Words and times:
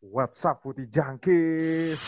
What's 0.00 0.40
up 0.48 0.64
Putih 0.64 0.88
Jangkis? 0.88 2.00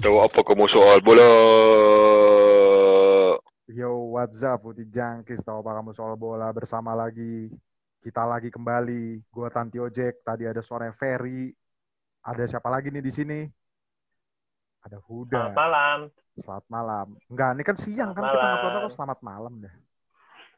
Tahu 0.00 0.16
apa 0.24 0.40
kamu 0.40 0.64
soal 0.64 1.04
bola? 1.04 1.28
Yo, 3.68 4.16
what's 4.16 4.40
up 4.40 4.64
Putih 4.64 4.88
Jangkis? 4.88 5.44
Tahu 5.44 5.60
apa 5.60 5.84
kamu 5.84 5.92
soal 5.92 6.16
bola 6.16 6.48
bersama 6.56 6.96
lagi? 6.96 7.52
Kita 8.00 8.24
lagi 8.24 8.48
kembali. 8.48 9.28
Gua 9.28 9.52
Tanti 9.52 9.76
Ojek. 9.76 10.24
Tadi 10.24 10.48
ada 10.48 10.64
suara 10.64 10.88
Ferry. 10.88 11.52
Ada 12.24 12.48
siapa 12.56 12.72
lagi 12.72 12.88
nih 12.88 13.04
di 13.04 13.12
sini? 13.12 13.40
Ada 14.80 14.96
Huda. 14.96 15.52
Selamat 15.52 15.60
malam. 15.60 15.98
Selamat 16.40 16.66
malam. 16.72 17.06
Enggak, 17.28 17.50
ini 17.52 17.62
kan 17.68 17.76
siang 17.76 18.16
Selamat 18.16 18.16
kan 18.16 18.24
kita 18.24 18.40
malam. 18.40 18.48
nguploadnya 18.48 18.80
kok 18.80 18.94
selamat 18.96 19.18
malam 19.20 19.52
deh. 19.60 19.74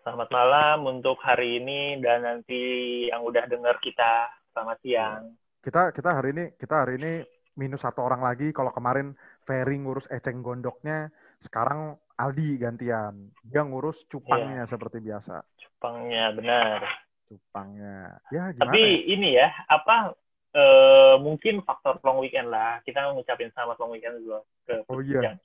Selamat 0.03 0.34
malam 0.34 0.98
untuk 0.98 1.14
hari 1.23 1.62
ini 1.62 1.95
dan 2.02 2.27
nanti 2.27 2.59
yang 3.07 3.23
udah 3.23 3.46
dengar 3.46 3.79
kita 3.79 4.34
selamat 4.51 4.78
siang. 4.83 5.38
Kita 5.62 5.95
kita 5.95 6.19
hari 6.19 6.34
ini 6.34 6.45
kita 6.59 6.75
hari 6.83 6.98
ini 6.98 7.23
minus 7.55 7.87
satu 7.87 8.02
orang 8.02 8.19
lagi. 8.19 8.51
Kalau 8.51 8.75
kemarin 8.75 9.15
Ferry 9.47 9.78
ngurus 9.78 10.11
eceng 10.11 10.42
gondoknya, 10.42 11.06
sekarang 11.38 11.95
Aldi 12.19 12.59
gantian. 12.59 13.30
Dia 13.47 13.62
ngurus 13.62 14.02
cupangnya 14.11 14.66
seperti 14.66 14.98
biasa. 14.98 15.38
Jepangnya 15.55 16.34
benar. 16.34 16.83
Cupangnya. 17.30 18.19
Ya 18.34 18.50
gimana? 18.50 18.75
Tapi 18.75 18.83
ya? 18.83 19.06
ini 19.06 19.28
ya, 19.39 19.55
apa 19.70 20.19
eh, 20.50 21.14
mungkin 21.23 21.62
faktor 21.62 22.03
long 22.03 22.19
weekend 22.19 22.50
lah. 22.50 22.83
Kita 22.83 23.14
ngucapin 23.14 23.55
selamat 23.55 23.78
long 23.78 23.95
weekend 23.95 24.19
dulu 24.19 24.42
ke 24.66 24.83
Oh 24.91 24.98
iya. 24.98 25.39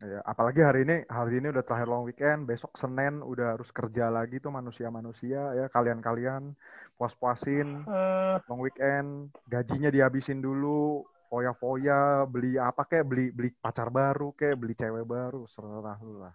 Ya, 0.00 0.24
apalagi 0.24 0.64
hari 0.64 0.88
ini 0.88 1.04
hari 1.12 1.44
ini 1.44 1.52
udah 1.52 1.60
terakhir 1.60 1.84
long 1.92 2.08
weekend, 2.08 2.48
besok 2.48 2.72
Senin 2.80 3.20
udah 3.20 3.52
harus 3.52 3.68
kerja 3.68 4.08
lagi 4.08 4.40
tuh 4.40 4.48
manusia-manusia 4.48 5.52
ya 5.52 5.68
kalian-kalian 5.68 6.56
puas-puasin 6.96 7.84
Eh, 7.84 8.36
long 8.48 8.64
weekend, 8.64 9.28
gajinya 9.44 9.92
dihabisin 9.92 10.40
dulu, 10.40 11.04
foya-foya, 11.28 12.24
beli 12.24 12.56
apa 12.56 12.88
kek, 12.88 13.04
beli 13.04 13.28
beli 13.28 13.52
pacar 13.60 13.92
baru 13.92 14.32
kek, 14.32 14.56
beli 14.56 14.72
cewek 14.72 15.04
baru, 15.04 15.44
serah 15.44 16.00
lu 16.00 16.16
lah. 16.16 16.32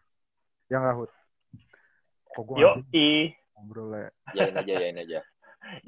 Ya 0.70 0.78
nggak 0.78 0.95
Hud? 1.02 1.12
Kok 2.38 2.44
gua 2.45 2.58
Yo, 2.62 2.70
i, 2.94 3.34
ngobrol 3.58 3.97
ya? 3.97 4.09
Yain 4.38 4.56
aja, 4.62 4.73
yain 4.78 4.97
aja. 5.02 5.20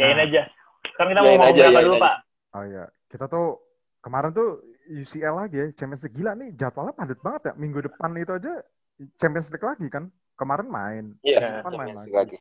yain 0.02 0.18
Nah. 0.18 0.26
aja. 0.26 0.42
Sekarang 0.98 1.10
kita 1.14 1.22
Yain 1.22 1.38
mau 1.38 1.46
ngomong 1.46 1.62
apa 1.62 1.62
yain 1.62 1.86
dulu, 1.86 1.94
aja. 1.94 2.02
Pak? 2.02 2.16
Oh 2.58 2.64
iya, 2.66 2.86
kita 3.14 3.26
tuh 3.30 3.48
kemarin 4.02 4.34
tuh 4.34 4.50
UCL 4.88 5.36
lagi 5.36 5.56
ya, 5.60 5.68
Champions 5.76 6.04
League 6.04 6.16
gila 6.16 6.32
nih 6.34 6.50
jadwalnya 6.56 6.96
padat 6.96 7.20
banget 7.20 7.42
ya. 7.48 7.54
Minggu 7.56 7.80
depan 7.84 8.10
itu 8.16 8.32
aja 8.32 8.54
Champions 9.16 9.52
League 9.52 9.64
lagi 9.64 9.88
kan. 9.88 10.08
Kemarin 10.34 10.68
main, 10.70 11.06
Iya, 11.22 11.62
depan 11.62 11.72
main 11.74 11.94
Champions 11.94 12.02
lagi. 12.06 12.14
Lagi. 12.14 12.38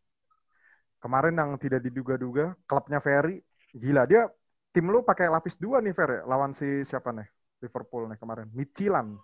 Kemarin 0.97 1.35
yang 1.35 1.51
tidak 1.57 1.81
diduga-duga, 1.81 2.57
klubnya 2.65 2.99
Ferry 3.01 3.41
gila 3.73 4.09
dia 4.09 4.25
tim 4.73 4.89
lu 4.89 5.01
pakai 5.01 5.29
lapis 5.29 5.57
dua 5.57 5.81
nih 5.81 5.93
Fer 5.93 6.09
ya, 6.09 6.23
lawan 6.25 6.53
si 6.53 6.81
siapa 6.83 7.13
nih 7.13 7.29
Liverpool 7.61 8.09
nih 8.09 8.17
kemarin, 8.17 8.49
Midtjylland. 8.53 9.17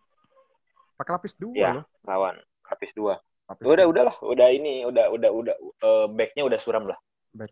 Pakai 0.97 1.13
lapis 1.17 1.35
dua 1.37 1.53
Iya. 1.53 1.71
loh. 1.81 1.85
Lawan 2.05 2.37
habis 2.65 2.91
dua. 2.93 3.21
Lapis 3.49 3.65
Udah, 3.67 3.85
dua. 3.85 3.93
udahlah, 3.93 4.17
udah 4.23 4.49
ini, 4.49 4.85
udah, 4.85 5.13
udah, 5.13 5.31
udah. 5.31 5.57
eh, 5.59 6.07
backnya 6.13 6.43
udah 6.49 6.59
suram 6.61 6.85
lah. 6.89 6.97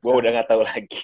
Gua 0.00 0.16
back. 0.16 0.20
udah 0.24 0.30
nggak 0.32 0.48
tahu 0.48 0.62
lagi. 0.64 1.00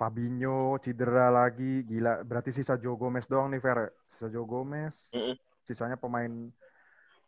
Fabinho 0.00 0.80
cedera 0.80 1.28
lagi, 1.28 1.84
gila. 1.84 2.24
Berarti 2.24 2.56
sisa 2.56 2.80
Joe 2.80 2.96
Gomez 2.96 3.28
doang 3.28 3.52
nih 3.52 3.60
Fer. 3.60 3.92
Sisa 4.08 4.32
Joe 4.32 4.48
Gomez. 4.48 5.12
Mm-mm. 5.12 5.36
Sisanya 5.68 6.00
pemain 6.00 6.48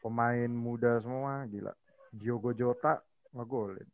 pemain 0.00 0.48
muda 0.48 0.96
semua, 1.04 1.44
gila. 1.52 1.76
Diogo 2.08 2.56
Jota 2.56 3.04
ngegolin. 3.36 3.84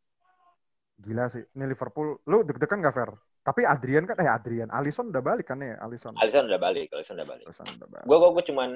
Gila 1.03 1.27
sih. 1.27 1.43
Ini 1.59 1.67
Liverpool, 1.67 2.23
lu 2.31 2.47
deg-degan 2.47 2.79
gak 2.87 2.95
Fer? 2.95 3.11
Tapi 3.43 3.67
Adrian 3.67 4.07
kan, 4.07 4.15
eh 4.23 4.31
Adrian, 4.31 4.71
Alisson 4.71 5.11
udah 5.11 5.27
balik 5.27 5.51
kan 5.51 5.59
ya, 5.59 5.75
Alisson. 5.83 6.15
Alisson 6.15 6.47
udah 6.47 6.61
balik, 6.63 6.87
Alisson 6.95 7.19
udah 7.19 7.27
balik. 7.27 7.45
Alisson 7.51 7.67
udah 7.83 7.89
balik. 7.91 8.07
Gua, 8.07 8.17
gua, 8.23 8.31
gua 8.31 8.45
cuman 8.47 8.71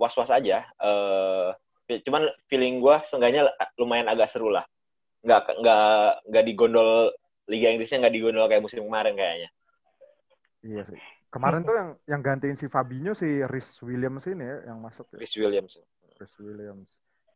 was-was 0.00 0.32
aja. 0.32 0.64
Eh, 0.64 2.00
cuman 2.08 2.24
feeling 2.48 2.80
gua 2.80 3.04
seenggaknya 3.04 3.52
lumayan 3.76 4.08
agak 4.08 4.32
seru 4.32 4.48
lah. 4.48 4.64
Nggak, 5.20 5.60
nggak, 5.60 6.08
nggak 6.32 6.44
digondol 6.48 7.12
Liga 7.50 7.68
Inggrisnya 7.74 8.06
nggak 8.06 8.14
digondol 8.14 8.46
kayak 8.46 8.62
musim 8.62 8.86
kemarin 8.86 9.18
kayaknya. 9.18 9.50
Iya 10.62 10.82
sih. 10.86 10.98
Kemarin 11.30 11.62
tuh 11.62 11.74
yang 11.74 11.90
yang 12.06 12.20
gantiin 12.22 12.54
si 12.58 12.66
Fabinho 12.70 13.14
si 13.14 13.42
Rhys 13.46 13.78
Williams 13.82 14.26
ini 14.30 14.46
ya 14.46 14.70
yang 14.70 14.78
masuk 14.78 15.10
ya. 15.14 15.18
Chris 15.18 15.34
Williams. 15.34 15.72
Rhys 16.18 16.34
Williams. 16.38 16.90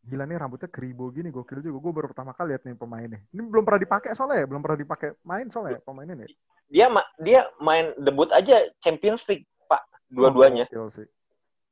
Gila 0.05 0.29
nih 0.29 0.37
rambutnya 0.37 0.69
keribo 0.69 1.09
gini 1.09 1.33
gokil 1.33 1.65
juga. 1.65 1.79
Gue 1.81 1.93
baru 1.97 2.07
pertama 2.13 2.37
kali 2.37 2.53
lihat 2.53 2.63
nih 2.69 2.77
pemainnya. 2.77 3.21
Ini 3.33 3.41
belum 3.41 3.65
pernah 3.65 3.81
dipakai 3.81 4.13
soalnya 4.13 4.45
ya, 4.45 4.47
belum 4.47 4.61
pernah 4.61 4.79
dipakai 4.85 5.09
main 5.25 5.47
soalnya 5.49 5.79
ya, 5.79 5.81
pemain 5.81 6.09
ini. 6.11 6.27
Dia 6.69 6.87
ma- 6.93 7.11
dia 7.17 7.41
main 7.63 7.97
debut 7.97 8.29
aja 8.29 8.69
Champions 8.85 9.25
League, 9.31 9.49
Pak. 9.65 9.81
Dua-duanya. 10.13 10.69
Oh, 10.77 10.93
sih. 10.93 11.09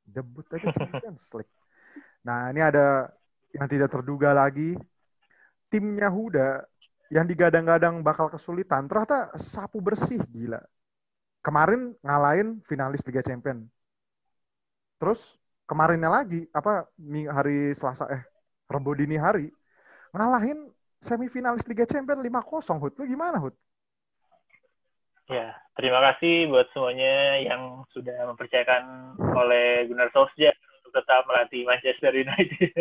Debut 0.09 0.47
aja 0.49 0.65
Champions 0.73 1.29
League. 1.37 1.53
Nah, 2.25 2.49
ini 2.49 2.65
ada 2.65 3.13
yang 3.53 3.69
tidak 3.69 3.93
terduga 3.93 4.33
lagi. 4.33 4.73
Timnya 5.69 6.09
Huda 6.09 6.65
yang 7.13 7.29
digadang-gadang 7.29 8.01
bakal 8.01 8.25
kesulitan, 8.25 8.89
ternyata 8.89 9.29
sapu 9.37 9.77
bersih 9.77 10.17
gila. 10.33 10.57
Kemarin 11.45 11.93
ngalahin 12.01 12.57
finalis 12.65 13.05
Liga 13.05 13.21
Champion. 13.21 13.69
Terus 14.97 15.37
kemarinnya 15.69 16.09
lagi 16.09 16.49
apa 16.49 16.89
hari 17.29 17.77
Selasa 17.77 18.09
eh 18.09 18.23
Rebo 18.65 18.97
dini 18.97 19.19
hari 19.19 19.53
ngalahin 20.15 20.73
semifinalis 20.97 21.69
Liga 21.69 21.85
Champion 21.85 22.17
5-0 22.17 22.81
Hud. 22.81 22.93
Lu 22.97 23.05
gimana 23.05 23.37
Hud? 23.37 23.53
Ya, 25.29 25.55
terima 25.77 26.01
kasih 26.11 26.49
buat 26.49 26.67
semuanya 26.73 27.39
yang 27.39 27.85
sudah 27.93 28.27
mempercayakan 28.27 29.15
oleh 29.37 29.87
Gunnar 29.87 30.09
Solskjaer 30.11 30.55
untuk 30.81 30.91
tetap 30.99 31.23
melatih 31.29 31.63
Manchester 31.63 32.11
United. 32.11 32.73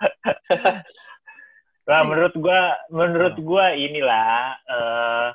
nah, 1.88 2.02
menurut 2.04 2.34
gua, 2.36 2.76
menurut 2.92 3.36
gua 3.40 3.72
inilah 3.72 4.54
eh, 4.68 5.28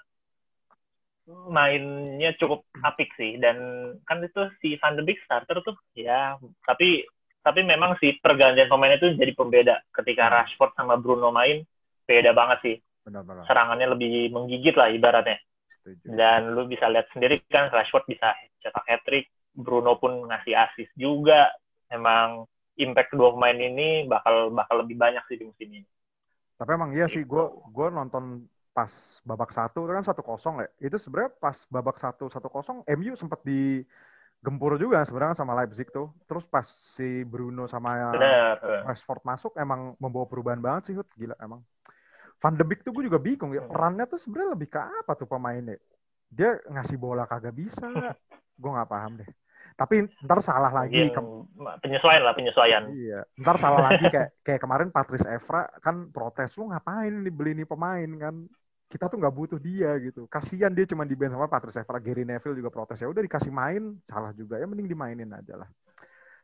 mainnya 1.50 2.36
cukup 2.38 2.68
apik 2.84 3.10
sih. 3.18 3.42
Dan 3.42 3.58
kan 4.06 4.22
itu 4.22 4.48
si 4.62 4.78
Van 4.80 4.96
de 4.96 5.04
Beek 5.04 5.20
starter 5.26 5.60
tuh 5.66 5.76
ya, 5.98 6.38
tapi 6.64 7.04
tapi 7.44 7.60
memang 7.60 8.00
sih 8.00 8.16
pergantian 8.24 8.72
pemain 8.72 8.96
itu 8.96 9.18
jadi 9.18 9.34
pembeda. 9.36 9.76
Ketika 9.92 10.32
Rashford 10.32 10.78
sama 10.80 10.96
Bruno 10.96 11.34
main 11.34 11.66
beda 12.08 12.32
banget 12.32 12.60
sih. 12.64 12.78
Benar-benar. 13.04 13.44
serangannya 13.44 13.92
lebih 13.92 14.32
menggigit 14.32 14.80
lah 14.80 14.88
ibaratnya. 14.88 15.36
Setuju. 15.84 16.16
dan 16.16 16.56
lu 16.56 16.64
bisa 16.64 16.88
lihat 16.88 17.12
sendiri 17.12 17.44
kan 17.52 17.68
Rashford 17.68 18.08
bisa 18.08 18.32
cetak 18.64 18.88
hat 18.88 19.04
trick 19.04 19.28
Bruno 19.52 20.00
pun 20.00 20.32
ngasih 20.32 20.56
assist 20.56 20.96
juga. 20.96 21.52
Emang 21.92 22.48
impact 22.80 23.12
kedua 23.12 23.36
pemain 23.36 23.60
ini 23.60 24.08
bakal 24.08 24.56
bakal 24.56 24.82
lebih 24.88 24.96
banyak 24.96 25.20
sih 25.28 25.36
di 25.36 25.46
musim 25.46 25.70
ini 25.70 25.93
Tapi 26.58 26.70
emang 26.74 26.92
iya 26.94 27.10
sih, 27.10 27.26
Gitu. 27.26 27.32
gue 27.34 27.44
gue 27.74 27.88
nonton 27.90 28.46
pas 28.74 28.90
babak 29.22 29.54
satu 29.54 29.86
itu 29.86 29.94
kan 29.94 30.06
satu 30.06 30.22
kosong 30.26 30.66
ya. 30.66 30.70
Itu 30.90 30.98
sebenarnya 30.98 31.32
pas 31.38 31.58
babak 31.70 31.98
satu 32.02 32.26
satu 32.30 32.50
kosong, 32.50 32.82
MU 32.90 33.14
sempat 33.14 33.42
digempur 33.46 34.78
juga 34.82 35.06
sebenarnya 35.06 35.38
sama 35.38 35.54
Leipzig 35.54 35.90
tuh. 35.94 36.10
Terus 36.26 36.46
pas 36.50 36.66
si 36.66 37.22
Bruno 37.26 37.70
sama 37.70 38.14
Rashford 38.90 39.22
masuk 39.24 39.54
emang 39.56 39.94
membawa 40.02 40.26
perubahan 40.26 40.62
banget 40.62 40.92
sih, 40.92 40.96
Hud. 40.98 41.08
Gila 41.18 41.38
emang. 41.42 41.62
Van 42.42 42.54
de 42.58 42.66
Beek 42.66 42.84
tuh 42.84 42.92
gue 42.92 43.08
juga 43.08 43.22
bingung 43.22 43.54
ya. 43.56 43.64
Hmm. 43.64 43.72
Perannya 43.72 44.06
tuh 44.10 44.20
sebenarnya 44.20 44.52
lebih 44.58 44.68
ke 44.74 44.82
apa 44.82 45.14
tuh 45.16 45.30
pemainnya? 45.30 45.78
Dia 46.28 46.58
ngasih 46.66 46.98
bola 46.98 47.24
kagak 47.30 47.56
bisa. 47.56 47.86
gue 48.62 48.70
nggak 48.70 48.90
paham 48.90 49.22
deh. 49.22 49.30
Tapi 49.74 49.96
ntar 50.26 50.40
salah 50.46 50.72
lagi. 50.72 51.10
Ke- 51.10 51.22
penyesuaian 51.84 52.24
lah 52.24 52.34
penyesuaian 52.36 52.84
Iya, 52.84 53.24
ntar 53.40 53.56
salah 53.64 53.80
lagi 53.88 54.06
kayak 54.12 54.30
kayak 54.44 54.60
kemarin 54.60 54.90
Patrice 54.92 55.24
Evra 55.32 55.64
kan 55.80 56.12
protes 56.12 56.52
lu 56.60 56.68
ngapain 56.68 57.14
nih 57.24 57.32
beli 57.32 57.52
nih 57.56 57.68
pemain 57.70 58.10
kan 58.20 58.36
kita 58.92 59.08
tuh 59.08 59.18
nggak 59.24 59.36
butuh 59.40 59.60
dia 59.68 59.96
gitu. 60.04 60.28
Kasihan 60.28 60.68
dia 60.76 60.84
cuma 60.92 61.08
di 61.08 61.16
bench 61.16 61.32
sama 61.32 61.48
Patrice 61.48 61.80
Evra, 61.80 61.98
Gary 62.04 62.28
Neville 62.28 62.60
juga 62.60 62.70
protes 62.76 63.00
ya 63.00 63.08
udah 63.08 63.24
dikasih 63.24 63.52
main 63.56 63.82
salah 64.04 64.36
juga 64.36 64.60
ya 64.60 64.68
mending 64.68 64.90
dimainin 64.92 65.32
aja 65.32 65.54
lah. 65.64 65.70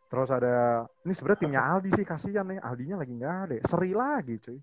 Terus 0.09 0.29
ada 0.33 0.85
ini 1.05 1.13
sebenarnya 1.13 1.41
timnya 1.43 1.61
Aldi 1.71 1.89
sih 1.97 2.05
kasihan 2.07 2.45
nih 2.47 2.59
Aldinya 2.63 2.95
lagi 3.01 3.13
nggak 3.19 3.35
ada, 3.45 3.55
seri 3.67 3.91
lagi 3.93 4.35
cuy. 4.39 4.59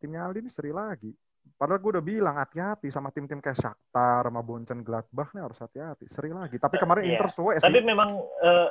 Timnya 0.00 0.20
Aldi 0.28 0.38
ini 0.44 0.50
seri 0.52 0.70
lagi. 0.74 1.10
Padahal 1.54 1.78
gue 1.78 1.90
udah 1.94 2.04
bilang 2.04 2.36
hati-hati 2.36 2.88
sama 2.88 3.08
tim-tim 3.08 3.38
kayak 3.38 3.56
Shakhtar 3.56 4.26
sama 4.26 4.40
Boncen 4.40 4.80
Gladbach 4.80 5.30
nih 5.32 5.42
harus 5.42 5.58
hati-hati. 5.58 6.04
Seri 6.08 6.30
lagi. 6.30 6.56
Tapi 6.56 6.76
kemarin 6.76 7.04
Iya. 7.04 7.10
Inter 7.16 7.28
suwe 7.28 7.54
sih. 7.56 7.64
tapi 7.64 7.80
memang 7.80 8.10
eh, 8.42 8.68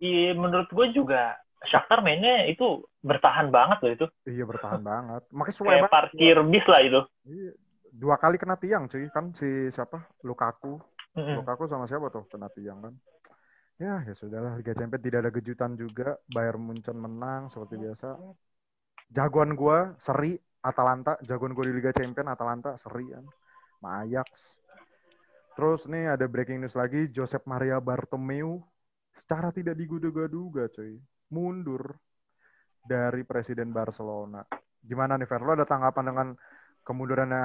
iya, 0.00 0.30
menurut 0.32 0.68
gue 0.68 0.86
juga 0.92 1.34
Shakhtar 1.60 2.00
mainnya 2.00 2.48
itu 2.48 2.80
bertahan 3.00 3.52
banget 3.52 3.78
loh 3.80 3.92
itu 3.92 4.06
Iya 4.24 4.44
bertahan 4.44 4.80
banget. 4.90 5.22
Makanya 5.28 5.56
suwe 5.56 5.68
kayak 5.68 5.82
banget. 5.84 5.92
parkir 5.92 6.36
bis 6.46 6.66
lah 6.66 6.80
itu 6.80 7.00
Iya. 7.26 7.52
Dua 7.90 8.16
kali 8.16 8.38
kena 8.38 8.54
tiang 8.54 8.86
cuy 8.86 9.10
kan 9.10 9.34
si 9.34 9.66
siapa 9.68 9.98
Lukaku 10.22 10.78
Mm-mm. 11.18 11.42
Lukaku 11.42 11.66
sama 11.66 11.84
siapa 11.84 12.06
tuh 12.06 12.22
kena 12.30 12.46
tiang 12.48 12.78
kan 12.80 12.94
ya 13.76 13.98
ya 14.06 14.14
sudahlah 14.14 14.54
Liga 14.54 14.70
Champions 14.72 15.02
tidak 15.02 15.18
ada 15.26 15.32
kejutan 15.32 15.74
juga 15.74 16.14
Bayern 16.28 16.62
Munchen 16.62 16.94
menang 16.94 17.48
seperti 17.48 17.76
biasa 17.76 18.14
jagoan 19.10 19.58
gua 19.58 19.96
seri 19.96 20.38
Atalanta, 20.60 21.16
jagoan 21.24 21.56
gue 21.56 21.72
di 21.72 21.74
Liga 21.76 21.92
Champions, 21.92 22.28
Atalanta 22.28 22.76
seri 22.76 23.08
kan. 23.08 23.24
Ajax. 23.80 24.60
Terus 25.56 25.88
nih 25.88 26.14
ada 26.14 26.28
breaking 26.28 26.60
news 26.60 26.76
lagi, 26.76 27.08
Josep 27.08 27.48
Maria 27.48 27.80
Bartomeu 27.80 28.60
secara 29.10 29.50
tidak 29.50 29.74
diduga-duga 29.74 30.68
coy, 30.70 31.00
mundur 31.32 31.96
dari 32.80 33.24
presiden 33.24 33.72
Barcelona. 33.72 34.44
Gimana 34.80 35.16
nih 35.16 35.28
Fer? 35.28 35.40
Lo 35.40 35.52
ada 35.52 35.64
tanggapan 35.64 36.04
dengan 36.06 36.26
kemundurannya 36.84 37.44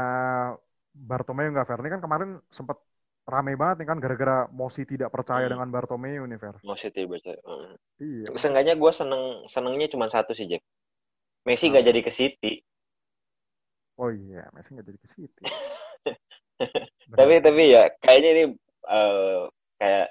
Bartomeu 0.95 1.51
nggak 1.51 1.67
Fer? 1.67 1.79
Ini 1.83 1.89
kan 1.95 2.01
kemarin 2.03 2.29
sempat 2.47 2.79
rame 3.25 3.57
banget 3.57 3.83
nih 3.83 3.87
kan 3.89 3.97
gara-gara 3.97 4.45
Mosi 4.53 4.85
tidak 4.85 5.09
percaya 5.09 5.49
Hmm. 5.49 5.57
dengan 5.57 5.67
Bartomeu 5.71 6.23
nih 6.23 6.39
Fer. 6.39 6.55
Mosi 6.63 6.91
tidak 6.91 7.19
percaya. 7.19 7.39
Hmm. 7.43 7.73
Iya. 7.99 8.27
Seenggaknya 8.37 8.75
gue 8.75 8.91
seneng 8.91 9.23
senengnya 9.47 9.87
cuma 9.87 10.07
satu 10.07 10.31
sih 10.31 10.47
Jack. 10.47 10.63
Messi 11.43 11.69
gak 11.69 11.85
jadi 11.85 11.99
ke 12.01 12.09
City. 12.09 12.63
Oh 13.95 14.11
iya, 14.11 14.51
Messi 14.51 14.75
nggak 14.75 14.87
jadi 14.91 14.99
ke 14.99 15.07
City. 15.07 15.43
Tapi 17.19 17.33
tapi 17.43 17.63
ya 17.75 17.91
kayaknya 17.99 18.29
ini 18.31 18.43
eh, 18.87 19.41
kayak 19.75 20.07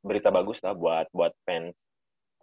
berita 0.00 0.32
bagus 0.32 0.56
lah 0.64 0.72
buat 0.72 1.06
buat 1.12 1.36
fans 1.44 1.76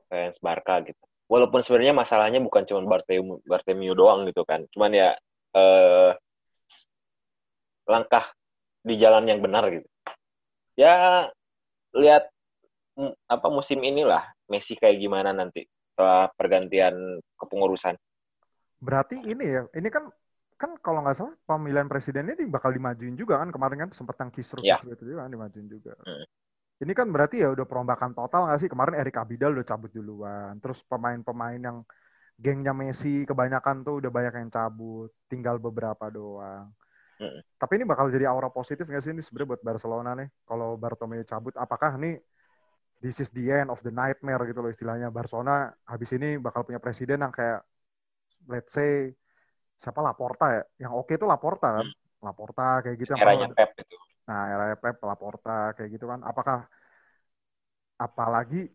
fans 0.08 0.38
Barca 0.40 0.86
gitu. 0.86 1.02
Walaupun 1.28 1.66
sebenarnya 1.66 1.98
masalahnya 1.98 2.40
bukan 2.40 2.64
cuma 2.70 2.86
Bartomeu 2.86 3.42
Bartomeu 3.44 3.94
doang 3.98 4.30
gitu 4.30 4.46
kan. 4.46 4.64
Cuman 4.72 4.94
ya 4.94 5.18
eh, 5.58 6.12
langkah 7.90 8.32
di 8.86 8.96
jalan 9.02 9.26
yang 9.26 9.42
benar 9.42 9.68
gitu. 9.74 9.90
Ya 10.78 11.26
lihat 11.98 12.30
apa 13.30 13.48
musim 13.50 13.82
inilah 13.82 14.26
Messi 14.50 14.78
kayak 14.78 15.02
gimana 15.02 15.34
nanti 15.34 15.66
setelah 15.94 16.30
pergantian 16.38 17.20
kepengurusan. 17.42 17.98
Berarti 18.78 19.18
ini 19.26 19.46
ya, 19.58 19.66
ini 19.74 19.90
kan 19.90 20.14
kan 20.58 20.74
kalau 20.82 21.06
nggak 21.06 21.16
salah 21.18 21.34
pemilihan 21.46 21.86
presidennya 21.86 22.34
ini 22.34 22.50
bakal 22.50 22.74
dimajuin 22.74 23.14
juga 23.14 23.38
kan 23.38 23.54
kemarin 23.54 23.88
kan 23.88 23.90
sempat 23.94 24.18
yang 24.18 24.34
kisruh 24.34 24.66
Ya. 24.66 24.82
kisruh 24.82 24.98
itu 24.98 25.04
juga 25.14 25.30
kan 25.30 25.32
dimajuin 25.32 25.68
juga. 25.70 25.94
Hmm. 26.02 26.26
Ini 26.78 26.94
kan 26.94 27.08
berarti 27.10 27.42
ya 27.42 27.50
udah 27.54 27.66
perombakan 27.66 28.14
total 28.14 28.50
nggak 28.50 28.60
sih 28.62 28.70
kemarin 28.70 28.98
Erik 28.98 29.18
Abidal 29.18 29.54
udah 29.54 29.66
cabut 29.66 29.90
duluan, 29.94 30.58
terus 30.62 30.82
pemain-pemain 30.86 31.58
yang 31.62 31.78
gengnya 32.38 32.74
Messi 32.74 33.26
kebanyakan 33.26 33.82
tuh 33.82 33.98
udah 33.98 34.12
banyak 34.14 34.34
yang 34.46 34.50
cabut, 34.54 35.10
tinggal 35.26 35.58
beberapa 35.58 36.10
doang. 36.10 36.70
Hmm. 37.18 37.42
Tapi 37.58 37.82
ini 37.82 37.86
bakal 37.90 38.14
jadi 38.14 38.30
aura 38.30 38.50
positif 38.54 38.86
nggak 38.86 39.02
sih 39.02 39.10
ini 39.10 39.26
sebenarnya 39.26 39.58
buat 39.58 39.62
Barcelona 39.66 40.14
nih 40.14 40.30
kalau 40.46 40.78
Bartomeu 40.78 41.26
cabut, 41.26 41.54
apakah 41.58 41.98
nih 41.98 42.22
this 43.02 43.18
is 43.22 43.30
the 43.34 43.50
end 43.50 43.70
of 43.74 43.82
the 43.82 43.94
nightmare 43.94 44.42
gitu 44.46 44.62
loh 44.62 44.70
istilahnya 44.70 45.10
Barcelona 45.14 45.70
habis 45.86 46.10
ini 46.14 46.38
bakal 46.38 46.62
punya 46.66 46.78
presiden 46.82 47.22
yang 47.26 47.34
kayak 47.34 47.62
let's 48.50 48.74
say 48.74 49.14
siapa 49.84 50.00
Laporta 50.08 50.46
ya? 50.58 50.62
Yang 50.84 50.94
oke 51.00 51.12
itu 51.18 51.26
Laporta 51.32 51.68
kan? 51.78 51.88
Laporta 52.26 52.64
kayak 52.84 52.96
gitu 53.02 53.12
yang 53.14 53.22
Eranya 53.24 53.48
Pep 53.54 53.70
itu. 53.78 53.96
nah 54.28 54.42
era 54.54 54.66
Pep 54.84 54.98
Laporta 55.10 55.52
kayak 55.76 55.90
gitu 55.96 56.06
kan. 56.12 56.20
Apakah 56.30 56.58
apalagi 57.98 58.70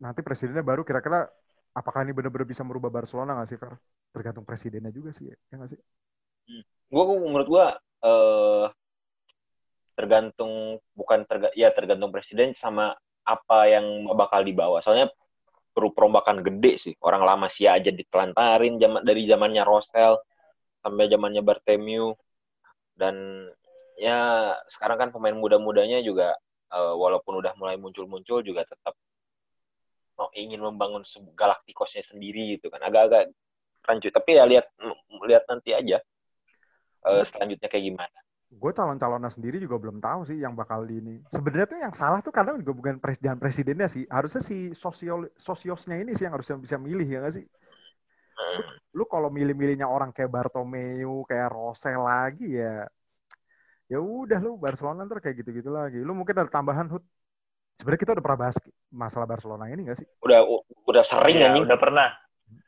nanti 0.00 0.20
presidennya 0.20 0.64
baru 0.64 0.82
kira-kira 0.84 1.24
apakah 1.72 2.04
ini 2.04 2.12
benar-benar 2.16 2.48
bisa 2.48 2.64
merubah 2.64 2.92
Barcelona 2.92 3.36
nggak 3.36 3.48
sih 3.48 3.58
Fer? 3.60 3.72
Tergantung 4.12 4.44
presidennya 4.48 4.92
juga 4.92 5.10
sih 5.12 5.28
ya, 5.28 5.36
nggak 5.56 5.70
sih? 5.72 5.80
Gua 6.92 7.02
gua- 7.08 7.20
menurut 7.22 7.48
gua 7.50 7.66
eh 8.06 8.66
tergantung 9.96 10.76
bukan 10.92 11.24
terga, 11.24 11.48
ya 11.56 11.72
tergantung 11.72 12.12
presiden 12.12 12.52
sama 12.60 12.92
apa 13.24 13.58
yang 13.68 14.06
bakal 14.14 14.44
dibawa. 14.44 14.78
Soalnya 14.84 15.08
perlu 15.76 15.92
perombakan 15.92 16.40
gede 16.40 16.72
sih. 16.80 16.94
Orang 17.04 17.28
lama 17.28 17.52
sih 17.52 17.68
aja 17.68 17.92
ditelantarin 17.92 18.80
zaman 18.80 19.04
dari 19.04 19.28
zamannya 19.28 19.60
Rosel 19.60 20.16
sampai 20.80 21.04
zamannya 21.12 21.44
Bartomeu 21.44 22.16
dan 22.96 23.44
ya 24.00 24.52
sekarang 24.72 24.96
kan 24.96 25.08
pemain 25.12 25.36
muda-mudanya 25.36 26.00
juga 26.00 26.32
eh, 26.72 26.94
walaupun 26.96 27.44
udah 27.44 27.52
mulai 27.60 27.76
muncul-muncul 27.76 28.40
juga 28.40 28.64
tetap 28.64 28.96
mau 30.16 30.32
ingin 30.32 30.64
membangun 30.64 31.04
Galacticosnya 31.36 32.00
sendiri 32.08 32.56
gitu 32.56 32.72
kan. 32.72 32.80
Agak-agak 32.80 33.36
rancu. 33.84 34.08
Tapi 34.08 34.30
ya 34.40 34.48
lihat 34.48 34.66
lihat 35.28 35.44
nanti 35.44 35.76
aja 35.76 36.00
eh, 37.04 37.22
selanjutnya 37.28 37.68
kayak 37.68 37.84
gimana. 37.84 38.18
Gue 38.46 38.70
calon-calonnya 38.72 39.28
sendiri 39.28 39.58
juga 39.58 39.76
belum 39.76 39.98
tahu 39.98 40.22
sih 40.30 40.38
yang 40.38 40.54
bakal 40.54 40.86
di 40.86 41.02
ini. 41.02 41.14
Sebenarnya 41.34 41.66
tuh 41.66 41.78
yang 41.82 41.94
salah 41.94 42.22
tuh 42.22 42.30
kadang 42.30 42.62
juga 42.62 42.72
bukan 42.72 42.96
presiden 43.02 43.36
presidennya 43.42 43.90
sih. 43.90 44.06
Harusnya 44.06 44.38
si 44.40 44.70
sosio 44.72 45.26
sosiosnya 45.34 45.98
ini 45.98 46.14
sih 46.14 46.24
yang 46.30 46.34
harusnya 46.38 46.56
bisa 46.56 46.78
milih 46.78 47.04
ya 47.04 47.18
nggak 47.26 47.34
sih? 47.34 47.44
Lu 48.94 49.04
kalau 49.08 49.28
milih-milihnya 49.32 49.88
orang 49.88 50.12
kayak 50.12 50.28
Bartomeu, 50.28 51.24
kayak 51.24 51.48
Rosel 51.52 52.00
lagi 52.00 52.56
ya, 52.60 52.84
ya 53.88 53.98
udah 54.00 54.38
lu 54.40 54.56
Barcelona 54.60 55.04
ntar 55.08 55.20
kayak 55.20 55.40
gitu-gitu 55.44 55.68
lagi. 55.72 56.00
Lu 56.00 56.12
mungkin 56.12 56.36
ada 56.36 56.48
tambahan 56.48 56.86
Hud. 56.88 57.04
Sebenarnya 57.76 58.00
kita 58.00 58.12
udah 58.16 58.24
pernah 58.24 58.40
bahas 58.48 58.56
masalah 58.88 59.26
Barcelona 59.28 59.68
ini 59.68 59.84
nggak 59.88 59.98
sih? 60.00 60.06
Udah 60.24 60.40
udah 60.88 61.04
sering 61.04 61.36
Ya, 61.36 61.52
anjing. 61.52 61.64
udah 61.68 61.78
pernah. 61.80 62.08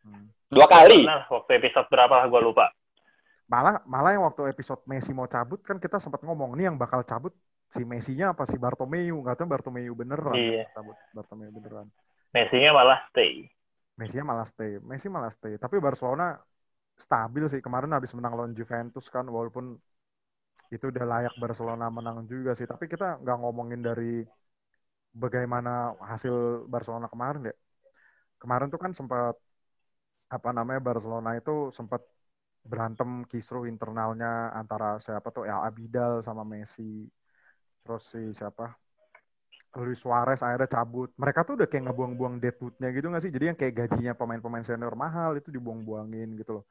Hmm. 0.04 0.28
Dua 0.52 0.66
kali. 0.68 1.04
Pernah 1.04 1.24
waktu 1.32 1.50
episode 1.60 1.88
berapa 1.88 2.14
lah 2.16 2.26
gue 2.28 2.40
lupa. 2.44 2.66
Malah 3.48 3.80
malah 3.88 4.10
yang 4.12 4.24
waktu 4.28 4.52
episode 4.52 4.80
Messi 4.84 5.16
mau 5.16 5.24
cabut 5.24 5.60
kan 5.64 5.80
kita 5.80 5.96
sempat 5.96 6.20
ngomong 6.20 6.52
nih 6.56 6.68
yang 6.68 6.76
bakal 6.76 7.00
cabut 7.00 7.32
si 7.72 7.80
Messi-nya 7.80 8.36
apa 8.36 8.44
si 8.44 8.60
Bartomeu? 8.60 9.16
Nggak 9.24 9.36
tahu 9.40 9.48
Bartomeu 9.48 9.92
beneran 9.96 10.36
Iya. 10.36 10.68
cabut 10.76 10.96
Bartomeu 11.16 11.48
beneran. 11.48 11.88
Messi-nya 12.36 12.70
malah 12.76 13.00
stay. 13.08 13.48
Messi-nya 13.96 14.24
malah 14.28 14.46
stay 14.46 14.76
Messi 14.84 15.08
malah 15.08 15.32
stay. 15.32 15.56
Tapi 15.56 15.76
Barcelona 15.80 16.36
stabil 16.98 17.44
sih 17.48 17.60
kemarin 17.64 17.90
habis 17.96 18.12
menang 18.12 18.34
lawan 18.36 18.52
Juventus 18.52 19.06
kan 19.08 19.24
walaupun 19.24 19.80
itu 20.68 20.84
udah 20.92 21.04
layak 21.08 21.34
Barcelona 21.40 21.88
menang 21.88 22.28
juga 22.28 22.52
sih. 22.52 22.68
Tapi 22.68 22.84
kita 22.92 23.16
nggak 23.24 23.36
ngomongin 23.40 23.80
dari 23.80 24.28
bagaimana 25.22 25.96
hasil 26.10 26.34
Barcelona 26.72 27.06
kemarin 27.12 27.48
ya 27.50 27.54
kemarin 28.42 28.68
tuh 28.72 28.80
kan 28.84 28.92
sempat 28.94 29.34
apa 30.28 30.50
namanya 30.56 30.80
Barcelona 30.88 31.30
itu 31.40 31.72
sempat 31.76 32.00
berantem 32.68 33.24
kisruh 33.24 33.64
internalnya 33.64 34.52
antara 34.52 35.00
siapa 35.00 35.32
tuh 35.32 35.48
ya 35.48 35.64
Abidal 35.64 36.20
sama 36.20 36.44
Messi. 36.44 37.08
Terus 37.80 38.04
si 38.04 38.22
siapa? 38.36 38.76
Luis 39.80 40.00
Suarez 40.00 40.40
akhirnya 40.44 40.68
cabut. 40.68 41.12
Mereka 41.16 41.44
tuh 41.44 41.54
udah 41.60 41.68
kayak 41.68 41.88
ngebuang-buang 41.88 42.40
deadwoodnya 42.40 42.88
gitu 42.92 43.08
nggak 43.08 43.22
sih? 43.24 43.32
Jadi 43.32 43.44
yang 43.52 43.56
kayak 43.56 43.74
gajinya 43.84 44.12
pemain-pemain 44.16 44.64
senior 44.64 44.92
mahal 44.92 45.36
itu 45.40 45.48
dibuang-buangin 45.48 46.36
gitu 46.36 46.60
loh. 46.60 46.64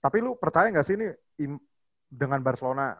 Tapi 0.00 0.20
lu 0.20 0.36
percaya 0.36 0.68
nggak 0.68 0.84
sih 0.84 0.96
ini 0.96 1.08
dengan 2.08 2.40
Barcelona 2.44 2.96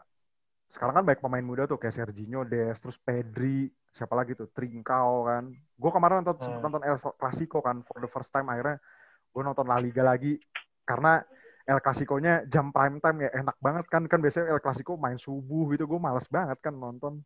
sekarang 0.65 0.97
kan 0.97 1.05
baik 1.05 1.21
pemain 1.21 1.45
muda 1.45 1.69
tuh 1.69 1.77
kayak 1.77 1.93
Serginho 1.93 2.41
Des 2.41 2.73
terus 2.81 2.97
Pedri 2.97 3.69
siapa 3.93 4.17
lagi 4.17 4.33
tuh? 4.33 4.49
Trincao 4.49 5.29
kan. 5.29 5.43
Gue 5.77 5.91
kemarin 5.93 6.25
nonton 6.25 6.41
Hmm. 6.41 6.61
nonton 6.61 6.81
El 6.81 6.97
Clasico 6.97 7.61
kan 7.61 7.85
for 7.85 8.01
the 8.01 8.09
first 8.09 8.33
time 8.33 8.49
akhirnya 8.49 8.81
gue 9.29 9.41
nonton 9.45 9.65
La 9.69 9.77
Liga 9.77 10.01
lagi. 10.01 10.37
Karena 10.85 11.21
El 11.65 11.81
Clasico-nya 11.81 12.45
jam 12.45 12.69
prime 12.69 13.01
time 13.01 13.17
ya 13.25 13.29
enak 13.41 13.57
banget 13.57 13.85
kan. 13.89 14.03
Kan 14.05 14.19
biasanya 14.21 14.53
El 14.53 14.61
Clasico 14.61 14.95
main 14.95 15.17
subuh 15.17 15.73
gitu. 15.73 15.89
Gue 15.89 15.99
males 15.99 16.29
banget 16.29 16.57
kan 16.61 16.73
nonton. 16.77 17.25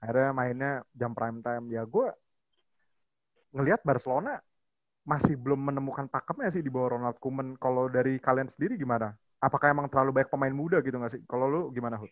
Akhirnya 0.00 0.30
mainnya 0.32 0.72
jam 0.96 1.12
prime 1.12 1.40
time. 1.44 1.64
Ya 1.68 1.84
gue 1.84 2.06
ngelihat 3.54 3.84
Barcelona 3.86 4.40
masih 5.04 5.36
belum 5.36 5.60
menemukan 5.68 6.08
pakemnya 6.08 6.48
sih 6.48 6.64
di 6.64 6.72
bawah 6.72 6.96
Ronald 6.96 7.20
Koeman. 7.20 7.60
Kalau 7.60 7.92
dari 7.92 8.16
kalian 8.16 8.48
sendiri 8.48 8.80
gimana? 8.80 9.12
Apakah 9.38 9.76
emang 9.76 9.92
terlalu 9.92 10.20
banyak 10.20 10.32
pemain 10.32 10.56
muda 10.56 10.80
gitu 10.80 10.96
nggak 10.96 11.12
sih? 11.12 11.22
Kalau 11.28 11.46
lu 11.46 11.62
gimana 11.76 12.00
Hud? 12.00 12.08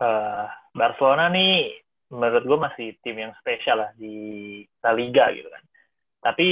Eh, 0.00 0.46
Barcelona 0.74 1.28
nih 1.30 1.76
menurut 2.10 2.42
gue 2.42 2.58
masih 2.58 2.86
tim 3.04 3.14
yang 3.20 3.36
spesial 3.38 3.78
lah 3.78 3.90
di 3.94 4.14
La 4.82 4.90
Liga 4.90 5.30
gitu 5.30 5.46
kan. 5.46 5.62
Tapi 6.20 6.48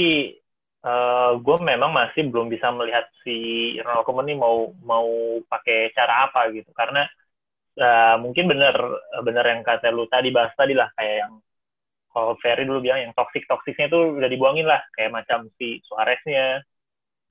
eh 0.79 1.31
gue 1.43 1.57
memang 1.59 1.91
masih 1.91 2.31
belum 2.31 2.47
bisa 2.47 2.71
melihat 2.71 3.05
si 3.23 3.35
Ronald 3.83 4.05
Koeman 4.07 4.31
ini 4.31 4.39
mau 4.39 4.71
mau 4.83 5.07
pakai 5.51 5.91
cara 5.97 6.27
apa 6.29 6.47
gitu. 6.55 6.71
Karena 6.71 7.03
eh, 7.79 8.15
mungkin 8.23 8.45
bener 8.51 8.75
bener 9.25 9.45
yang 9.51 9.61
kata 9.67 9.91
lu 9.91 10.05
tadi 10.11 10.29
bahas 10.31 10.53
tadi 10.55 10.73
lah 10.77 10.89
kayak 10.97 11.15
yang 11.27 11.33
kalau 12.13 12.33
Ferry 12.41 12.65
dulu 12.65 12.79
bilang 12.83 13.01
yang 13.05 13.13
toxic 13.17 13.45
toksiknya 13.49 13.87
itu 13.91 13.99
udah 14.19 14.29
dibuangin 14.31 14.67
lah. 14.67 14.81
Kayak 14.95 15.11
macam 15.23 15.39
si 15.59 15.79
Suareznya 15.87 16.63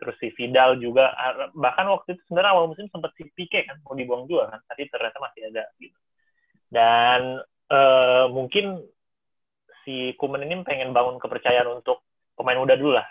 terus 0.00 0.16
si 0.22 0.28
Vidal 0.36 0.78
juga. 0.82 1.12
Bahkan 1.56 1.86
waktu 1.94 2.08
itu 2.18 2.22
sebenarnya 2.28 2.52
awal 2.54 2.66
musim 2.72 2.86
sempat 2.92 3.12
si 3.18 3.26
Pique 3.34 3.64
kan 3.68 3.78
mau 3.84 3.96
dibuang 3.98 4.24
juga 4.30 4.52
kan 4.56 4.60
tapi 4.70 4.88
ternyata 4.92 5.18
masih 5.24 5.42
ada 5.52 5.64
gitu. 5.80 5.98
Dan 6.72 7.40
eh, 7.72 8.26
mungkin 8.32 8.84
si 9.84 10.12
Kuman 10.20 10.44
ini 10.44 10.60
pengen 10.68 10.92
bangun 10.92 11.16
kepercayaan 11.16 11.80
untuk 11.80 12.04
pemain 12.36 12.58
muda 12.60 12.76
dulu 12.78 12.92
lah 12.98 13.06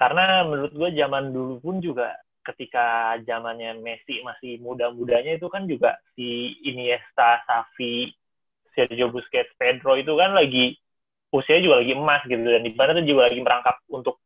karena 0.00 0.48
menurut 0.48 0.72
gue 0.72 0.90
zaman 0.96 1.28
dulu 1.28 1.60
pun 1.60 1.76
juga 1.84 2.16
ketika 2.40 3.20
zamannya 3.28 3.76
Messi 3.84 4.24
masih 4.24 4.56
muda-mudanya 4.64 5.36
itu 5.36 5.44
kan 5.52 5.68
juga 5.68 6.00
si 6.16 6.56
Iniesta, 6.64 7.44
Xavi, 7.44 8.08
Sergio 8.72 9.12
Busquets, 9.12 9.52
Pedro 9.60 10.00
itu 10.00 10.16
kan 10.16 10.32
lagi 10.32 10.72
usianya 11.30 11.68
juga 11.68 11.76
lagi 11.84 11.92
emas 11.92 12.22
gitu 12.24 12.40
dan 12.40 12.64
di 12.64 12.72
mana 12.72 12.96
tuh 12.96 13.04
juga 13.04 13.28
lagi 13.28 13.40
merangkap 13.44 13.76
untuk 13.92 14.16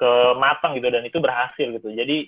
ke 0.00 0.10
matang 0.40 0.80
gitu 0.80 0.88
dan 0.88 1.04
itu 1.04 1.18
berhasil 1.20 1.66
gitu. 1.68 1.88
Jadi 1.92 2.26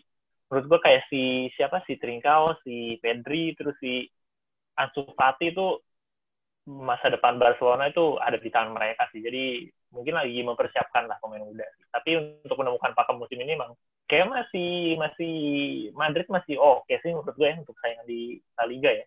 menurut 0.53 0.67
gue 0.69 0.81
kayak 0.85 1.09
si 1.09 1.49
siapa 1.57 1.81
si 1.89 1.97
Trincao, 1.97 2.61
si 2.61 3.01
Pedri, 3.01 3.57
terus 3.57 3.75
si 3.81 4.05
Ansu 4.77 5.09
Fati 5.17 5.51
itu 5.51 5.81
masa 6.69 7.09
depan 7.09 7.41
Barcelona 7.41 7.89
itu 7.89 8.21
ada 8.21 8.37
di 8.37 8.53
tangan 8.53 8.77
mereka 8.77 9.09
sih. 9.11 9.25
Jadi 9.25 9.73
mungkin 9.95 10.19
lagi 10.19 10.43
mempersiapkan 10.43 11.07
lah 11.07 11.17
pemain 11.23 11.47
muda. 11.47 11.65
Tapi 11.95 12.43
untuk 12.43 12.59
menemukan 12.59 12.93
pakem 12.93 13.17
musim 13.17 13.39
ini 13.39 13.55
emang 13.55 13.73
kayak 14.11 14.29
masih 14.29 14.99
masih 15.01 15.35
Madrid 15.95 16.27
masih 16.29 16.59
oke 16.61 16.85
okay 16.85 17.01
sih 17.01 17.15
menurut 17.15 17.33
gue 17.39 17.49
ya 17.49 17.57
untuk 17.57 17.79
saingan 17.79 18.05
di 18.05 18.43
La 18.59 18.67
Liga 18.67 18.91
ya. 18.91 19.07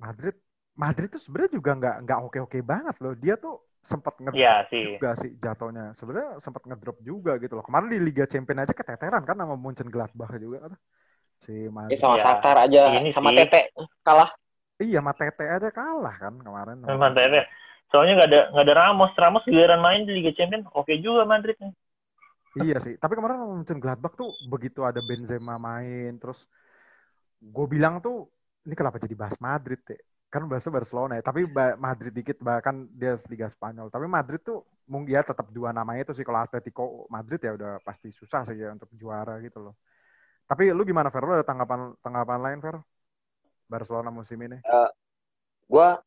Madrid 0.00 0.34
Madrid 0.74 1.06
tuh 1.06 1.22
sebenarnya 1.22 1.52
juga 1.54 1.70
nggak 1.78 1.96
nggak 2.02 2.20
oke 2.26 2.38
oke 2.50 2.58
banget 2.64 2.96
loh. 2.98 3.14
Dia 3.14 3.38
tuh 3.38 3.62
sempat 3.84 4.16
ngedrop 4.16 4.40
ya, 4.40 4.64
sih. 4.72 4.96
juga 4.96 5.12
sih 5.20 5.30
jatuhnya. 5.38 5.92
Sebenarnya 5.94 6.40
sempat 6.40 6.64
ngedrop 6.64 6.98
juga 7.04 7.36
gitu 7.38 7.54
loh. 7.54 7.62
Kemarin 7.62 7.92
di 7.92 8.00
Liga 8.00 8.24
Champions 8.24 8.64
aja 8.66 8.74
keteteran 8.74 9.22
kan 9.22 9.36
sama 9.36 9.54
Munchen 9.54 9.92
Gladbach 9.92 10.32
juga 10.40 10.66
kan. 10.66 10.72
Si 11.44 11.68
Madrid. 11.68 12.00
sama 12.00 12.16
ya. 12.18 12.22
Shakhtar 12.24 12.56
aja 12.64 12.82
ini 12.98 13.12
sama 13.12 13.30
Tete 13.36 13.70
kalah. 14.02 14.32
Iya, 14.80 14.98
sama 14.98 15.12
Tete 15.14 15.44
aja 15.46 15.68
kalah 15.70 16.16
kan 16.18 16.34
kemarin. 16.42 16.76
Sama 16.82 17.08
Tete. 17.14 17.40
Soalnya 17.94 18.18
nggak 18.18 18.30
ada 18.34 18.42
nggak 18.50 18.64
ada 18.66 18.74
Ramos, 18.74 19.12
Ramos 19.14 19.46
giliran 19.46 19.78
main 19.78 20.02
di 20.02 20.18
Liga 20.18 20.34
Champions, 20.34 20.66
oke 20.74 20.90
juga 20.98 21.22
Madrid 21.22 21.54
nih. 21.62 21.70
iya 22.58 22.82
sih, 22.82 22.98
tapi 22.98 23.14
kemarin 23.14 23.38
Munchen 23.38 23.78
Gladbach 23.78 24.18
tuh 24.18 24.34
begitu 24.50 24.82
ada 24.82 24.98
Benzema 24.98 25.62
main, 25.62 26.18
terus 26.18 26.42
gue 27.38 27.66
bilang 27.70 28.02
tuh 28.02 28.26
ini 28.66 28.74
kenapa 28.74 28.98
jadi 28.98 29.14
bahas 29.14 29.38
Madrid 29.38 29.78
ya? 29.86 29.94
Kan 30.26 30.50
bahasa 30.50 30.66
Barcelona 30.74 31.14
ya, 31.14 31.22
tapi 31.22 31.46
Madrid 31.78 32.10
dikit 32.10 32.42
bahkan 32.42 32.90
dia 32.90 33.14
Liga 33.30 33.46
Spanyol. 33.46 33.86
Tapi 33.86 34.10
Madrid 34.10 34.42
tuh 34.42 34.66
mungkin 34.90 35.14
ya 35.14 35.22
tetap 35.22 35.46
dua 35.54 35.70
namanya 35.70 36.10
itu 36.10 36.18
sih 36.18 36.26
kalau 36.26 36.42
Atletico 36.42 37.06
Madrid 37.06 37.38
ya 37.38 37.54
udah 37.54 37.78
pasti 37.86 38.10
susah 38.10 38.42
sih 38.42 38.58
ya 38.58 38.74
untuk 38.74 38.90
juara 38.98 39.38
gitu 39.38 39.70
loh. 39.70 39.78
Tapi 40.50 40.74
lu 40.74 40.82
gimana 40.82 41.14
Fer? 41.14 41.22
Lu 41.22 41.38
ada 41.38 41.46
tanggapan 41.46 41.94
tanggapan 42.02 42.40
lain 42.42 42.58
Fer? 42.58 42.76
Barcelona 43.70 44.10
musim 44.10 44.42
ini? 44.42 44.58
Uh, 44.66 44.90
gua 45.70 46.02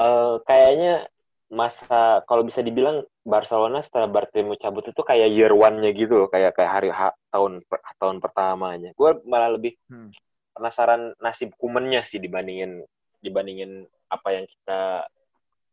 uh, 0.00 0.40
kayaknya 0.48 1.06
masa 1.50 2.22
kalau 2.30 2.46
bisa 2.46 2.62
dibilang 2.62 3.02
Barcelona 3.26 3.82
setelah 3.82 4.06
Bartomeu 4.06 4.54
cabut 4.56 4.86
itu 4.86 5.02
kayak 5.02 5.28
year 5.34 5.50
one-nya 5.50 5.90
gitu 5.92 6.30
kayak 6.30 6.54
kayak 6.54 6.70
hari 6.70 6.88
ha, 6.94 7.10
tahun 7.34 7.60
tahun 7.98 8.16
pertamanya. 8.22 8.94
Gue 8.94 9.18
malah 9.26 9.58
lebih 9.58 9.74
hmm. 9.90 10.14
penasaran 10.56 11.12
nasib 11.18 11.52
kumennya 11.58 12.06
sih 12.06 12.22
dibandingin 12.22 12.86
dibandingin 13.20 13.84
apa 14.08 14.28
yang 14.32 14.46
kita 14.46 15.10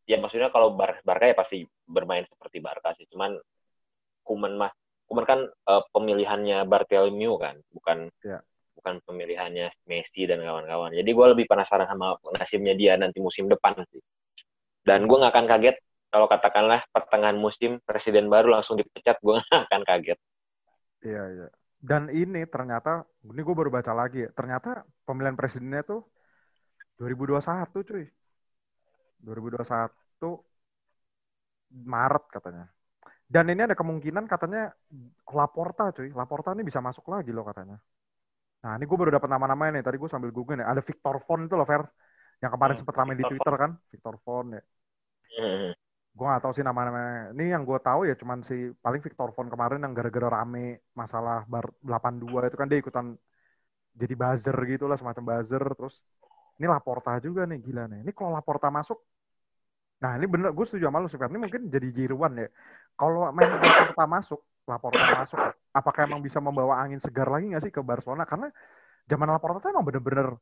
ya 0.10 0.18
maksudnya 0.18 0.50
kalau 0.50 0.74
Bar 0.74 1.00
Barca 1.06 1.30
ya 1.30 1.38
pasti 1.38 1.62
bermain 1.86 2.26
seperti 2.26 2.58
Barca 2.60 2.92
sih. 2.98 3.08
Cuman 3.08 3.38
Kuman 4.28 4.60
mah 4.60 4.74
Kuman 5.08 5.24
kan 5.24 5.40
uh, 5.46 5.84
pemilihannya 5.96 6.68
Bartomeu 6.68 7.40
kan, 7.40 7.56
bukan 7.72 8.12
yeah 8.28 8.44
bukan 8.78 9.02
pemilihannya 9.04 9.74
Messi 9.90 10.30
dan 10.30 10.40
kawan-kawan. 10.46 10.94
Jadi 10.94 11.10
gue 11.10 11.28
lebih 11.34 11.46
penasaran 11.50 11.90
sama 11.90 12.16
nasibnya 12.38 12.78
dia 12.78 12.94
nanti 12.96 13.18
musim 13.18 13.50
depan 13.50 13.74
sih. 13.90 14.00
Dan 14.88 15.04
gue 15.04 15.18
nggak 15.20 15.34
akan 15.36 15.48
kaget 15.52 15.76
kalau 16.08 16.32
katakanlah 16.32 16.80
pertengahan 16.96 17.36
musim 17.36 17.84
presiden 17.84 18.32
baru 18.32 18.56
langsung 18.56 18.80
dipecat, 18.80 19.20
gue 19.20 19.36
nggak 19.44 19.64
akan 19.68 19.82
kaget. 19.84 20.20
Iya 21.04 21.24
iya. 21.36 21.48
Dan 21.78 22.08
ini 22.10 22.48
ternyata, 22.48 23.04
ini 23.28 23.42
gue 23.44 23.56
baru 23.56 23.68
baca 23.68 23.92
lagi 23.92 24.24
ya, 24.24 24.30
ternyata 24.32 24.88
pemilihan 25.04 25.36
presidennya 25.36 25.84
tuh 25.84 26.08
2021 27.04 27.84
cuy. 27.84 28.06
2021 29.22 29.92
Maret 31.68 32.24
katanya. 32.32 32.66
Dan 33.28 33.52
ini 33.52 33.68
ada 33.68 33.76
kemungkinan 33.76 34.24
katanya 34.24 34.72
Laporta 35.28 35.92
cuy. 35.92 36.16
Laporta 36.16 36.56
ini 36.56 36.64
bisa 36.64 36.80
masuk 36.80 37.12
lagi 37.12 37.36
loh 37.36 37.44
katanya. 37.44 37.76
Nah, 38.64 38.74
ini 38.80 38.88
gue 38.88 38.98
baru 38.98 39.12
dapat 39.14 39.30
nama-namanya 39.30 39.80
nih. 39.80 39.84
Tadi 39.86 39.98
gue 40.00 40.10
sambil 40.10 40.32
google 40.32 40.64
nih. 40.64 40.68
Ada 40.68 40.82
Victor 40.82 41.20
Font 41.22 41.44
itu 41.46 41.54
loh, 41.60 41.68
Fer. 41.68 41.84
Yang 42.44 42.52
kemarin 42.54 42.74
hmm, 42.74 42.82
sempat 42.82 42.96
ramai 43.02 43.16
di 43.18 43.26
Twitter 43.26 43.54
kan. 43.58 43.72
Victor 43.90 44.16
Font 44.22 44.50
ya. 44.54 44.64
Hmm. 45.38 45.72
Gue 46.18 46.26
gak 46.26 46.42
tahu 46.42 46.54
sih 46.58 46.66
nama-namanya. 46.66 47.34
Ini 47.38 47.46
yang 47.54 47.64
gue 47.66 47.80
tahu 47.82 48.10
ya 48.10 48.18
cuman 48.18 48.42
si 48.42 48.74
paling 48.82 49.02
Victor 49.02 49.30
Font 49.34 49.50
kemarin 49.50 49.82
yang 49.86 49.94
gara-gara 49.94 50.42
rame 50.42 50.82
masalah 50.98 51.46
bar 51.46 51.70
82 51.86 52.50
itu 52.50 52.58
kan 52.58 52.68
dia 52.70 52.80
ikutan 52.82 53.06
jadi 53.98 54.14
buzzer 54.14 54.58
gitu 54.70 54.86
lah, 54.86 54.98
semacam 54.98 55.24
buzzer. 55.34 55.62
Terus 55.78 56.02
ini 56.58 56.66
Laporta 56.66 57.18
juga 57.22 57.46
nih, 57.46 57.62
gila 57.62 57.86
nih. 57.90 58.00
Ini 58.06 58.12
kalau 58.14 58.34
Laporta 58.34 58.70
masuk, 58.74 58.98
nah 60.02 60.18
ini 60.18 60.26
bener, 60.26 60.50
gue 60.54 60.66
setuju 60.66 60.90
sama 60.90 61.02
lu 61.02 61.10
sih, 61.10 61.18
Ini 61.18 61.38
mungkin 61.38 61.62
jadi 61.70 61.88
jiruan 61.94 62.34
ya. 62.38 62.50
Kalau 62.98 63.30
main 63.30 63.50
Laporta 63.58 64.06
masuk, 64.10 64.42
Laporta 64.66 65.04
masuk, 65.22 65.40
apakah 65.74 66.02
emang 66.10 66.22
bisa 66.26 66.42
membawa 66.42 66.82
angin 66.82 66.98
segar 66.98 67.30
lagi 67.30 67.54
nggak 67.54 67.64
sih 67.70 67.74
ke 67.74 67.82
Barcelona? 67.86 68.26
Karena 68.26 68.50
zaman 69.06 69.30
Laporta 69.30 69.58
tuh 69.62 69.70
emang 69.70 69.86
bener-bener 69.86 70.34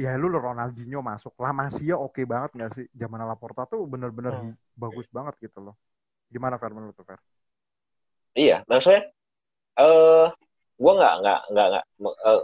ya 0.00 0.16
lu 0.16 0.32
Ronaldinho 0.32 1.04
masuk, 1.04 1.36
La 1.36 1.52
Masia 1.52 2.00
oke 2.00 2.16
okay 2.16 2.24
banget 2.24 2.56
nggak 2.56 2.72
sih? 2.72 2.86
Zaman 2.96 3.20
Laporta 3.28 3.68
tuh 3.68 3.84
bener-bener 3.84 4.32
hmm. 4.32 4.56
bagus 4.72 5.04
banget 5.12 5.36
gitu 5.44 5.60
loh. 5.60 5.76
Gimana 6.32 6.56
Fer 6.56 6.72
menurut 6.72 6.96
Fer? 6.96 7.20
Iya, 8.32 8.64
maksudnya 8.64 9.12
eh 9.76 9.84
uh, 9.84 10.26
gua 10.80 10.92
nggak 10.96 11.14
nggak 11.20 11.40
nggak 11.52 11.66
nggak 11.68 11.84
uh, 12.24 12.42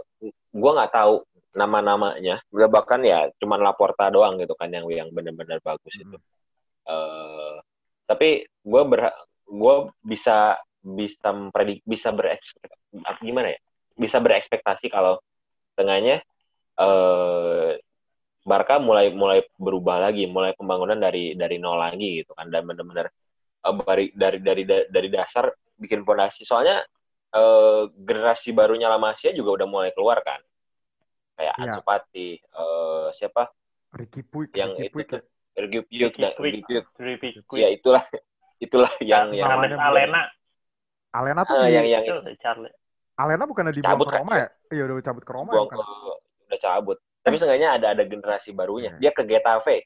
gua 0.53 0.71
nggak 0.77 0.93
tahu 0.93 1.15
nama-namanya. 1.57 2.35
Bahkan 2.53 3.01
ya 3.01 3.25
cuman 3.41 3.65
Laporta 3.65 4.13
doang 4.13 4.37
gitu 4.37 4.53
kan 4.53 4.69
yang 4.69 4.85
yang 4.93 5.09
benar-benar 5.09 5.57
bagus 5.65 5.93
hmm. 5.97 6.03
itu. 6.05 6.17
Uh, 6.87 7.59
tapi 8.07 8.47
gue 8.47 8.81
ber 8.87 9.11
gue 9.43 9.75
bisa 10.07 10.55
bisa 10.79 11.29
mempredik 11.35 11.83
bisa 11.83 12.15
berekspektasi 12.15 13.03
gimana 13.19 13.51
ya 13.51 13.59
bisa 13.99 14.23
berekspektasi 14.23 14.87
kalau 14.87 15.19
tengahnya 15.75 16.23
eh, 16.77 17.71
Barca 18.47 18.79
mulai 18.79 19.11
mulai 19.11 19.43
berubah 19.59 20.07
lagi 20.07 20.23
mulai 20.29 20.55
pembangunan 20.55 20.95
dari 20.95 21.35
dari 21.35 21.59
nol 21.59 21.75
lagi 21.75 22.23
gitu 22.23 22.31
kan 22.37 22.47
dan 22.47 22.63
benar-benar 22.63 23.11
eh, 23.65 23.73
dari 23.85 24.05
dari 24.15 24.39
dari 24.39 24.63
dari 24.87 25.09
dasar 25.11 25.51
bikin 25.77 26.07
fondasi 26.07 26.47
soalnya 26.47 26.81
eh, 27.33 27.83
generasi 27.93 28.55
barunya 28.55 28.87
La 28.87 29.01
Masia 29.01 29.35
juga 29.35 29.63
udah 29.63 29.67
mulai 29.67 29.91
keluar 29.91 30.23
kan 30.23 30.39
kayak 31.37 31.53
ya. 31.53 31.63
Ansu 31.69 31.81
Fati 31.83 32.29
eh, 32.39 33.07
siapa 33.13 33.51
Ricky 33.97 34.21
Puig 34.23 34.53
yang 34.55 34.73
Ricky 34.77 34.89
Puig. 34.93 35.07
itu 35.09 35.17
Ricky 35.57 35.79
Puig 35.83 36.85
Ricky 36.97 37.41
Puig 37.43 37.59
ya 37.61 37.69
itulah 37.73 38.03
itulah 38.65 38.93
yang 39.03 39.35
yang 39.35 39.53
Alena 39.53 40.33
Alena 41.17 41.41
tuh 41.47 41.55
uh, 41.55 41.65
di, 41.65 41.73
yang 41.73 41.85
yang 41.87 42.05
Charlie. 42.37 42.73
Alena 43.17 43.49
bukannya 43.49 43.73
dibuang 43.73 43.97
cabut, 43.97 44.07
ke 44.11 44.17
Roma 44.21 44.33
kan? 44.35 44.41
ya? 44.43 44.47
Iya 44.77 44.81
udah 44.85 44.95
cabut 45.01 45.23
ke 45.25 45.31
Roma. 45.33 45.51
Buang 45.55 45.69
ke, 45.71 45.77
udah 46.47 46.59
cabut. 46.59 46.97
Tapi 47.21 47.35
eh. 47.35 47.39
seenggaknya 47.39 47.69
ada 47.77 47.87
ada 47.93 48.03
generasi 48.07 48.55
barunya. 48.55 48.95
Iya. 48.97 48.99
Dia 48.99 49.11
ke 49.13 49.23
Getafe. 49.27 49.77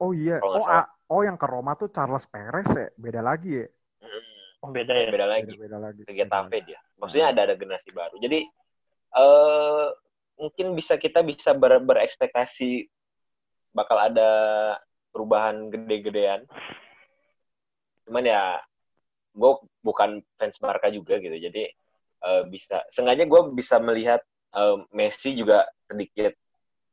Oh 0.00 0.12
iya. 0.12 0.40
Oh, 0.40 0.64
a, 0.64 0.84
oh 1.12 1.20
yang 1.24 1.36
ke 1.36 1.46
Roma 1.48 1.76
tuh 1.76 1.92
Charles 1.92 2.24
Perez 2.28 2.68
ya? 2.72 2.88
Beda 2.96 3.20
lagi 3.20 3.64
ya? 3.64 3.66
Hmm. 4.04 4.24
Oh 4.64 4.70
beda 4.72 4.92
ya? 4.92 5.08
Beda 5.12 5.26
lagi. 5.28 5.52
Beda, 5.56 5.62
beda 5.66 5.78
lagi. 5.80 6.02
Ke 6.04 6.12
Getafe 6.12 6.56
dia. 6.64 6.80
Maksudnya 7.00 7.26
ada 7.32 7.40
ada 7.48 7.54
generasi 7.56 7.90
baru. 7.92 8.16
Jadi 8.20 8.38
eh 9.10 9.18
uh, 9.18 9.88
mungkin 10.40 10.72
bisa 10.72 10.96
kita 10.96 11.20
bisa 11.20 11.52
ber, 11.52 11.82
berekspektasi 11.84 12.88
bakal 13.76 13.98
ada 14.00 14.30
perubahan 15.12 15.68
gede-gedean. 15.68 16.46
Cuman 18.08 18.24
ya 18.24 18.60
gue 19.34 19.52
bukan 19.82 20.20
fans 20.36 20.58
Barca 20.58 20.90
juga 20.90 21.22
gitu 21.22 21.36
jadi 21.38 21.70
uh, 22.24 22.42
bisa 22.50 22.82
sengaja 22.90 23.24
gue 23.26 23.42
bisa 23.54 23.78
melihat 23.78 24.20
uh, 24.54 24.82
Messi 24.94 25.34
juga 25.36 25.66
sedikit 25.86 26.32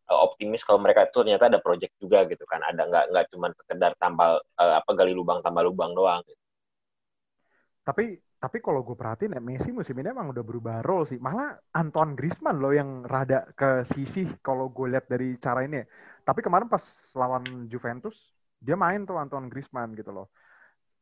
uh, 0.10 0.20
optimis 0.28 0.66
kalau 0.66 0.82
mereka 0.82 1.08
itu 1.08 1.24
ternyata 1.24 1.50
ada 1.50 1.60
project 1.62 1.94
juga 2.02 2.26
gitu 2.30 2.44
kan. 2.46 2.62
Ada 2.64 2.82
nggak 2.88 3.06
nggak 3.14 3.26
cuma 3.34 3.48
sekedar 3.56 3.92
tambal 4.02 4.42
uh, 4.60 4.74
apa 4.80 4.92
gali 4.98 5.14
lubang 5.14 5.40
tambal 5.42 5.70
lubang 5.70 5.94
doang. 5.94 6.22
Gitu. 6.26 6.42
tapi 7.88 8.20
tapi 8.38 8.60
kalau 8.60 8.84
gue 8.84 9.00
perhatiin 9.00 9.40
ya 9.40 9.42
Messi 9.42 9.72
musim 9.72 9.96
ini 9.96 10.12
emang 10.12 10.30
udah 10.36 10.44
berubah 10.44 10.84
role 10.84 11.08
sih. 11.08 11.18
Malah 11.18 11.56
Antoine 11.72 12.14
Griezmann 12.20 12.60
loh 12.60 12.76
yang 12.76 13.08
rada 13.08 13.48
ke 13.56 13.88
sisi 13.88 14.28
kalau 14.44 14.68
gue 14.70 14.92
lihat 14.92 15.08
dari 15.08 15.40
cara 15.40 15.64
ini 15.64 15.82
tapi 16.28 16.44
kemarin 16.44 16.68
pas 16.68 16.84
lawan 17.16 17.72
Juventus 17.72 18.36
dia 18.60 18.76
main 18.76 19.08
tuh 19.08 19.16
Antoine 19.16 19.48
Griezmann 19.48 19.96
gitu 19.96 20.12
loh 20.12 20.28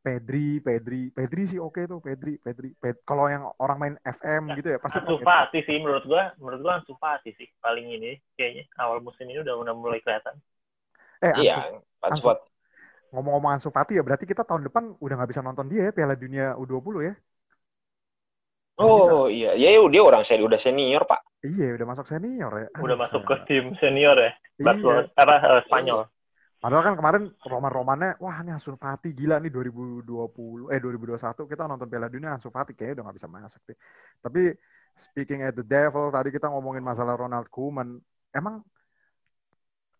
Pedri, 0.06 0.62
Pedri, 0.62 1.10
Pedri 1.10 1.50
sih 1.50 1.58
oke 1.58 1.82
okay 1.82 1.90
tuh, 1.90 1.98
Pedri, 1.98 2.38
Pedri. 2.38 2.70
Ped 2.78 3.02
kalau 3.02 3.26
yang 3.26 3.50
orang 3.58 3.78
main 3.82 3.94
FM 4.06 4.54
ya, 4.54 4.56
gitu 4.62 4.68
ya 4.70 4.78
pasti. 4.78 5.02
Ansu 5.02 5.18
Fati 5.18 5.58
sih 5.66 5.82
menurut 5.82 6.06
gua, 6.06 6.30
menurut 6.38 6.62
gua 6.62 6.72
Ansu 6.78 6.94
Fati 6.94 7.34
sih 7.34 7.50
paling 7.58 7.90
ini 7.90 8.14
kayaknya 8.38 8.70
awal 8.78 9.02
musim 9.02 9.26
ini 9.26 9.42
udah, 9.42 9.58
udah 9.58 9.74
mulai 9.74 9.98
kelihatan. 9.98 10.38
Eh, 11.18 11.34
Ansu, 11.34 11.42
iya, 11.42 11.54
Ansu, 12.06 12.22
Ansu, 12.22 12.38
ngomong-ngomong 13.10 13.58
Ansu 13.58 13.74
Fati 13.74 13.98
ya 13.98 14.06
berarti 14.06 14.30
kita 14.30 14.46
tahun 14.46 14.70
depan 14.70 14.94
udah 14.94 15.14
nggak 15.18 15.30
bisa 15.34 15.42
nonton 15.42 15.66
dia 15.66 15.90
ya 15.90 15.92
Piala 15.92 16.14
Dunia 16.14 16.54
U20 16.54 16.94
ya? 17.02 17.14
Masih 18.76 18.86
oh 18.86 19.26
bisa. 19.26 19.58
iya, 19.58 19.72
ya 19.74 19.82
dia 19.90 20.02
orang 20.06 20.22
saya 20.22 20.38
udah 20.46 20.60
senior 20.62 21.02
pak. 21.02 21.18
Iya 21.42 21.82
udah 21.82 21.86
masuk 21.90 22.06
senior 22.06 22.52
ya. 22.54 22.68
Udah 22.78 22.94
masuk 22.94 23.26
ke 23.26 23.34
tim 23.50 23.74
senior 23.82 24.14
ya, 24.22 24.30
Barcelona, 24.62 25.02
iya. 25.02 25.18
apa 25.18 25.34
uh, 25.42 25.62
Spanyol. 25.66 26.00
Padahal 26.56 26.82
kan 26.82 26.94
kemarin 26.96 27.22
roman-romannya, 27.44 28.16
wah 28.16 28.40
ini 28.40 28.56
Ansu 28.56 28.72
Fati 28.80 29.12
gila 29.12 29.36
nih 29.44 29.52
2020, 29.52 30.72
eh 30.72 30.80
2021 30.80 31.44
kita 31.44 31.68
nonton 31.68 31.84
Piala 31.84 32.08
Dunia 32.08 32.32
Ansu 32.32 32.48
Fati 32.48 32.72
kayaknya 32.72 33.00
udah 33.00 33.04
gak 33.12 33.16
bisa 33.20 33.28
masuk 33.28 33.60
sih. 33.68 33.76
Tapi 34.24 34.56
speaking 34.96 35.44
at 35.44 35.52
the 35.52 35.62
devil, 35.62 36.08
tadi 36.08 36.32
kita 36.32 36.48
ngomongin 36.48 36.80
masalah 36.80 37.12
Ronald 37.14 37.52
Koeman, 37.52 38.00
emang 38.32 38.64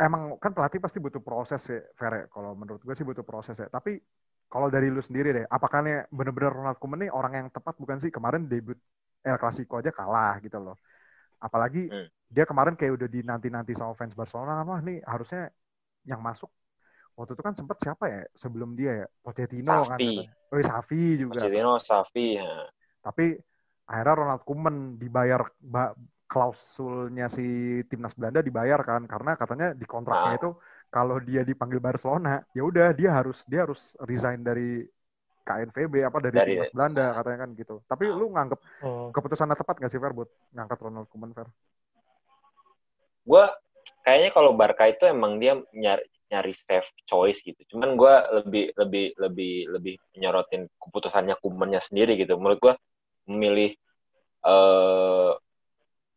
emang 0.00 0.40
kan 0.40 0.56
pelatih 0.56 0.80
pasti 0.80 0.96
butuh 0.96 1.20
proses 1.20 1.60
ya, 1.68 1.80
Fere. 1.92 2.32
Kalau 2.32 2.56
menurut 2.56 2.80
gue 2.80 2.94
sih 2.96 3.04
butuh 3.04 3.24
proses 3.24 3.60
ya. 3.60 3.68
Tapi 3.68 4.00
kalau 4.48 4.72
dari 4.72 4.88
lu 4.88 5.04
sendiri 5.04 5.36
deh, 5.36 5.44
apakah 5.52 5.84
nih 5.84 6.08
bener-bener 6.08 6.56
Ronald 6.56 6.80
Koeman 6.80 7.04
nih 7.04 7.12
orang 7.12 7.32
yang 7.36 7.46
tepat 7.52 7.76
bukan 7.76 8.00
sih? 8.00 8.08
Kemarin 8.08 8.48
debut 8.48 8.80
El 9.20 9.36
Clasico 9.36 9.76
aja 9.76 9.92
kalah 9.92 10.40
gitu 10.40 10.56
loh. 10.56 10.80
Apalagi 11.36 11.92
hmm. 11.92 12.32
dia 12.32 12.48
kemarin 12.48 12.78
kayak 12.80 12.96
udah 12.96 13.08
dinanti-nanti 13.12 13.76
sama 13.76 13.92
fans 13.92 14.16
Barcelona, 14.16 14.64
wah 14.64 14.80
nih 14.80 15.04
harusnya 15.04 15.52
yang 16.06 16.22
masuk 16.22 16.48
waktu 17.16 17.32
itu 17.32 17.42
kan 17.42 17.54
sempat 17.56 17.76
siapa 17.80 18.04
ya 18.06 18.22
sebelum 18.36 18.76
dia 18.76 19.04
ya 19.04 19.06
Pochettino 19.24 19.84
kan 19.88 19.98
oh 19.98 20.62
Safi 20.62 21.20
juga 21.20 21.40
Pochettino 21.42 21.72
Safi 21.80 22.38
ya. 22.38 22.68
tapi 23.00 23.36
akhirnya 23.86 24.14
Ronald 24.14 24.42
Koeman 24.44 25.00
dibayar 25.00 25.40
klausulnya 26.26 27.30
si 27.30 27.80
timnas 27.86 28.12
Belanda 28.18 28.42
dibayar 28.42 28.82
kan 28.82 29.06
karena 29.06 29.38
katanya 29.38 29.72
di 29.72 29.86
kontraknya 29.86 30.32
nah. 30.34 30.38
itu 30.38 30.50
kalau 30.90 31.16
dia 31.22 31.42
dipanggil 31.46 31.78
Barcelona 31.78 32.42
ya 32.52 32.62
udah 32.66 32.92
dia 32.92 33.14
harus 33.14 33.46
dia 33.46 33.64
harus 33.64 33.94
resign 34.02 34.42
dari 34.42 34.84
KNVB 35.46 35.94
apa 36.02 36.18
dari, 36.18 36.34
dari 36.34 36.50
timnas 36.58 36.74
Belanda 36.74 37.06
katanya 37.14 37.38
kan 37.46 37.50
gitu. 37.54 37.74
Tapi 37.86 38.04
lu 38.10 38.34
nganggep 38.34 38.60
oh. 38.82 39.14
keputusannya 39.14 39.54
tepat 39.54 39.78
gak 39.78 39.90
sih 39.94 40.02
Fer 40.02 40.10
buat 40.10 40.26
ngangkat 40.50 40.78
Ronald 40.82 41.06
Koeman 41.06 41.30
Fer? 41.30 41.46
Gue 43.22 43.46
kayaknya 44.06 44.30
kalau 44.30 44.54
Barca 44.54 44.86
itu 44.86 45.02
emang 45.10 45.42
dia 45.42 45.58
nyari 45.74 46.06
nyari 46.30 46.54
safe 46.54 46.86
choice 47.06 47.42
gitu. 47.42 47.58
Cuman 47.74 47.98
gue 47.98 48.14
lebih 48.42 48.64
lebih 48.78 49.06
lebih 49.18 49.54
lebih 49.74 49.94
nyorotin 50.18 50.70
keputusannya 50.78 51.34
Koemannya 51.42 51.82
sendiri 51.82 52.14
gitu. 52.18 52.38
Menurut 52.38 52.58
gue 52.62 52.74
memilih 53.26 53.74
uh, 54.46 55.34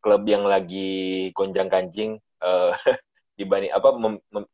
klub 0.01 0.23
yang 0.29 0.45
lagi 0.45 1.29
gonjang 1.33 1.69
ganjing 1.69 2.21
uh, 2.45 2.73
dibanding 3.37 3.73
apa 3.73 3.89
mem, 3.97 4.15
mem, 4.29 4.45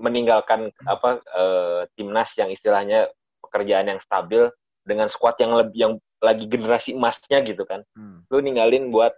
meninggalkan 0.00 0.74
apa 0.86 1.22
uh, 1.34 1.80
timnas 1.94 2.34
yang 2.34 2.50
istilahnya 2.50 3.10
pekerjaan 3.42 3.90
yang 3.90 4.00
stabil 4.02 4.48
dengan 4.82 5.06
skuad 5.12 5.36
yang 5.38 5.52
lebih 5.54 5.76
yang 5.78 5.94
lagi 6.20 6.44
generasi 6.46 6.94
emasnya 6.94 7.42
gitu 7.42 7.66
kan. 7.66 7.82
Hmm. 7.94 8.24
Lu 8.30 8.38
ninggalin 8.40 8.94
buat 8.94 9.12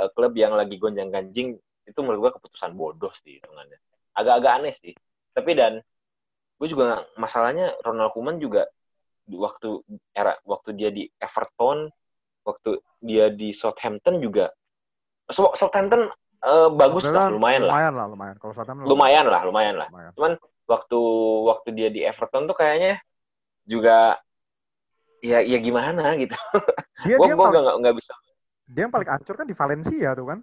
uh, 0.00 0.08
klub 0.16 0.34
yang 0.34 0.56
lagi 0.56 0.80
gonjang 0.80 1.12
ganjing 1.12 1.58
itu 1.88 1.98
menurut 2.04 2.28
gua 2.28 2.32
keputusan 2.36 2.76
bodoh 2.76 3.12
sih 3.24 3.40
hitungannya. 3.40 3.80
Agak-agak 4.12 4.52
aneh 4.60 4.74
sih. 4.78 4.92
Tapi 5.32 5.56
dan 5.56 5.80
gue 6.58 6.68
juga 6.68 7.06
masalahnya 7.14 7.70
Ronald 7.86 8.10
Koeman 8.10 8.42
juga 8.42 8.66
waktu 9.30 9.78
era 10.10 10.34
waktu 10.42 10.74
dia 10.74 10.90
di 10.90 11.06
Everton, 11.22 11.86
waktu 12.42 12.82
dia 12.98 13.30
di 13.30 13.54
Southampton 13.54 14.18
juga 14.18 14.50
so, 15.30 15.52
Southampton 15.54 16.08
uh, 16.42 16.68
bagus 16.72 17.06
lah, 17.08 17.28
lumayan, 17.30 17.68
lumayan 17.68 17.92
lah. 17.94 18.06
Lumayan 18.08 18.34
Kalau 18.40 18.54
Southampton 18.56 18.84
lumayan, 18.88 19.24
lah, 19.28 19.40
lumayan 19.44 19.74
lah. 19.76 19.88
Lumayan. 19.92 20.12
Cuman 20.16 20.32
waktu 20.68 21.00
waktu 21.48 21.68
dia 21.76 21.88
di 21.92 22.00
Everton 22.04 22.48
tuh 22.48 22.56
kayaknya 22.56 23.00
juga 23.68 24.16
ya 25.20 25.44
ya 25.44 25.58
gimana 25.60 26.16
gitu. 26.16 26.36
Dia, 27.04 27.16
gua, 27.20 27.26
dia 27.28 27.34
gua 27.36 27.46
paling, 27.52 27.64
gak, 27.64 27.76
gak 27.84 27.96
bisa. 28.00 28.12
Dia 28.68 28.82
yang 28.88 28.92
paling 28.92 29.08
ancur 29.08 29.34
kan 29.36 29.46
di 29.48 29.56
Valencia 29.56 30.08
tuh 30.16 30.26
kan. 30.28 30.38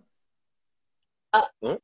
Ah, 1.36 1.48
hmm? 1.60 1.78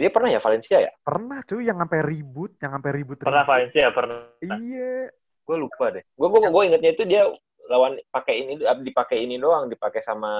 Dia 0.00 0.08
pernah 0.08 0.32
ya 0.32 0.40
Valencia 0.40 0.80
ya? 0.80 0.92
Pernah 1.04 1.44
cuy, 1.44 1.68
yang 1.68 1.76
sampai 1.76 2.00
ribut, 2.00 2.56
yang 2.56 2.72
sampai 2.72 2.90
ribut. 2.96 3.16
Pernah 3.20 3.44
ribut. 3.44 3.52
Valencia, 3.52 3.86
pernah. 3.92 4.18
Iya. 4.40 5.12
Gue 5.44 5.56
lupa 5.60 5.84
deh. 5.92 6.04
Gue 6.16 6.28
gue 6.32 6.40
gue 6.48 6.62
ingetnya 6.64 6.90
itu 6.96 7.04
dia 7.04 7.22
lawan 7.68 8.00
pakai 8.08 8.34
ini 8.40 8.52
dipakai 8.80 9.20
ini 9.20 9.36
doang, 9.36 9.68
dipakai 9.68 10.00
sama 10.00 10.32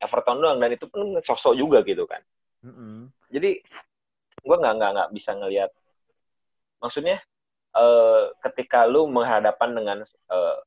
Everton 0.00 0.40
doang 0.40 0.58
dan 0.58 0.72
itu 0.72 0.88
pun 0.88 1.20
sosok 1.20 1.52
juga 1.54 1.84
gitu 1.84 2.08
kan. 2.08 2.24
Mm 2.64 2.72
-hmm. 2.72 2.98
Jadi 3.28 3.60
gue 4.42 4.56
nggak 4.56 4.74
nggak 4.80 4.90
nggak 4.96 5.10
bisa 5.14 5.30
ngelihat 5.38 5.70
maksudnya 6.82 7.22
uh, 7.78 8.34
ketika 8.42 8.84
lu 8.90 9.06
menghadapan 9.06 9.70
dengan 9.70 9.98
uh, 10.02 10.58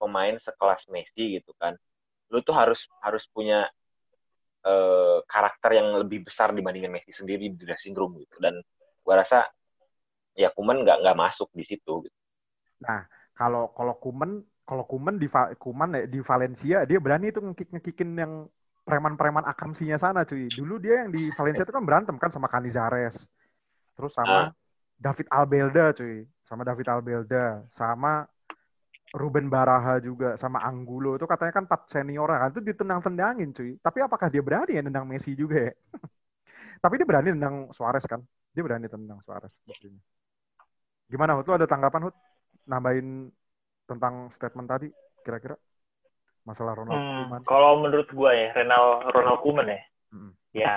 pemain 0.00 0.40
sekelas 0.40 0.88
Messi 0.88 1.38
gitu 1.38 1.52
kan, 1.60 1.76
lu 2.32 2.40
tuh 2.40 2.56
harus 2.56 2.88
harus 3.04 3.28
punya 3.28 3.68
uh, 4.64 5.20
karakter 5.28 5.78
yang 5.78 5.94
lebih 6.00 6.24
besar 6.26 6.50
dibandingin 6.50 6.90
Messi 6.90 7.12
sendiri 7.12 7.52
di 7.52 7.56
dressing 7.60 7.94
room 7.94 8.16
gitu 8.18 8.36
dan 8.40 8.58
gue 9.04 9.14
rasa 9.14 9.46
ya 10.34 10.50
Kuman 10.50 10.82
nggak 10.82 11.04
nggak 11.04 11.16
masuk 11.16 11.52
di 11.54 11.64
situ. 11.64 12.08
Gitu. 12.08 12.18
Nah 12.82 13.06
kalau 13.36 13.70
kalau 13.76 13.94
Kuman 14.00 14.42
kalau 14.64 14.84
Kuman 14.88 15.20
di 15.20 15.28
Kuman 15.60 15.90
ya, 15.94 16.04
di 16.08 16.20
Valencia 16.24 16.78
dia 16.88 16.98
berani 16.98 17.30
itu 17.30 17.40
ngekik 17.40 17.68
ngekikin 17.78 18.10
yang 18.16 18.32
preman-preman 18.84 19.44
akamsinya 19.48 19.96
sana 19.96 20.28
cuy. 20.28 20.48
Dulu 20.52 20.76
dia 20.76 21.04
yang 21.04 21.10
di 21.12 21.32
Valencia 21.32 21.64
itu 21.64 21.72
kan 21.72 21.84
berantem 21.84 22.16
kan 22.20 22.28
sama 22.28 22.48
Canizares. 22.52 23.28
Terus 23.96 24.12
sama 24.12 24.48
uh. 24.48 24.48
David 25.00 25.26
Albelda 25.32 25.92
cuy, 25.96 26.28
sama 26.44 26.62
David 26.64 26.86
Albelda, 26.92 27.64
sama 27.72 28.28
Ruben 29.14 29.46
Baraha 29.46 30.02
juga 30.02 30.34
sama 30.34 30.58
Anggulo 30.66 31.14
itu 31.14 31.22
katanya 31.30 31.54
kan 31.54 31.64
empat 31.70 31.86
senior 31.86 32.26
kan 32.26 32.50
itu 32.50 32.60
ditendang-tendangin 32.66 33.54
cuy. 33.54 33.78
Tapi 33.78 33.98
apakah 34.02 34.26
dia 34.26 34.42
berani 34.42 34.74
ya 34.74 34.82
nendang 34.82 35.06
Messi 35.06 35.38
juga 35.38 35.70
ya? 35.70 35.72
Tapi 36.82 36.98
dia 36.98 37.06
berani 37.06 37.30
nendang 37.30 37.70
Suarez 37.70 38.02
kan? 38.10 38.18
Dia 38.50 38.66
berani 38.66 38.90
tendang 38.90 39.22
Suarez. 39.22 39.54
Gimana 41.06 41.38
Hut? 41.38 41.46
Lu 41.46 41.54
ada 41.54 41.70
tanggapan 41.70 42.10
Hut? 42.10 42.16
Nambahin 42.66 43.30
tentang 43.86 44.34
statement 44.34 44.66
tadi 44.66 44.88
kira-kira 45.22 45.54
masalah 46.42 46.74
Ronald 46.74 46.98
hmm, 46.98 47.14
Koeman? 47.24 47.40
Kalau 47.46 47.72
menurut 47.80 48.08
gue 48.10 48.30
ya 48.34 48.48
Ronald 48.52 49.14
Ronald 49.14 49.40
Koeman 49.46 49.68
ya, 49.70 49.80
hmm. 50.12 50.32
ya 50.52 50.76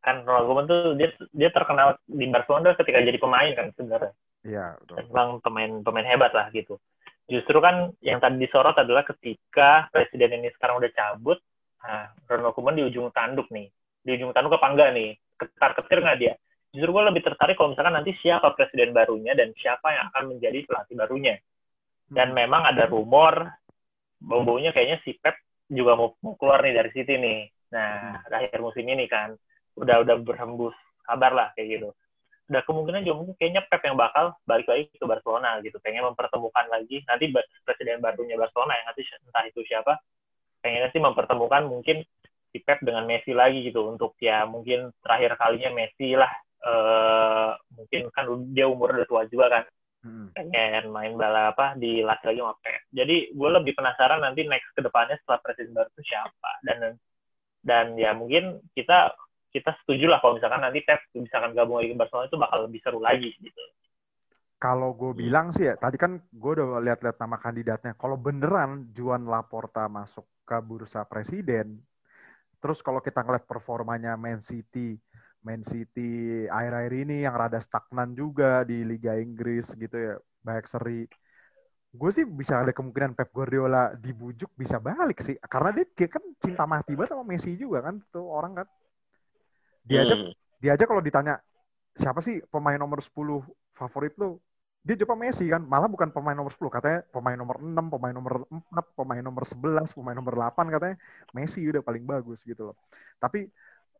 kan 0.00 0.24
Ronald 0.24 0.46
Koeman 0.48 0.66
tuh 0.66 0.80
dia 0.98 1.08
dia 1.30 1.50
terkenal 1.52 2.00
di 2.08 2.24
Barcelona 2.26 2.74
ketika 2.74 3.04
jadi 3.04 3.18
pemain 3.20 3.52
kan 3.54 3.68
sebenarnya. 3.76 4.12
Iya. 4.40 4.66
Memang 4.96 5.44
pemain 5.44 5.84
pemain 5.84 6.06
hebat 6.08 6.32
lah 6.32 6.48
gitu. 6.50 6.80
Justru 7.30 7.62
kan 7.62 7.94
yang 8.02 8.18
tadi 8.18 8.42
disorot 8.42 8.74
adalah 8.74 9.06
ketika 9.06 9.86
presiden 9.94 10.42
ini 10.42 10.50
sekarang 10.58 10.82
udah 10.82 10.90
cabut, 10.90 11.38
nah, 11.78 12.10
Ronald 12.26 12.58
Koeman 12.58 12.74
di 12.74 12.84
ujung 12.90 13.14
tanduk 13.14 13.46
nih, 13.54 13.70
di 14.02 14.10
ujung 14.18 14.34
tanduk 14.34 14.58
apa 14.58 14.66
enggak 14.66 14.90
nih, 14.98 15.14
ketar 15.38 15.78
ketir 15.78 16.02
nggak 16.02 16.18
dia? 16.18 16.34
Justru 16.74 16.90
gue 16.90 17.04
lebih 17.06 17.22
tertarik 17.22 17.54
kalau 17.54 17.70
misalkan 17.74 17.94
nanti 17.94 18.14
siapa 18.18 18.54
presiden 18.58 18.90
barunya 18.90 19.38
dan 19.38 19.54
siapa 19.54 19.90
yang 19.94 20.04
akan 20.10 20.34
menjadi 20.34 20.58
pelatih 20.66 20.96
barunya 20.98 21.34
dan 22.10 22.34
memang 22.34 22.66
ada 22.66 22.90
rumor 22.90 23.46
bau-baunya 24.18 24.74
kayaknya 24.74 24.98
si 25.06 25.16
Pep 25.16 25.38
juga 25.70 25.94
mau, 25.94 26.18
mau 26.20 26.34
keluar 26.34 26.60
nih 26.66 26.74
dari 26.74 26.90
City 26.90 27.14
nih. 27.16 27.40
Nah, 27.70 28.18
hmm. 28.26 28.34
akhir 28.34 28.58
musim 28.58 28.84
ini 28.84 29.06
kan 29.06 29.38
udah 29.78 30.02
udah 30.02 30.16
berhembus 30.20 30.74
kabar 31.06 31.32
lah 31.32 31.48
kayak 31.54 31.78
gitu. 31.78 31.88
Udah 32.50 32.62
kemungkinan 32.66 33.06
juga 33.06 33.16
mungkin 33.22 33.34
kayaknya 33.38 33.62
Pep 33.70 33.82
yang 33.86 33.94
bakal 33.94 34.34
balik 34.42 34.66
lagi 34.66 34.90
ke 34.90 35.06
Barcelona 35.06 35.62
gitu. 35.62 35.78
Pengen 35.78 36.10
mempertemukan 36.10 36.66
lagi 36.66 37.06
nanti 37.06 37.30
presiden 37.62 38.02
barunya 38.02 38.34
Barcelona 38.34 38.74
yang 38.74 38.86
nanti 38.90 39.02
entah 39.06 39.44
itu 39.46 39.60
siapa. 39.64 40.02
Pengennya 40.60 40.90
sih 40.90 41.00
mempertemukan 41.00 41.70
mungkin 41.70 42.02
si 42.50 42.58
Pep 42.58 42.82
dengan 42.82 43.06
Messi 43.06 43.30
lagi 43.30 43.62
gitu 43.62 43.86
untuk 43.86 44.18
ya 44.18 44.44
mungkin 44.44 44.90
terakhir 45.00 45.38
kalinya 45.38 45.70
Messi 45.70 46.18
lah. 46.18 46.30
Uh, 46.60 47.56
mungkin 47.72 48.12
kan 48.12 48.28
dia 48.52 48.68
umur 48.68 48.92
udah 48.92 49.08
tua 49.08 49.24
juga 49.24 49.48
kan 49.48 49.64
hmm. 50.04 50.36
pengen 50.36 50.84
main 50.92 51.16
bala 51.16 51.56
apa 51.56 51.76
di 51.76 52.00
last 52.04 52.24
lagi 52.24 52.40
sama 52.40 52.56
Pep. 52.60 52.82
Jadi 52.92 53.16
gue 53.32 53.50
lebih 53.60 53.72
penasaran 53.76 54.20
nanti 54.20 54.44
next 54.44 54.72
ke 54.72 54.80
depannya 54.80 55.16
setelah 55.20 55.40
presiden 55.40 55.72
baru 55.76 55.88
itu 55.92 56.02
siapa 56.08 56.50
dan 56.64 56.96
dan 57.60 57.86
ya 58.00 58.16
mungkin 58.16 58.60
kita 58.72 59.12
kita 59.50 59.74
setuju 59.82 60.06
lah 60.06 60.22
kalau 60.22 60.38
misalkan 60.38 60.62
nanti 60.62 60.80
Pep 60.86 61.02
misalkan 61.14 61.52
gabung 61.52 61.82
lagi 61.82 61.90
ke 61.90 61.98
Barcelona 61.98 62.26
itu 62.30 62.38
bakal 62.38 62.58
lebih 62.70 62.80
seru 62.82 63.00
lagi 63.02 63.30
gitu. 63.38 63.62
Kalau 64.60 64.92
gue 64.92 65.16
bilang 65.16 65.48
sih 65.56 65.72
ya, 65.72 65.74
tadi 65.80 65.96
kan 65.96 66.20
gue 66.20 66.50
udah 66.52 66.84
lihat-lihat 66.84 67.16
nama 67.16 67.40
kandidatnya. 67.40 67.96
Kalau 67.96 68.20
beneran 68.20 68.92
Juan 68.92 69.24
Laporta 69.24 69.88
masuk 69.88 70.28
ke 70.44 70.52
bursa 70.60 71.00
presiden, 71.08 71.80
terus 72.60 72.84
kalau 72.84 73.00
kita 73.00 73.24
ngeliat 73.24 73.48
performanya 73.48 74.20
Man 74.20 74.44
City, 74.44 75.00
Man 75.40 75.64
City 75.64 76.44
akhir-akhir 76.44 76.92
ini 76.92 77.24
yang 77.24 77.40
rada 77.40 77.56
stagnan 77.56 78.12
juga 78.12 78.60
di 78.68 78.84
Liga 78.84 79.16
Inggris 79.16 79.72
gitu 79.72 79.96
ya, 79.96 80.20
banyak 80.44 80.68
seri. 80.68 81.08
Gue 81.88 82.12
sih 82.12 82.28
bisa 82.28 82.60
ada 82.60 82.76
kemungkinan 82.76 83.16
Pep 83.16 83.32
Guardiola 83.32 83.96
dibujuk 83.96 84.52
bisa 84.60 84.76
balik 84.76 85.24
sih, 85.24 85.40
karena 85.40 85.72
dia, 85.72 85.88
dia 85.96 86.08
kan 86.12 86.20
cinta 86.36 86.68
mati 86.68 86.92
banget 86.92 87.16
sama 87.16 87.24
Messi 87.24 87.56
juga 87.56 87.80
kan, 87.80 87.96
tuh 88.12 88.28
orang 88.28 88.60
kan. 88.60 88.68
Dia 89.84 90.06
aja, 90.06 90.14
hmm. 90.16 90.32
dia 90.60 90.70
aja 90.76 90.84
kalau 90.84 91.02
ditanya 91.02 91.40
siapa 91.96 92.20
sih 92.22 92.40
pemain 92.48 92.78
nomor 92.78 93.02
10 93.02 93.12
favorit 93.74 94.14
lo, 94.20 94.38
dia 94.80 94.96
coba 95.04 95.12
Messi 95.12 95.44
kan, 95.44 95.60
malah 95.60 95.88
bukan 95.92 96.08
pemain 96.08 96.32
nomor 96.32 96.56
10, 96.56 96.72
katanya 96.72 96.98
pemain 97.12 97.36
nomor 97.36 97.60
6, 97.60 97.92
pemain 97.92 98.14
nomor 98.16 98.32
4, 98.48 98.96
pemain 98.96 99.20
nomor 99.20 99.44
11, 99.44 99.92
pemain 99.92 100.16
nomor 100.16 100.34
8 100.36 100.72
katanya 100.72 100.96
Messi 101.36 101.60
udah 101.68 101.84
paling 101.84 102.04
bagus 102.08 102.40
gitu 102.48 102.72
loh. 102.72 102.76
Tapi 103.20 103.44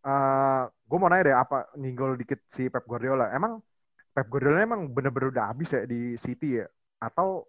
uh, 0.04 0.08
eh, 0.08 0.62
gue 0.68 0.98
mau 0.98 1.08
nanya 1.12 1.24
deh 1.28 1.36
apa 1.36 1.68
nginggol 1.76 2.16
dikit 2.16 2.40
si 2.48 2.72
Pep 2.72 2.88
Guardiola. 2.88 3.28
Emang 3.36 3.60
Pep 3.60 4.24
Pep 4.24 4.26
Guardiola 4.32 4.64
emang 4.64 4.88
bener-bener 4.88 5.28
udah 5.32 5.52
habis 5.52 5.72
ya 5.76 5.84
di 5.84 6.16
City 6.16 6.60
ya? 6.60 6.66
Atau 7.00 7.48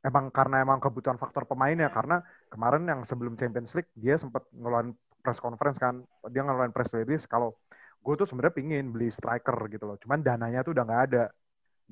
emang 0.00 0.32
karena 0.32 0.64
emang 0.64 0.80
kebutuhan 0.80 1.20
faktor 1.20 1.44
pemainnya? 1.44 1.92
Karena 1.92 2.24
kemarin 2.48 2.88
yang 2.88 3.00
sebelum 3.04 3.36
Champions 3.36 3.76
League 3.76 3.92
dia 3.92 4.16
sempat 4.16 4.44
ngeluarin 4.56 4.96
press 5.20 5.38
conference 5.38 5.76
kan, 5.76 6.00
dia 6.32 6.42
ngeluarin 6.42 6.72
press 6.72 6.92
release 6.96 7.28
kalau 7.28 7.54
gue 8.00 8.14
tuh 8.16 8.26
sebenarnya 8.26 8.54
pingin 8.56 8.88
beli 8.88 9.12
striker 9.12 9.56
gitu 9.68 9.84
loh, 9.84 9.96
cuman 10.00 10.24
dananya 10.24 10.64
tuh 10.64 10.72
udah 10.72 10.84
nggak 10.88 11.02
ada 11.12 11.24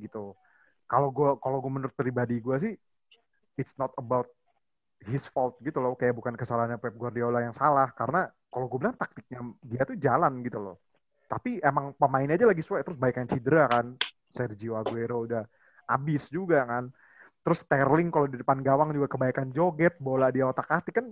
gitu. 0.01 0.33
Kalau 0.89 1.13
gue 1.13 1.37
kalau 1.39 1.61
gue 1.61 1.73
menurut 1.73 1.93
pribadi 1.93 2.41
gue 2.41 2.57
sih, 2.57 2.75
it's 3.61 3.77
not 3.77 3.93
about 4.01 4.27
his 5.05 5.29
fault 5.29 5.61
gitu 5.61 5.79
loh, 5.79 5.95
kayak 5.95 6.17
bukan 6.17 6.35
kesalahannya 6.35 6.81
Pep 6.81 6.97
Guardiola 6.97 7.45
yang 7.45 7.53
salah, 7.53 7.93
karena 7.93 8.27
kalau 8.49 8.67
gue 8.67 8.79
bilang 8.81 8.97
taktiknya 8.97 9.45
dia 9.63 9.83
tuh 9.85 9.97
jalan 10.01 10.41
gitu 10.43 10.59
loh. 10.59 10.77
Tapi 11.29 11.61
emang 11.61 11.93
pemainnya 11.93 12.41
aja 12.41 12.49
lagi 12.49 12.65
sesuai, 12.65 12.83
terus 12.89 12.97
baik 12.97 13.21
cedera 13.29 13.69
kan, 13.69 13.93
Sergio 14.33 14.81
Aguero 14.81 15.29
udah 15.29 15.45
abis 15.93 16.33
juga 16.33 16.65
kan. 16.65 16.89
Terus 17.45 17.65
Sterling 17.65 18.09
kalau 18.09 18.27
di 18.29 18.41
depan 18.41 18.65
gawang 18.65 18.97
juga 18.97 19.13
kebaikan 19.13 19.53
joget, 19.53 20.01
bola 20.01 20.33
dia 20.33 20.49
otak 20.49 20.69
atik 20.73 21.05
kan 21.05 21.07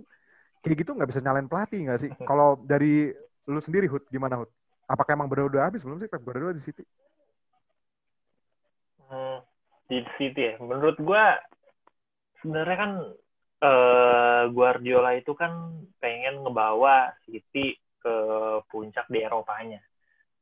kayak 0.67 0.81
gitu 0.83 0.91
nggak 0.93 1.09
bisa 1.09 1.23
nyalain 1.23 1.49
pelatih 1.49 1.79
nggak 1.87 1.99
sih? 2.03 2.11
Kalau 2.27 2.59
dari 2.61 3.11
lu 3.47 3.59
sendiri 3.63 3.87
Hud, 3.87 4.03
gimana 4.11 4.43
Hud? 4.43 4.51
Apakah 4.87 5.15
emang 5.15 5.27
benar 5.27 5.51
udah 5.51 5.61
habis 5.67 5.83
belum 5.83 5.99
sih 5.99 6.11
Pep 6.11 6.23
Guardiola 6.23 6.55
di 6.55 6.63
City? 6.63 6.83
Hmm, 9.07 9.39
di 9.87 10.03
City 10.15 10.41
ya. 10.51 10.55
Menurut 10.59 10.99
gua 10.99 11.39
sebenarnya 12.43 12.77
kan 12.79 12.91
uh, 13.63 14.43
Guardiola 14.51 15.15
itu 15.15 15.31
kan 15.35 15.83
pengen 15.99 16.43
ngebawa 16.43 17.15
City 17.27 17.75
ke 18.03 18.15
puncak 18.71 19.07
di 19.11 19.23
Eropanya. 19.23 19.79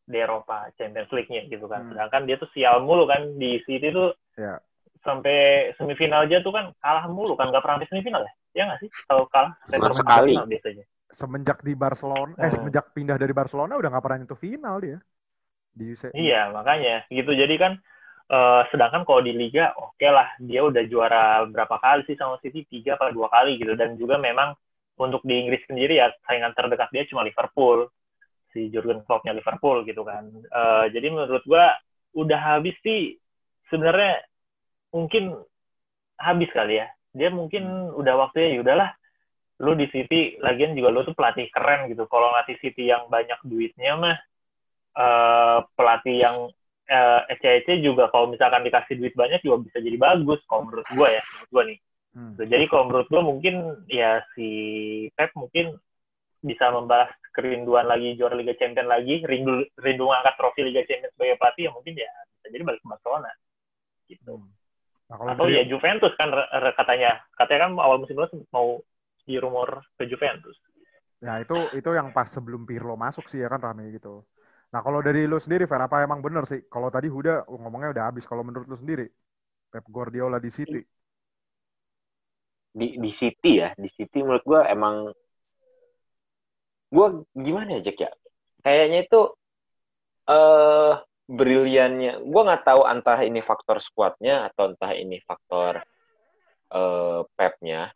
Di 0.05 0.21
Eropa 0.21 0.69
Champions 0.77 1.09
League-nya 1.09 1.49
gitu 1.49 1.65
kan. 1.65 1.85
Hmm. 1.85 1.89
Sedangkan 1.97 2.29
dia 2.29 2.37
tuh 2.37 2.49
sial 2.53 2.85
mulu 2.85 3.09
kan 3.09 3.37
di 3.41 3.57
City 3.65 3.89
tuh. 3.89 4.13
Ya. 4.37 4.61
Sampai 5.01 5.69
semifinal 5.77 6.29
aja 6.29 6.45
tuh 6.45 6.53
kan 6.53 6.73
kalah 6.81 7.09
mulu 7.09 7.33
kan 7.33 7.49
nggak 7.49 7.61
pernah 7.65 7.81
sampai 7.81 7.89
semifinal 7.89 8.21
ya? 8.21 8.33
Ya 8.55 8.71
nggak 8.71 8.79
sih? 8.81 8.89
Kalau 9.05 9.27
kalah 9.27 9.53
sampai 9.67 9.93
sekali 9.93 10.33
biasanya 10.47 10.85
semenjak 11.15 11.63
di 11.63 11.73
Barcelona, 11.77 12.35
eh 12.35 12.51
hmm. 12.51 12.55
semenjak 12.59 12.85
pindah 12.91 13.15
dari 13.15 13.31
Barcelona 13.31 13.79
udah 13.79 13.89
nggak 13.93 14.03
pernah 14.03 14.17
nyentuh 14.19 14.39
final 14.39 14.75
dia. 14.83 14.97
Di 15.75 15.85
UC. 15.91 16.03
Iya 16.11 16.51
makanya 16.51 17.07
gitu. 17.07 17.31
Jadi 17.35 17.55
kan 17.55 17.79
uh, 18.31 18.61
sedangkan 18.71 19.07
kalau 19.07 19.23
di 19.23 19.31
Liga 19.35 19.71
oke 19.75 19.95
okay 19.95 20.11
lah 20.11 20.27
dia 20.39 20.63
udah 20.63 20.83
juara 20.87 21.43
berapa 21.47 21.75
kali 21.79 22.07
sih 22.07 22.15
sama 22.19 22.39
City 22.43 22.67
tiga 22.67 22.99
atau 22.99 23.11
dua 23.11 23.27
kali 23.31 23.59
gitu 23.59 23.75
dan 23.75 23.95
juga 23.99 24.19
memang 24.19 24.55
untuk 24.95 25.19
di 25.27 25.35
Inggris 25.35 25.63
sendiri 25.67 25.99
ya 25.99 26.11
saingan 26.23 26.55
terdekat 26.55 26.87
dia 26.95 27.03
cuma 27.11 27.27
Liverpool 27.27 27.91
si 28.55 28.71
Jurgen 28.71 29.03
Kloppnya 29.03 29.35
Liverpool 29.35 29.83
gitu 29.83 30.03
kan. 30.07 30.31
Uh, 30.51 30.87
jadi 30.91 31.11
menurut 31.11 31.43
gua 31.43 31.75
udah 32.15 32.55
habis 32.55 32.75
sih 32.79 33.19
sebenarnya 33.67 34.23
mungkin 34.95 35.35
habis 36.15 36.47
kali 36.55 36.79
ya. 36.79 36.87
Dia 37.15 37.31
mungkin 37.31 37.95
udah 37.95 38.13
waktunya 38.27 38.59
ya 38.59 38.59
udahlah 38.61 38.89
lu 39.63 39.71
di 39.79 39.87
City 39.87 40.35
lagian 40.43 40.75
juga 40.75 40.91
lu 40.91 41.07
tuh 41.07 41.15
pelatih 41.15 41.47
keren 41.47 41.87
gitu. 41.87 42.03
Kalau 42.11 42.35
ngelatih 42.35 42.59
City 42.59 42.91
yang 42.91 43.07
banyak 43.07 43.39
duitnya 43.47 43.95
mah 43.95 44.17
uh, 44.99 45.63
pelatih 45.79 46.15
yang 46.19 46.37
uh, 46.91 47.21
ece-ece 47.31 47.79
juga 47.79 48.11
kalau 48.11 48.27
misalkan 48.27 48.67
dikasih 48.67 48.99
duit 48.99 49.15
banyak 49.15 49.39
juga 49.41 49.63
bisa 49.63 49.77
jadi 49.79 49.95
bagus 49.95 50.43
kalau 50.51 50.67
menurut 50.67 50.87
gua 50.91 51.07
ya 51.07 51.21
menurut 51.23 51.51
gua 51.51 51.63
nih. 51.67 51.79
Hmm. 52.15 52.31
jadi 52.39 52.65
kalau 52.71 52.83
menurut 52.87 53.07
gua 53.11 53.21
mungkin 53.27 53.55
ya 53.91 54.23
si 54.31 54.47
Pep 55.19 55.35
mungkin 55.35 55.75
bisa 56.39 56.71
membalas 56.71 57.11
kerinduan 57.35 57.91
lagi 57.91 58.15
juara 58.15 58.39
Liga 58.39 58.55
Champions 58.55 58.87
lagi 58.87 59.19
rindu 59.27 59.67
rindu 59.75 60.07
ngangkat 60.07 60.35
trofi 60.39 60.63
Liga 60.63 60.87
Champions 60.87 61.11
sebagai 61.11 61.35
pelatih 61.35 61.63
ya 61.67 61.71
mungkin 61.75 61.93
ya 61.99 62.11
bisa 62.39 62.47
jadi 62.55 62.63
balik 62.63 62.79
ke 62.79 62.87
Barcelona. 62.87 63.31
Gitu. 64.07 64.31
Hmm. 64.31 64.64
Nah, 65.09 65.35
atau 65.37 65.45
ya 65.49 65.63
Juventus 65.69 66.13
kan 66.17 66.33
katanya 66.73 67.21
katanya 67.37 67.69
kan 67.69 67.71
awal 67.77 68.01
musim 68.01 68.17
lalu 68.17 68.41
mau 68.49 68.81
di 69.25 69.35
rumor 69.41 69.81
ke 69.97 70.05
Juventus. 70.05 70.57
Ya 71.23 71.41
itu 71.41 71.57
itu 71.73 71.89
yang 71.93 72.13
pas 72.13 72.29
sebelum 72.29 72.69
Pirlo 72.69 72.93
masuk 72.93 73.25
sih 73.25 73.41
ya 73.41 73.49
kan 73.49 73.61
rame 73.61 73.89
gitu. 73.93 74.21
Nah 74.69 74.85
kalau 74.85 75.01
dari 75.01 75.25
lu 75.25 75.41
sendiri 75.41 75.65
Fer 75.65 75.81
apa 75.81 76.05
emang 76.05 76.21
bener 76.21 76.45
sih? 76.45 76.65
Kalau 76.69 76.93
tadi 76.93 77.09
Huda 77.09 77.49
ngomongnya 77.49 77.95
udah 77.95 78.03
habis. 78.13 78.29
Kalau 78.29 78.45
menurut 78.45 78.69
lu 78.69 78.77
sendiri 78.77 79.09
Pep 79.73 79.85
Guardiola 79.89 80.37
di 80.37 80.51
City? 80.53 80.81
Di 82.75 82.99
di 82.99 83.11
City 83.15 83.63
ya, 83.63 83.71
di 83.73 83.89
City 83.89 84.19
menurut 84.21 84.43
gue 84.45 84.61
emang 84.67 85.09
gue 86.91 87.07
gimana 87.33 87.79
ya 87.79 87.89
Jack 87.89 87.97
ya? 88.03 88.11
Kayaknya 88.61 88.99
itu 89.09 89.21
eh 90.25 90.33
uh, 90.33 90.93
briliannya. 91.25 92.21
Gue 92.21 92.41
nggak 92.45 92.63
tahu 92.65 92.81
entah 92.85 93.19
ini 93.25 93.41
faktor 93.41 93.81
squadnya 93.81 94.49
atau 94.49 94.71
entah 94.73 94.93
ini 94.93 95.17
faktor 95.25 95.81
uh, 96.71 97.21
Pepnya 97.35 97.91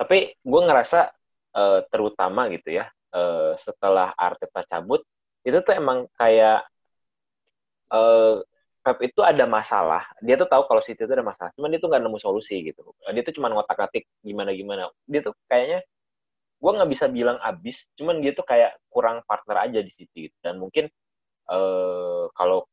tapi 0.00 0.32
gue 0.32 0.60
ngerasa 0.64 1.12
uh, 1.52 1.80
terutama 1.92 2.48
gitu 2.48 2.80
ya 2.80 2.88
uh, 3.12 3.52
setelah 3.60 4.16
Arteta 4.16 4.64
cabut 4.64 5.04
itu 5.44 5.60
tuh 5.60 5.76
emang 5.76 6.08
kayak 6.16 6.64
uh, 7.92 8.40
Pep 8.80 8.96
itu 9.04 9.20
ada 9.20 9.44
masalah 9.44 10.08
dia 10.24 10.40
tuh 10.40 10.48
tahu 10.48 10.64
kalau 10.64 10.80
City 10.80 11.04
itu 11.04 11.12
ada 11.12 11.20
masalah 11.20 11.52
cuman 11.52 11.68
dia 11.68 11.80
tuh 11.84 11.92
nggak 11.92 12.00
nemu 12.00 12.16
solusi 12.16 12.64
gitu 12.64 12.80
dia 13.12 13.20
tuh 13.20 13.36
cuma 13.36 13.52
ngotak 13.52 13.76
atik 13.76 14.08
gimana 14.24 14.56
gimana 14.56 14.88
dia 15.04 15.20
tuh 15.20 15.36
kayaknya 15.52 15.84
gue 16.60 16.70
nggak 16.76 16.90
bisa 16.92 17.06
bilang 17.12 17.36
abis 17.44 17.84
cuman 18.00 18.24
dia 18.24 18.32
tuh 18.32 18.44
kayak 18.48 18.80
kurang 18.88 19.20
partner 19.28 19.68
aja 19.68 19.80
di 19.84 19.92
City 19.92 20.32
gitu. 20.32 20.36
dan 20.40 20.56
mungkin 20.56 20.88
uh, 21.50 22.30
kalau 22.32 22.64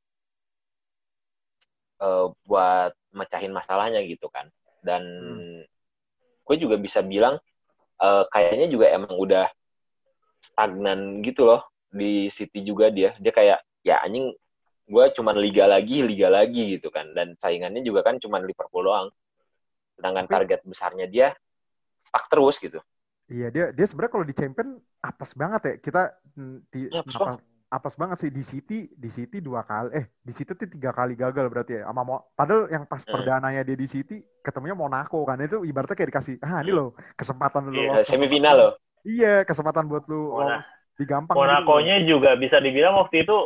uh, 2.00 2.32
buat 2.46 2.94
mecahin 3.12 3.52
masalahnya 3.52 4.06
gitu 4.06 4.30
kan. 4.30 4.48
Dan 4.86 5.04
hmm. 5.04 5.62
gue 6.46 6.56
juga 6.62 6.78
bisa 6.78 7.02
bilang 7.02 7.42
uh, 8.00 8.24
kayaknya 8.30 8.70
juga 8.70 8.94
emang 8.94 9.18
udah 9.18 9.50
stagnan 10.40 11.26
gitu 11.26 11.50
loh 11.50 11.66
di 11.90 12.30
City 12.30 12.62
juga 12.62 12.94
dia. 12.94 13.18
Dia 13.18 13.34
kayak 13.34 13.60
ya 13.82 14.00
anjing 14.06 14.32
gue 14.88 15.04
cuman 15.20 15.36
liga 15.36 15.68
lagi 15.68 16.06
liga 16.06 16.30
lagi 16.30 16.78
gitu 16.78 16.94
kan. 16.94 17.12
Dan 17.18 17.36
saingannya 17.42 17.82
juga 17.82 18.06
kan 18.06 18.22
cuman 18.22 18.46
Liverpool 18.46 18.86
doang. 18.86 19.10
Sedangkan 19.98 20.30
target 20.30 20.62
besarnya 20.62 21.10
dia 21.10 21.34
stuck 22.06 22.30
terus 22.30 22.56
gitu. 22.62 22.80
Iya 23.28 23.52
dia 23.52 23.66
dia 23.76 23.86
sebenarnya 23.90 24.14
kalau 24.14 24.26
di 24.30 24.36
champion 24.38 24.70
apes 25.04 25.36
banget 25.36 25.62
ya. 25.66 25.76
Kita 25.84 26.02
di, 26.72 26.88
ya, 26.88 27.02
apa, 27.04 27.42
apes 27.42 27.57
banget 27.72 28.18
sih. 28.24 28.32
Di 28.32 28.44
City 28.44 28.80
di 28.96 29.10
City 29.12 29.38
dua 29.44 29.64
kali. 29.68 29.92
Eh 29.96 30.06
di 30.24 30.32
City 30.32 30.56
tuh 30.56 30.68
tiga 30.68 30.96
kali 30.96 31.14
gagal 31.20 31.52
berarti 31.52 31.82
ya 31.82 31.92
sama 31.92 32.02
Mo, 32.08 32.32
padahal 32.34 32.72
yang 32.72 32.84
pas 32.88 33.04
hmm. 33.04 33.12
perdananya 33.12 33.62
dia 33.68 33.78
di 33.78 33.88
City 33.88 34.24
ketemunya 34.40 34.76
Monaco 34.76 35.24
kan. 35.28 35.40
Itu 35.44 35.68
ibaratnya 35.68 35.96
kayak 35.96 36.10
dikasih 36.16 36.36
ah 36.44 36.64
ini 36.64 36.72
loh 36.72 36.96
kesempatan 37.20 37.68
lu 37.68 37.76
yeah, 37.76 38.04
semifinal 38.08 38.56
loh. 38.56 38.72
Iya 39.08 39.44
kesempatan 39.48 39.88
buat 39.88 40.04
lu 40.12 40.36
Mona, 40.36 40.64
digampang 41.00 41.36
Monaco-nya 41.36 42.04
gitu. 42.04 42.18
juga 42.18 42.36
bisa 42.36 42.58
dibilang 42.60 42.98
waktu 43.00 43.24
itu 43.24 43.38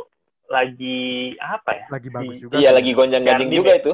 lagi 0.50 1.00
apa 1.40 1.72
ya? 1.74 1.86
Lagi 1.90 2.10
bagus 2.12 2.36
juga 2.38 2.54
iya 2.60 2.70
lagi 2.74 2.92
gonjang 2.94 3.24
ganjing 3.26 3.52
juga 3.52 3.72
itu. 3.78 3.92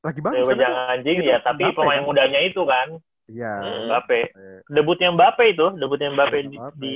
Lagi 0.00 0.20
bagus 0.20 0.36
kan 0.40 0.48
gonjang 0.52 0.74
ganjing 0.74 1.18
ya 1.24 1.36
tapi 1.44 1.64
pemain 1.72 2.00
kan? 2.00 2.06
mudanya 2.06 2.40
itu 2.44 2.62
kan. 2.64 2.88
Iya. 3.30 3.52
Mbappe. 3.86 4.20
Debutnya 4.66 5.08
Mbappe 5.14 5.44
itu 5.54 5.66
debutnya 5.78 6.10
Mbappe, 6.10 6.38
Mbappe. 6.50 6.50
di, 6.50 6.56
di 6.82 6.94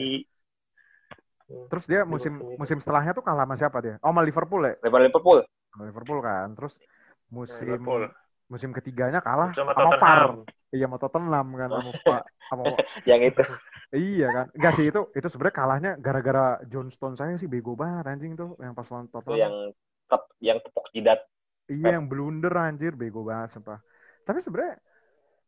Terus 1.70 1.84
dia 1.88 2.00
musim 2.06 2.38
musim 2.58 2.78
setelahnya 2.78 3.12
tuh 3.16 3.24
kalah 3.24 3.44
sama 3.46 3.54
siapa 3.58 3.78
dia? 3.80 3.94
Oh, 4.00 4.10
sama 4.12 4.22
Liverpool 4.22 4.62
ya? 4.64 4.74
Liverpool. 4.84 5.38
Liverpool 5.78 6.20
kan. 6.22 6.48
Terus 6.54 6.74
musim 7.30 7.80
Liverpool. 7.80 8.10
musim 8.46 8.70
ketiganya 8.76 9.24
kalah 9.24 9.50
sama, 9.56 9.72
sama 9.72 9.92
VAR. 9.98 10.20
Iya, 10.74 10.90
sama 10.90 10.98
Tottenham 10.98 11.46
kan 11.54 11.68
sama 11.70 11.90
Pak 12.06 12.22
sama 12.50 12.64
yang 13.06 13.22
itu. 13.22 13.42
Iya 13.94 14.26
kan. 14.26 14.46
Enggak 14.58 14.72
sih 14.74 14.90
itu 14.90 15.00
itu 15.14 15.28
sebenarnya 15.30 15.54
kalahnya 15.54 15.92
gara-gara 16.02 16.58
John 16.66 16.90
Stone 16.90 17.14
saya 17.14 17.38
sih 17.38 17.46
bego 17.46 17.78
banget 17.78 18.10
anjing 18.10 18.34
tuh 18.34 18.58
yang 18.58 18.74
pas 18.74 18.90
lawan 18.90 19.06
Tottenham. 19.06 19.38
Itu 19.38 19.38
yang 19.38 19.54
tep, 20.10 20.22
yang 20.42 20.58
tepuk 20.58 20.86
jidat. 20.90 21.22
Iya, 21.70 21.94
yang 21.96 22.10
blunder 22.10 22.50
anjir 22.58 22.98
bego 22.98 23.22
banget 23.22 23.54
sumpah. 23.54 23.78
Tapi 24.26 24.42
sebenarnya 24.42 24.82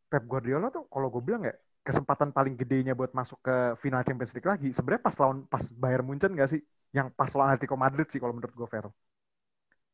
Pep 0.06 0.24
Guardiola 0.30 0.70
tuh 0.70 0.86
kalau 0.86 1.10
gue 1.10 1.22
bilang 1.26 1.42
ya 1.42 1.54
kesempatan 1.86 2.34
paling 2.34 2.58
gedenya 2.58 2.98
buat 2.98 3.14
masuk 3.14 3.38
ke 3.38 3.78
final 3.78 4.02
Champions 4.02 4.34
League 4.34 4.50
lagi 4.50 4.74
sebenarnya 4.74 5.02
pas 5.06 5.14
lawan 5.22 5.46
pas 5.46 5.62
Bayern 5.70 6.02
Munchen 6.02 6.34
gak 6.34 6.50
sih 6.50 6.60
yang 6.90 7.14
pas 7.14 7.30
lawan 7.38 7.54
Atletico 7.54 7.78
Madrid 7.78 8.10
sih 8.10 8.18
kalau 8.18 8.34
menurut 8.34 8.50
gue 8.50 8.66
fair 8.66 8.90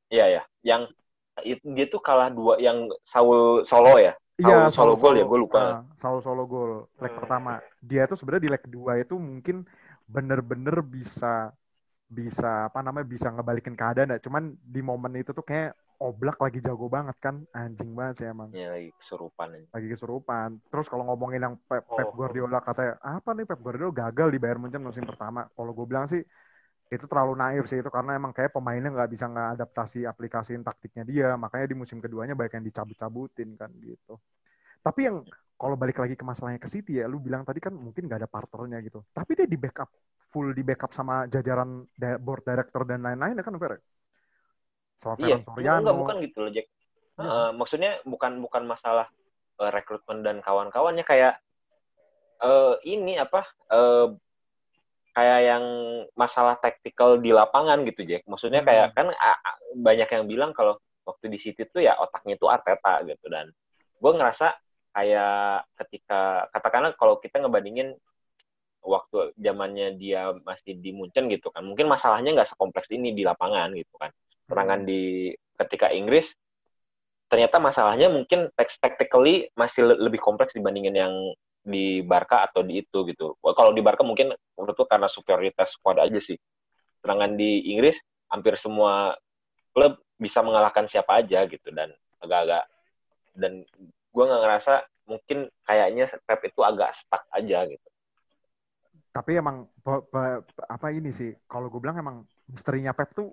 iya 0.09 0.41
ya 0.41 0.43
yang 0.65 0.89
dia 1.45 1.87
tuh 1.93 2.01
kalah 2.01 2.33
dua 2.33 2.57
yang 2.57 2.89
Saul 3.05 3.69
Solo 3.69 4.01
ya 4.01 4.17
Iya, 4.41 4.73
Solo, 4.73 4.97
gol 4.97 5.21
ya, 5.21 5.29
gue 5.29 5.39
lupa. 5.39 5.61
Uh, 5.61 5.95
Saul 5.95 6.19
Solo 6.25 6.49
gol 6.49 6.89
leg 6.99 7.13
hmm. 7.13 7.21
pertama. 7.21 7.61
Dia 7.79 8.09
tuh 8.09 8.17
sebenarnya 8.17 8.45
di 8.49 8.51
leg 8.51 8.63
kedua 8.65 8.93
itu 8.99 9.15
mungkin 9.21 9.63
bener-bener 10.09 10.83
bisa 10.83 11.53
bisa 12.09 12.69
apa 12.69 12.81
namanya 12.81 13.07
bisa 13.07 13.29
ngebalikin 13.29 13.77
keadaan 13.77 14.17
ya. 14.17 14.19
Cuman 14.19 14.57
di 14.59 14.81
momen 14.81 15.21
itu 15.21 15.31
tuh 15.37 15.45
kayak 15.45 15.77
Oblak 16.03 16.43
lagi 16.43 16.59
jago 16.59 16.91
banget 16.91 17.15
kan, 17.23 17.47
anjing 17.55 17.95
banget 17.95 18.15
sih 18.19 18.27
emang. 18.27 18.51
Iya 18.51 18.75
lagi 18.75 18.91
kesurupan. 18.99 19.47
Lagi 19.71 19.89
kesurupan. 19.95 20.49
Terus 20.67 20.87
kalau 20.91 21.07
ngomongin 21.07 21.41
yang 21.47 21.55
Pep, 21.71 21.87
Pep 21.87 22.11
oh. 22.11 22.15
Guardiola 22.19 22.59
katanya 22.59 22.99
apa 22.99 23.31
nih 23.31 23.47
Pep 23.47 23.61
Guardiola 23.63 23.95
gagal 23.95 24.29
di 24.35 24.39
Bayern 24.43 24.61
Munchen 24.67 24.83
musim 24.83 25.07
pertama. 25.07 25.47
Kalau 25.55 25.71
gue 25.71 25.87
bilang 25.87 26.11
sih 26.11 26.27
itu 26.93 27.09
terlalu 27.09 27.33
naif 27.41 27.65
sih 27.73 27.81
itu 27.81 27.89
karena 27.89 28.21
emang 28.21 28.37
kayak 28.37 28.53
pemainnya 28.53 28.93
nggak 28.93 29.09
bisa 29.09 29.25
ngadaptasi 29.25 30.05
aplikasi 30.05 30.61
taktiknya 30.61 31.09
dia 31.09 31.29
makanya 31.41 31.73
di 31.73 31.77
musim 31.81 32.05
keduanya 32.05 32.37
banyak 32.37 32.61
yang 32.61 32.67
dicabut-cabutin 32.69 33.57
kan 33.57 33.73
gitu 33.81 34.21
tapi 34.85 35.09
yang 35.09 35.25
kalau 35.57 35.73
balik 35.73 35.97
lagi 35.97 36.13
ke 36.13 36.21
masalahnya 36.21 36.61
ke 36.61 36.69
City 36.69 37.01
ya 37.01 37.09
lu 37.09 37.17
bilang 37.17 37.49
tadi 37.49 37.65
kan 37.65 37.73
mungkin 37.73 38.05
nggak 38.05 38.21
ada 38.21 38.29
partnernya 38.29 38.85
gitu 38.85 39.01
tapi 39.17 39.33
dia 39.33 39.49
di 39.49 39.57
backup 39.57 39.89
full 40.29 40.53
di 40.53 40.61
backup 40.61 40.93
sama 40.93 41.25
jajaran 41.33 41.89
board 42.21 42.45
director 42.45 42.85
dan 42.85 43.01
lain-lain 43.01 43.41
ya 43.41 43.45
kan 43.45 43.57
Fer? 43.57 43.81
Sama 45.03 45.19
iya, 45.27 45.43
Soriano. 45.43 45.83
enggak 45.83 45.99
bukan 45.99 46.17
gitu 46.23 46.37
loh 46.47 46.51
Jack. 46.55 46.67
Ya. 47.19 47.27
Uh, 47.27 47.51
maksudnya 47.59 47.99
bukan 48.07 48.39
bukan 48.39 48.63
masalah 48.71 49.11
uh, 49.59 49.71
rekrutmen 49.75 50.23
dan 50.23 50.39
kawan-kawannya 50.39 51.03
kayak 51.03 51.43
uh, 52.39 52.79
ini 52.87 53.19
apa 53.19 53.43
uh, 53.75 54.15
kayak 55.13 55.41
yang 55.45 55.65
masalah 56.15 56.57
tactical 56.63 57.19
di 57.19 57.35
lapangan 57.35 57.83
gitu 57.83 58.07
Jack. 58.07 58.23
Maksudnya 58.31 58.63
hmm. 58.63 58.69
kayak 58.71 58.89
kan 58.95 59.11
banyak 59.75 60.09
yang 60.09 60.25
bilang 60.31 60.51
kalau 60.55 60.79
waktu 61.03 61.27
di 61.35 61.39
City 61.43 61.67
tuh 61.67 61.83
ya 61.83 61.99
otaknya 61.99 62.39
itu 62.39 62.47
Arteta 62.47 63.03
gitu 63.03 63.27
dan 63.27 63.51
gue 63.99 64.13
ngerasa 64.15 64.55
kayak 64.95 65.67
ketika 65.83 66.47
katakanlah 66.55 66.95
kalau 66.95 67.19
kita 67.19 67.43
ngebandingin 67.43 67.97
waktu 68.83 69.35
zamannya 69.39 69.95
dia 69.99 70.35
masih 70.43 70.79
di 70.79 70.91
Munchen 70.91 71.31
gitu 71.31 71.51
kan 71.55 71.63
mungkin 71.63 71.87
masalahnya 71.87 72.35
nggak 72.35 72.51
sekompleks 72.55 72.91
ini 72.91 73.15
di 73.15 73.23
lapangan 73.23 73.71
gitu 73.75 73.95
kan 73.99 74.11
serangan 74.53 74.85
di 74.85 75.33
ketika 75.57 75.89
Inggris 75.89 76.37
ternyata 77.33 77.57
masalahnya 77.57 78.13
mungkin 78.13 78.53
tactically 78.61 79.49
masih 79.57 79.89
lebih 79.97 80.21
kompleks 80.21 80.53
dibandingin 80.53 80.93
yang 80.93 81.15
di 81.65 82.05
Barca 82.05 82.45
atau 82.45 82.61
di 82.61 82.85
itu 82.85 83.09
gitu. 83.09 83.41
Kalau 83.41 83.73
di 83.73 83.81
Barca 83.81 84.05
mungkin 84.05 84.37
menurutku 84.53 84.85
karena 84.85 85.09
superioritas 85.09 85.81
squad 85.81 85.97
aja 85.97 86.21
sih. 86.21 86.37
Serangan 87.01 87.33
di 87.41 87.73
Inggris 87.73 87.97
hampir 88.29 88.61
semua 88.61 89.17
klub 89.73 89.97
bisa 90.21 90.45
mengalahkan 90.45 90.85
siapa 90.85 91.25
aja 91.25 91.49
gitu 91.49 91.73
dan 91.73 91.89
agak-agak 92.21 92.69
dan 93.33 93.65
gue 94.13 94.25
nggak 94.29 94.43
ngerasa 94.45 94.85
mungkin 95.09 95.49
kayaknya 95.65 96.13
Pep 96.29 96.45
itu 96.45 96.61
agak 96.61 96.93
stuck 96.93 97.25
aja 97.33 97.65
gitu. 97.65 97.89
Tapi 99.09 99.41
emang 99.41 99.65
apa 100.69 100.89
ini 100.93 101.09
sih? 101.17 101.33
Kalau 101.49 101.73
gue 101.73 101.81
bilang 101.81 101.97
emang 101.97 102.17
misterinya 102.45 102.93
Pep 102.93 103.17
tuh 103.17 103.33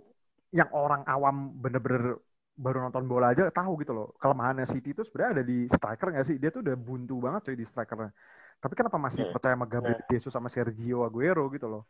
yang 0.50 0.70
orang 0.74 1.06
awam 1.06 1.54
bener-bener 1.54 2.18
baru 2.60 2.84
nonton 2.84 3.08
bola 3.08 3.32
aja 3.32 3.48
tahu 3.54 3.80
gitu 3.80 3.96
loh. 3.96 4.08
Kelemahannya 4.20 4.68
City 4.68 4.92
itu 4.92 5.02
sebenarnya 5.08 5.32
ada 5.40 5.44
di 5.48 5.64
striker 5.72 6.08
nggak 6.12 6.28
sih? 6.28 6.36
Dia 6.36 6.52
tuh 6.52 6.60
udah 6.66 6.76
buntu 6.76 7.16
banget 7.24 7.42
coy 7.50 7.56
di 7.56 7.64
strikernya. 7.64 8.12
Tapi 8.60 8.74
kenapa 8.76 9.00
masih 9.00 9.24
hmm. 9.24 9.32
percaya 9.32 9.56
sama 9.56 9.66
Gabriel 9.72 10.04
hmm. 10.04 10.10
Jesus 10.12 10.32
sama 10.36 10.52
Sergio 10.52 11.08
Aguero 11.08 11.48
gitu 11.56 11.72
loh? 11.72 11.88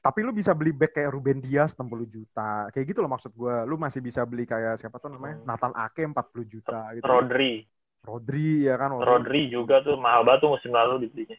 Tapi 0.00 0.24
lu 0.24 0.32
bisa 0.32 0.56
beli 0.56 0.72
back 0.72 0.96
kayak 0.96 1.12
Ruben 1.12 1.44
Dias 1.44 1.76
60 1.76 2.08
juta 2.08 2.70
kayak 2.72 2.86
gitu 2.88 3.04
loh 3.04 3.10
maksud 3.10 3.32
gue 3.34 3.54
lu 3.66 3.76
masih 3.76 4.00
bisa 4.00 4.22
beli 4.24 4.48
kayak 4.48 4.80
siapa 4.80 4.96
tuh 4.96 5.12
namanya? 5.12 5.36
Hmm. 5.42 5.46
Nathan 5.52 5.74
Ake 5.76 6.02
40 6.08 6.48
juta 6.48 6.80
gitu. 6.96 7.04
Rodri. 7.04 7.52
Rodri 8.06 8.64
ya 8.64 8.78
kan 8.80 8.96
Rodri, 8.96 9.04
Rodri 9.04 9.40
juga 9.52 9.82
tuh 9.84 10.00
mahal 10.00 10.24
banget 10.24 10.48
tuh 10.48 10.50
musim 10.56 10.72
lalu 10.72 11.04
dibelinya. 11.04 11.36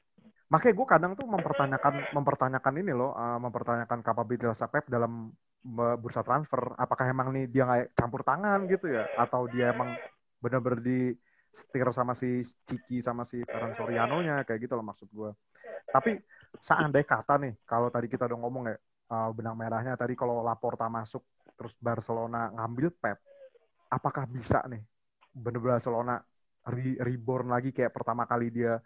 Makanya 0.47 0.73
gue 0.80 0.88
kadang 0.88 1.12
tuh 1.17 1.27
mempertanyakan 1.27 1.93
mempertanyakan 2.13 2.73
ini 2.80 2.93
loh 2.93 3.12
uh, 3.17 3.39
mempertanyakan 3.41 3.99
kapabilitas 4.06 4.62
Pep 4.69 4.86
dalam 4.88 5.32
bursa 5.99 6.23
transfer 6.23 6.71
apakah 6.80 7.12
emang 7.12 7.36
nih 7.36 7.45
dia 7.51 7.63
nggak 7.67 7.91
campur 7.91 8.23
tangan 8.23 8.63
gitu 8.71 8.88
ya? 8.88 9.03
Atau 9.19 9.51
dia 9.51 9.75
emang 9.75 9.95
benar-benar 10.39 10.80
di 10.80 11.12
setir 11.51 11.89
sama 11.89 12.13
si 12.13 12.45
Ciki 12.45 13.01
sama 13.01 13.25
si 13.25 13.41
Ferran 13.41 13.73
Soriano 13.73 14.21
nya 14.21 14.45
kayak 14.45 14.69
gitu 14.69 14.77
loh 14.77 14.86
maksud 14.86 15.10
gue 15.10 15.34
tapi 15.89 16.21
seandai 16.62 17.01
kata 17.01 17.41
nih 17.41 17.58
kalau 17.65 17.89
tadi 17.89 18.06
kita 18.06 18.30
udah 18.30 18.38
ngomong 18.38 18.63
ya 18.69 18.77
uh, 19.10 19.34
benang 19.34 19.58
merahnya 19.58 19.97
tadi 19.97 20.13
kalau 20.13 20.45
Laporta 20.45 20.86
masuk 20.86 21.25
terus 21.58 21.73
Barcelona 21.82 22.53
ngambil 22.53 22.93
Pep 22.93 23.17
apakah 23.89 24.30
bisa 24.30 24.62
nih 24.69 24.84
benar-benar 25.34 25.80
Barcelona 25.80 26.15
re 26.67 26.99
reborn 26.99 27.47
lagi? 27.47 27.71
Kayak 27.71 27.95
pertama 27.95 28.27
kali 28.27 28.51
dia 28.51 28.77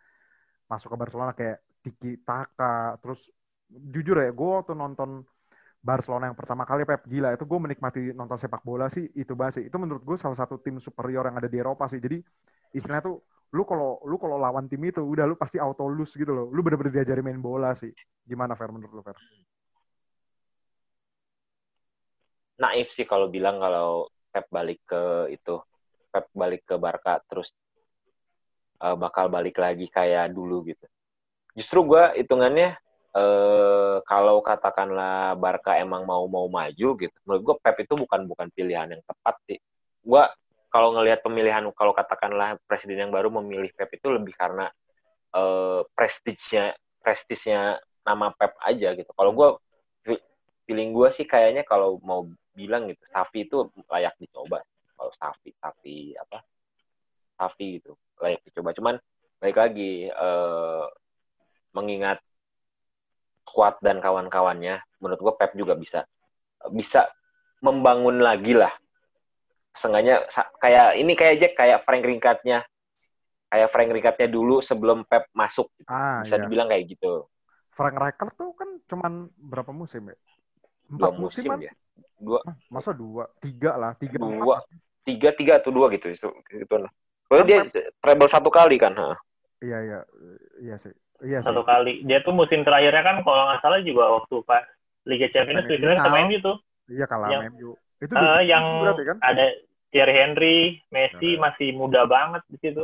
masuk 0.70 0.94
ke 0.94 0.98
Barcelona 0.98 1.34
kayak 1.34 1.60
Tiki 1.82 2.22
Taka 2.22 2.96
terus 3.02 3.28
jujur 3.72 4.20
ya 4.20 4.30
gue 4.30 4.50
waktu 4.62 4.76
nonton 4.78 5.24
Barcelona 5.82 6.30
yang 6.30 6.38
pertama 6.38 6.62
kali 6.62 6.86
Pep. 6.86 7.10
Gila 7.10 7.34
itu 7.34 7.44
gue 7.44 7.60
menikmati 7.60 8.02
nonton 8.14 8.38
sepak 8.38 8.62
bola 8.62 8.86
sih 8.86 9.10
itu 9.18 9.34
sih 9.34 9.66
itu 9.66 9.78
menurut 9.82 10.06
gue 10.06 10.14
salah 10.14 10.38
satu 10.38 10.62
tim 10.62 10.78
superior 10.78 11.26
yang 11.26 11.42
ada 11.42 11.50
di 11.50 11.58
Eropa 11.58 11.90
sih. 11.90 11.98
Jadi 11.98 12.22
istilahnya 12.78 13.10
tuh 13.10 13.18
lu 13.52 13.66
kalau 13.66 14.00
lu 14.06 14.16
kalau 14.22 14.38
lawan 14.38 14.70
tim 14.70 14.80
itu 14.86 15.02
udah 15.02 15.26
lu 15.26 15.36
pasti 15.36 15.58
auto 15.58 15.90
lose 15.90 16.14
gitu 16.14 16.32
loh. 16.32 16.48
Lu 16.54 16.62
bener-bener 16.62 17.02
diajari 17.02 17.26
main 17.26 17.42
bola 17.42 17.74
sih. 17.74 17.90
Gimana 18.22 18.54
Fer 18.54 18.70
menurut 18.70 18.94
lu 18.94 19.02
Fer? 19.02 19.18
Naif 22.62 22.94
sih 22.94 23.10
kalau 23.10 23.26
bilang 23.34 23.58
kalau 23.58 24.06
Pep 24.30 24.46
balik 24.54 24.86
ke 24.86 25.34
itu 25.34 25.58
Pep 26.14 26.30
balik 26.38 26.62
ke 26.62 26.78
Barca 26.78 27.18
terus 27.26 27.50
uh, 28.86 28.94
bakal 28.94 29.34
balik 29.34 29.58
lagi 29.58 29.90
kayak 29.90 30.30
dulu 30.30 30.62
gitu. 30.70 30.86
Justru 31.58 31.84
gue 31.84 32.22
hitungannya 32.22 32.78
uh, 33.16 33.98
kalau 34.06 34.44
katakanlah 34.44 35.36
Barca 35.40 35.78
emang 35.80 36.04
mau 36.04 36.26
mau 36.28 36.48
maju 36.48 36.88
gitu, 36.98 37.18
menurut 37.28 37.42
gue 37.44 37.56
Pep 37.64 37.78
itu 37.84 37.94
bukan 37.96 38.28
bukan 38.28 38.48
pilihan 38.54 38.88
yang 38.92 39.04
tepat 39.04 39.36
sih. 39.48 39.60
Gue 40.04 40.24
kalau 40.72 40.96
ngelihat 40.96 41.20
pemilihan 41.24 41.64
kalau 41.76 41.92
katakanlah 41.92 42.56
presiden 42.68 43.08
yang 43.08 43.12
baru 43.14 43.28
memilih 43.30 43.72
Pep 43.76 43.92
itu 43.92 44.08
lebih 44.12 44.36
karena 44.36 44.72
uh, 45.36 45.84
prestisnya 45.96 46.76
prestisnya 47.04 47.80
nama 48.08 48.32
Pep 48.36 48.56
aja 48.64 48.96
gitu. 48.96 49.12
Kalau 49.14 49.32
gue 49.36 49.50
feeling 50.70 50.96
gue 50.96 51.10
sih 51.12 51.28
kayaknya 51.28 51.68
kalau 51.68 52.00
mau 52.06 52.28
bilang 52.56 52.88
gitu, 52.88 53.04
Safi 53.12 53.48
itu 53.48 53.68
layak 53.92 54.16
dicoba. 54.20 54.64
Kalau 54.96 55.12
Safi, 55.18 55.50
Safi 55.60 56.14
apa? 56.16 56.40
Safi 57.36 57.82
gitu 57.82 57.98
layak 58.22 58.42
dicoba 58.46 58.70
cuman 58.78 58.96
baik 59.42 59.58
lagi 59.58 60.08
uh, 60.14 60.86
mengingat 61.74 62.22
kuat 63.52 63.78
dan 63.84 64.00
kawan-kawannya 64.00 64.80
menurut 65.04 65.20
gue 65.20 65.34
Pep 65.38 65.52
juga 65.54 65.76
bisa 65.76 66.08
bisa 66.72 67.08
membangun 67.62 68.24
lagi 68.24 68.58
lah. 68.58 68.72
Seenggaknya 69.72 70.28
kayak 70.60 71.00
ini 71.00 71.14
kayak 71.16 71.36
Jack 71.40 71.54
kayak 71.56 71.84
Frank 71.88 72.04
Ringkatnya 72.04 72.66
kayak 73.52 73.70
Frank 73.76 73.92
Ringkatnya 73.92 74.28
dulu 74.32 74.64
sebelum 74.64 75.04
Pep 75.04 75.28
masuk. 75.36 75.68
Ah, 75.92 76.24
bisa 76.24 76.40
iya. 76.40 76.44
dibilang 76.48 76.72
kayak 76.72 76.88
gitu. 76.88 77.28
Frank 77.72 77.96
Rijkaard 78.00 78.36
tuh 78.36 78.52
kan 78.56 78.70
cuman 78.88 79.32
berapa 79.36 79.72
musim 79.76 80.12
ya? 80.12 80.16
Empat 80.92 81.00
dua 81.00 81.10
musim, 81.16 81.44
musim 81.48 81.68
ya. 81.68 81.72
Dua. 82.20 82.40
Masa 82.68 82.92
dua? 82.96 83.28
Tiga 83.40 83.76
lah 83.76 83.92
tiga 84.00 84.20
dua. 84.20 84.64
tiga 85.02 85.34
tiga 85.34 85.54
atau 85.58 85.74
dua 85.74 85.90
gitu 85.92 86.14
itu 86.14 86.30
itu. 86.54 86.76
Oh, 87.32 87.48
dia 87.48 87.64
treble 88.04 88.28
satu 88.28 88.52
kali 88.52 88.76
kan? 88.76 88.92
Ha? 88.94 89.16
Iya 89.64 89.78
iya. 89.88 90.00
Iya 90.60 90.76
sih. 90.78 90.94
Iya 91.22 91.40
satu 91.46 91.62
kali. 91.62 92.02
Dia 92.04 92.26
tuh 92.26 92.34
musim 92.34 92.66
terakhirnya 92.66 93.06
kan 93.06 93.18
kalau 93.22 93.46
nggak 93.46 93.62
salah 93.62 93.80
juga 93.86 94.10
waktu 94.22 94.36
pas 94.42 94.66
Liga 95.06 95.30
Champions 95.30 95.70
League 95.70 95.86
sama 96.02 96.26
MU 96.26 96.38
tuh. 96.42 96.58
Iya 96.90 97.06
kalah 97.06 97.30
yang, 97.30 97.44
MU. 97.54 97.72
Itu 98.02 98.14
uh, 98.18 98.42
yang 98.42 98.66
berarti, 98.82 99.04
kan? 99.06 99.18
ada 99.22 99.46
Thierry 99.94 100.16
Henry, 100.18 100.60
Messi 100.90 101.38
nah. 101.38 101.50
masih 101.50 101.70
muda 101.78 102.10
banget 102.10 102.42
di 102.50 102.58
situ. 102.58 102.84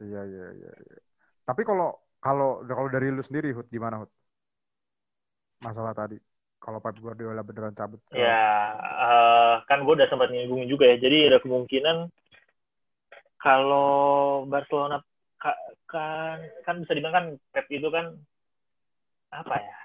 Iya 0.00 0.22
iya 0.28 0.46
iya. 0.56 0.72
iya. 0.76 0.98
Tapi 1.48 1.64
kalau 1.64 1.96
kalau 2.20 2.60
kalau 2.68 2.88
dari 2.92 3.08
lu 3.08 3.24
sendiri 3.24 3.56
Hud 3.56 3.68
gimana 3.72 4.04
Hud? 4.04 4.10
Masalah 5.60 5.96
tadi 5.96 6.20
kalau 6.60 6.78
Pep 6.84 7.00
Guardiola 7.00 7.40
beneran 7.40 7.72
cabut. 7.72 8.00
Ya, 8.12 8.76
uh, 8.76 9.64
kan 9.64 9.80
gue 9.80 9.96
udah 9.96 10.08
sempat 10.12 10.28
nyinggung 10.28 10.68
juga 10.68 10.84
ya. 10.84 11.00
Jadi 11.00 11.32
ada 11.32 11.40
kemungkinan 11.40 12.12
kalau 13.40 14.44
Barcelona 14.44 15.00
kan 15.88 16.38
kan 16.62 16.74
bisa 16.84 16.92
dibilang 16.92 17.16
kan 17.16 17.26
Pep 17.50 17.66
itu 17.72 17.88
kan 17.88 18.12
apa 19.30 19.56
ya 19.56 19.76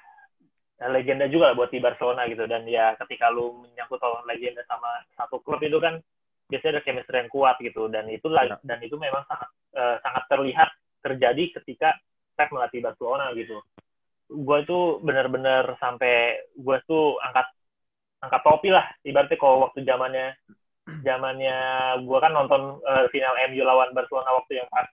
legenda 0.92 1.32
juga 1.32 1.56
buat 1.56 1.72
di 1.72 1.80
Barcelona 1.80 2.28
gitu. 2.28 2.44
Dan 2.46 2.68
ya 2.68 2.94
ketika 3.00 3.32
lu 3.32 3.64
menyangkut 3.64 4.00
soal 4.00 4.28
legenda 4.28 4.62
sama 4.68 5.02
satu 5.16 5.40
klub 5.40 5.64
itu 5.64 5.80
kan 5.80 6.04
biasanya 6.52 6.80
ada 6.80 6.84
chemistry 6.84 7.18
yang 7.24 7.32
kuat 7.32 7.56
gitu. 7.64 7.88
Dan 7.88 8.12
itu 8.12 8.28
ya. 8.28 8.60
dan 8.60 8.80
itu 8.84 9.00
memang 9.00 9.24
sangat 9.32 9.50
uh, 9.80 9.98
sangat 10.04 10.24
terlihat 10.28 10.70
terjadi 11.00 11.44
ketika 11.62 11.96
Pep 12.36 12.52
melatih 12.52 12.84
Barcelona 12.84 13.32
gitu. 13.34 13.64
Gue 14.28 14.58
itu 14.66 15.00
benar-benar 15.06 15.80
sampai 15.80 16.44
gue 16.58 16.78
tuh 16.90 17.16
angkat 17.24 17.48
angkat 18.26 18.42
topi 18.42 18.74
lah 18.74 18.90
ibaratnya 19.06 19.38
kalau 19.38 19.70
waktu 19.70 19.86
zamannya 19.86 20.34
zamannya 21.06 21.58
gue 22.02 22.18
kan 22.18 22.34
nonton 22.34 22.82
uh, 22.82 23.06
final 23.14 23.38
MU 23.54 23.62
lawan 23.62 23.94
Barcelona 23.94 24.34
waktu 24.34 24.66
yang 24.66 24.70
pas 24.74 24.90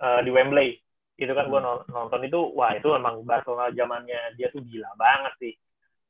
uh, 0.00 0.20
di 0.22 0.30
Wembley 0.30 0.78
itu 1.14 1.30
kan 1.30 1.46
gue 1.46 1.60
hmm. 1.60 1.90
nonton 1.94 2.20
itu 2.26 2.40
wah 2.58 2.74
itu 2.74 2.90
emang 2.90 3.22
Barcelona 3.22 3.70
zamannya 3.70 4.34
dia 4.34 4.50
tuh 4.50 4.62
gila 4.66 4.90
banget 4.98 5.32
sih 5.38 5.54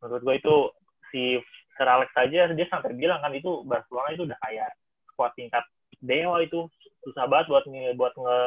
menurut 0.01 0.23
gue 0.25 0.35
itu 0.41 0.55
si 1.13 1.23
Sir 1.77 1.89
Alex 1.89 2.09
saja 2.17 2.49
dia 2.49 2.67
sampai 2.73 2.97
bilang 2.97 3.21
kan 3.21 3.35
itu 3.37 3.61
Barcelona 3.69 4.17
itu 4.17 4.25
udah 4.25 4.39
kayak 4.41 4.71
squad 5.13 5.33
tingkat 5.37 5.65
dewa 6.01 6.41
itu 6.41 6.69
susah 7.05 7.29
banget 7.29 7.53
buat 7.53 7.65
nge, 7.69 7.93
buat 8.01 8.15
nge 8.17 8.41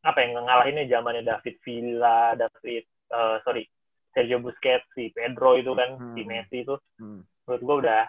apa 0.00 0.18
yang 0.24 0.32
ngalahinnya 0.40 0.84
zamannya 0.88 1.22
David 1.28 1.56
Villa 1.60 2.32
David 2.32 2.84
uh, 3.12 3.36
sorry 3.44 3.68
Sergio 4.10 4.42
Busquets, 4.42 4.86
si 4.94 5.14
Pedro 5.14 5.54
itu 5.54 5.70
kan, 5.74 5.94
Hmm. 5.94 6.14
si 6.18 6.22
Messi 6.26 6.66
itu, 6.66 6.74
Hmm. 6.98 7.22
menurut 7.46 7.62
gue 7.62 7.76
udah 7.86 8.02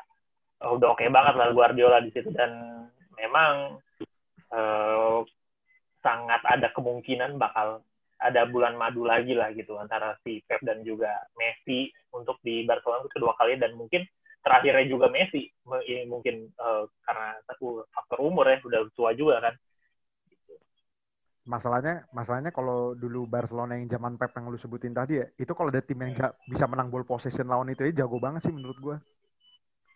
udah 0.62 0.88
oke 0.94 1.06
banget 1.10 1.34
lah 1.42 1.50
Guardiola 1.58 2.06
di 2.06 2.14
situ 2.14 2.30
dan 2.38 2.86
memang 3.18 3.82
eh, 4.52 5.18
sangat 6.02 6.42
ada 6.46 6.68
kemungkinan 6.74 7.38
bakal 7.38 7.82
ada 8.22 8.46
bulan 8.46 8.78
madu 8.78 9.02
lagi 9.02 9.34
lah 9.34 9.50
gitu 9.54 9.82
antara 9.82 10.14
si 10.22 10.46
Pep 10.46 10.62
dan 10.62 10.86
juga 10.86 11.10
Messi 11.38 11.90
untuk 12.14 12.38
di 12.46 12.62
Barcelona 12.66 13.06
kedua 13.10 13.34
kali 13.34 13.58
dan 13.58 13.74
mungkin 13.74 14.06
terakhirnya 14.46 14.86
juga 14.86 15.10
Messi 15.10 15.50
ini 15.90 16.06
mungkin 16.06 16.46
eh, 16.50 16.84
karena 17.06 17.38
satu 17.50 17.86
faktor 17.90 18.22
umur 18.22 18.46
ya 18.46 18.62
udah 18.62 18.82
tua 18.94 19.14
juga 19.18 19.42
kan 19.42 19.56
Masalahnya, 21.42 22.06
masalahnya 22.14 22.54
kalau 22.54 22.94
dulu 22.94 23.26
Barcelona 23.26 23.74
yang 23.74 23.90
zaman 23.90 24.14
Pep 24.14 24.30
yang 24.38 24.54
lu 24.54 24.62
sebutin 24.62 24.94
tadi 24.94 25.18
ya, 25.18 25.26
itu 25.42 25.50
kalau 25.58 25.74
ada 25.74 25.82
tim 25.82 25.98
yang 25.98 26.14
ja- 26.14 26.38
bisa 26.46 26.70
menang 26.70 26.94
ball 26.94 27.02
possession 27.02 27.50
lawan 27.50 27.74
itu 27.74 27.82
ya 27.90 28.06
jago 28.06 28.22
banget 28.22 28.46
sih 28.46 28.54
menurut 28.54 28.78
gua. 28.78 28.98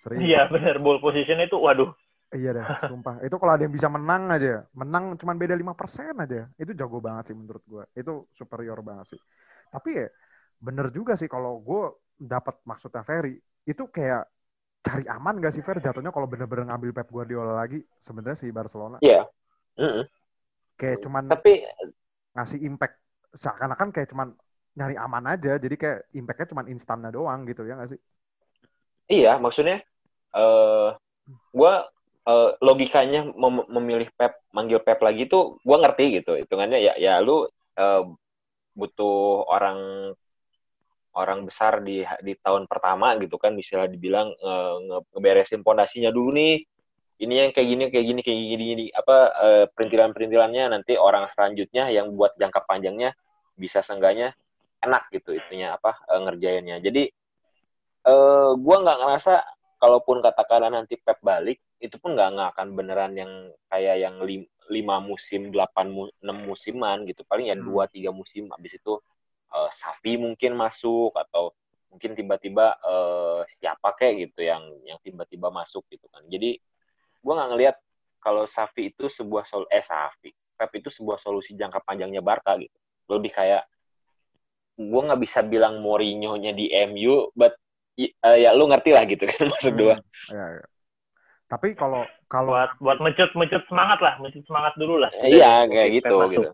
Serius. 0.01 0.25
iya 0.25 0.49
bener 0.49 0.81
ball 0.81 0.97
position 0.97 1.37
itu 1.41 1.53
waduh 1.57 1.93
Iya 2.35 2.49
deh, 2.51 2.65
sumpah. 2.83 3.15
Itu 3.23 3.35
kalau 3.39 3.55
ada 3.55 3.63
yang 3.63 3.71
bisa 3.71 3.87
menang 3.87 4.27
aja, 4.27 4.67
menang 4.75 5.15
cuman 5.15 5.35
beda 5.39 5.55
5% 5.55 6.11
aja, 6.19 6.51
itu 6.59 6.71
jago 6.75 6.99
banget 6.99 7.31
sih 7.31 7.35
menurut 7.35 7.63
gua. 7.63 7.83
Itu 7.95 8.27
superior 8.35 8.79
banget 8.83 9.15
sih. 9.15 9.21
Tapi 9.71 9.89
ya 9.95 10.07
bener 10.59 10.87
juga 10.91 11.15
sih 11.15 11.27
kalau 11.31 11.59
gue 11.63 11.83
dapat 12.15 12.59
maksudnya 12.63 13.03
Ferry, 13.03 13.39
itu 13.67 13.83
kayak 13.91 14.23
cari 14.85 15.03
aman 15.09 15.41
gak 15.41 15.53
sih 15.57 15.65
Fer 15.65 15.81
jatuhnya 15.81 16.13
kalau 16.13 16.29
bener-bener 16.29 16.69
ngambil 16.69 16.93
Pep 16.93 17.09
Guardiola 17.09 17.57
lagi 17.57 17.81
sebenarnya 17.97 18.37
si 18.37 18.47
Barcelona 18.53 19.01
Iya. 19.01 19.25
Mm-mm. 19.81 20.05
kayak 20.77 21.01
cuman 21.01 21.25
Tapi 21.25 21.65
ngasih 22.37 22.59
impact 22.63 22.95
seakan-akan 23.33 23.89
kayak 23.91 24.13
cuman 24.13 24.31
nyari 24.77 24.95
aman 24.95 25.25
aja 25.35 25.57
jadi 25.57 25.75
kayak 25.75 25.99
impactnya 26.13 26.47
cuman 26.53 26.65
instannya 26.69 27.09
doang 27.09 27.43
gitu 27.49 27.65
ya 27.65 27.75
gak 27.81 27.97
sih 27.97 27.99
iya, 29.09 29.41
maksudnya 29.41 29.81
eh 30.35 30.89
gua 31.49 31.89
eh, 32.29 32.49
logikanya 32.61 33.21
mem- 33.33 33.69
memilih 33.69 34.09
Pep, 34.17 34.33
manggil 34.55 34.79
Pep 34.81 34.99
lagi 35.01 35.29
tuh 35.29 35.57
gua 35.65 35.77
ngerti 35.83 36.21
gitu. 36.21 36.37
Hitungannya 36.39 36.79
ya 36.81 36.93
ya 36.97 37.13
lu 37.21 37.45
eh, 37.77 38.01
butuh 38.75 39.47
orang 39.47 39.79
orang 41.15 41.47
besar 41.47 41.79
di 41.79 42.03
di 42.27 42.33
tahun 42.43 42.67
pertama 42.67 43.15
gitu 43.23 43.39
kan 43.39 43.55
bisa 43.55 43.87
dibilang 43.87 44.35
nge- 44.35 45.07
ngeberesin 45.15 45.63
pondasinya 45.63 46.11
dulu 46.11 46.35
nih. 46.35 46.55
Ini 47.15 47.33
yang 47.47 47.51
kayak 47.55 47.67
gini 47.71 47.83
kayak 47.87 48.05
gini 48.11 48.21
kayak 48.27 48.39
gini, 48.43 48.63
gini. 48.75 48.85
apa 48.91 49.17
eh, 49.47 49.65
perintilan-perintilannya 49.71 50.63
nanti 50.75 50.99
orang 50.99 51.31
selanjutnya 51.31 51.87
yang 51.87 52.11
buat 52.11 52.35
jangka 52.35 52.67
panjangnya 52.67 53.15
bisa 53.55 53.79
seenggaknya 53.79 54.35
enak 54.83 55.07
gitu 55.15 55.31
itunya 55.31 55.79
apa 55.79 55.95
eh, 56.11 56.19
ngerjainnya. 56.27 56.77
Jadi 56.83 57.03
eh 58.05 58.49
gua 58.59 58.75
nggak 58.83 58.97
ngerasa 59.01 59.33
kalaupun 59.79 60.19
katakanlah 60.19 60.71
nanti 60.75 60.99
Pep 60.99 61.19
balik 61.23 61.63
itu 61.79 61.95
pun 61.99 62.15
nggak 62.15 62.29
nggak 62.35 62.49
akan 62.55 62.67
beneran 62.73 63.13
yang 63.19 63.31
kayak 63.67 63.99
yang 63.99 64.15
lim- 64.23 64.49
lima 64.71 64.97
musim 65.03 65.53
delapan 65.53 65.91
mu- 65.91 66.13
enam 66.23 66.47
musiman 66.47 67.05
gitu. 67.05 67.21
Paling 67.27 67.51
ya 67.51 67.55
Hmm. 67.57 67.67
dua 67.67 67.85
tiga 67.91 68.09
musim. 68.09 68.49
Habis 68.49 68.79
itu 68.79 68.93
eh, 69.53 69.69
Safi 69.75 70.17
mungkin 70.17 70.57
masuk 70.57 71.13
atau 71.15 71.53
mungkin 71.91 72.15
tiba-tiba 72.17 72.75
eh, 72.81 73.39
siapa 73.61 73.93
kayak 73.95 74.13
gitu 74.31 74.47
yang 74.47 74.63
yang 74.87 74.97
tiba-tiba 75.03 75.51
masuk 75.53 75.85
gitu 75.91 76.07
kan. 76.09 76.23
Jadi 76.27 76.57
gua 77.21 77.43
nggak 77.43 77.49
ngelihat 77.53 77.75
kalau 78.23 78.49
Safi 78.49 78.89
itu 78.89 79.05
sebuah 79.11 79.45
sol 79.45 79.69
eh 79.69 79.83
Safi 79.85 80.33
Pep 80.55 80.71
itu 80.73 80.87
sebuah 80.89 81.19
solusi 81.19 81.53
jangka 81.53 81.83
panjangnya 81.83 82.23
Barca 82.23 82.55
gitu. 82.57 82.73
Lebih 83.11 83.31
kayak 83.35 83.63
gua 84.75 85.01
nggak 85.11 85.21
bisa 85.23 85.39
bilang 85.45 85.79
Mourinho-nya 85.79 86.51
di 86.51 86.71
MU 86.71 87.31
but 87.35 87.55
eh, 87.99 88.11
ya 88.43 88.51
lu 88.51 88.67
ngerti 88.67 88.91
lah 88.91 89.03
gitu 89.07 89.23
kan 89.23 89.47
maksud 89.53 89.73
gua. 89.77 89.95
Hmm, 89.99 90.35
ya, 90.35 90.45
ya. 90.59 90.65
Tapi 91.45 91.77
kalau 91.77 92.01
kalau 92.25 92.57
buat 92.57 92.71
buat 92.81 92.99
mencut 93.01 93.29
mencut 93.37 93.63
semangat 93.69 93.99
lah 94.01 94.17
mencut 94.17 94.41
semangat 94.49 94.73
dulu 94.77 94.97
lah 94.97 95.11
iya 95.21 95.65
kayak 95.65 95.89
gitu 96.01 96.15
masuk. 96.15 96.33
gitu 96.33 96.51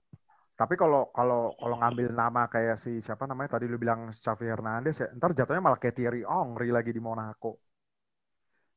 Tapi 0.62 0.77
kalau 0.77 1.10
kalau 1.10 1.58
kalau 1.58 1.73
ngambil 1.82 2.13
nama 2.13 2.45
kayak 2.45 2.77
si 2.77 3.01
siapa 3.01 3.25
namanya 3.25 3.58
tadi 3.58 3.65
lu 3.65 3.82
bilang 3.82 4.13
Xavi 4.13 4.45
Hernandez 4.45 4.93
ya, 5.01 5.10
ntar 5.17 5.34
jatuhnya 5.34 5.58
malah 5.58 5.82
kayak 5.82 5.97
Thierry 5.97 6.21
Henry 6.21 6.69
lagi 6.69 6.93
di 6.93 7.01
Monaco. 7.01 7.58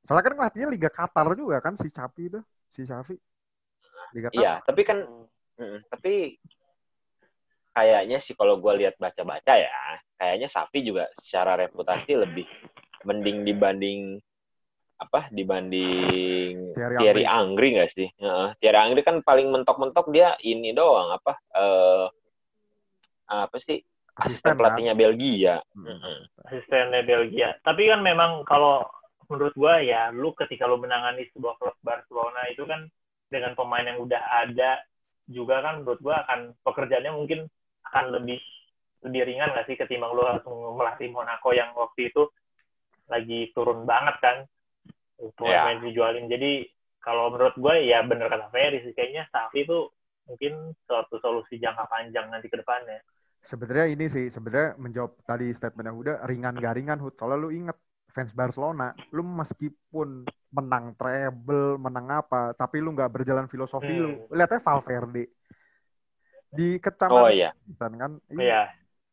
Soalnya 0.01 0.25
kan 0.25 0.33
ngelatihnya 0.33 0.69
Liga 0.73 0.89
Qatar 0.89 1.29
juga 1.37 1.61
kan 1.61 1.77
si 1.77 1.93
Xavi 1.93 2.33
itu, 2.33 2.41
si 2.73 2.89
Xavi. 2.89 3.21
Liga 4.17 4.29
Qatar. 4.31 4.41
iya 4.41 4.53
tapi 4.65 4.83
kan 4.87 4.99
mm, 5.59 5.79
tapi 5.91 6.39
kayaknya 7.75 8.19
sih 8.23 8.33
kalau 8.39 8.63
gua 8.63 8.79
lihat 8.79 8.95
baca-baca 8.97 9.53
ya 9.59 10.01
kayaknya 10.17 10.49
Safi 10.49 10.87
juga 10.87 11.11
secara 11.19 11.59
reputasi 11.59 12.15
lebih 12.15 12.47
mending 13.03 13.43
dibanding 13.43 14.01
apa 14.95 15.27
dibanding 15.29 16.71
Thierry 16.73 16.97
Thierry 17.03 17.25
Angri 17.27 17.69
nggak 17.75 17.91
sih 17.91 18.09
Heeh. 18.15 18.49
Thierry 18.63 18.79
Angri 18.79 19.03
kan 19.03 19.21
paling 19.21 19.51
mentok-mentok 19.51 20.09
dia 20.15 20.39
ini 20.41 20.71
doang 20.71 21.11
apa 21.13 21.35
eh 21.55 22.07
apa 23.25 23.57
sih 23.59 23.83
Asisten 24.15 24.31
asisten 24.31 24.51
kan? 24.55 24.59
pelatihnya 24.63 24.95
Belgia 24.95 25.59
Hmm, 25.75 26.23
asistennya 26.47 27.03
Belgia. 27.03 27.59
Tapi 27.67 27.91
kan 27.91 27.99
memang 27.99 28.47
kalau 28.47 28.87
menurut 29.27 29.51
gua 29.59 29.83
ya 29.83 30.15
lu 30.15 30.31
ketika 30.39 30.71
lu 30.71 30.79
menangani 30.79 31.27
sebuah 31.35 31.59
klub 31.59 31.75
Barcelona 31.83 32.47
itu 32.47 32.63
kan 32.63 32.87
dengan 33.27 33.59
pemain 33.59 33.83
yang 33.83 33.99
udah 33.99 34.23
ada 34.47 34.79
juga 35.27 35.65
kan 35.67 35.83
menurut 35.83 35.99
gua 35.99 36.23
akan 36.29 36.55
pekerjaannya 36.63 37.11
mungkin 37.11 37.51
akan 37.91 38.05
lebih 38.15 38.39
lebih 39.03 39.23
ringan 39.27 39.51
nggak 39.51 39.67
sih 39.67 39.75
ketimbang 39.75 40.15
lu 40.15 40.23
harus 40.23 40.45
melatih 40.47 41.11
Monaco 41.11 41.51
yang 41.51 41.75
waktu 41.75 42.15
itu 42.15 42.31
lagi 43.11 43.51
turun 43.51 43.83
banget 43.85 44.17
kan 44.23 44.37
pemain-pemain 45.33 45.81
dijualin. 45.89 46.27
Jadi 46.29 46.69
kalau 47.01 47.33
menurut 47.33 47.57
gue 47.57 47.75
ya 47.85 48.01
bener 48.05 48.29
kata 48.29 48.49
Ferry 48.53 48.81
sih 48.85 48.93
kayaknya 48.93 49.29
Safi 49.33 49.65
itu 49.65 49.89
mungkin 50.25 50.73
suatu 50.89 51.21
solusi 51.21 51.61
jangka 51.61 51.85
panjang 51.89 52.29
nanti 52.33 52.49
ke 52.49 52.57
depannya. 52.61 53.01
Sebenarnya 53.45 53.93
ini 53.93 54.09
sih 54.09 54.33
sebenarnya 54.33 54.81
menjawab 54.81 55.21
tadi 55.29 55.53
statementnya 55.53 55.93
udah 55.93 56.17
ringan 56.25 56.57
gak 56.57 56.77
ringan 56.81 56.97
Hud. 56.97 57.13
Kalau 57.21 57.37
lu 57.37 57.53
inget 57.53 57.77
fans 58.09 58.33
Barcelona, 58.33 58.95
lu 59.13 59.21
meskipun 59.27 60.25
menang 60.55 60.95
treble, 60.95 61.77
menang 61.77 62.25
apa, 62.25 62.55
tapi 62.55 62.79
lu 62.79 62.95
nggak 62.95 63.11
berjalan 63.11 63.51
filosofi 63.51 63.91
Hmm. 63.91 64.01
lu. 64.01 64.11
Lihatnya 64.31 64.63
Valverde 64.63 65.25
di 66.55 66.79
oh 66.79 66.81
kecamatan 66.81 67.35
iya 67.35 67.51
kan, 67.99 68.13
Iya. 68.31 68.63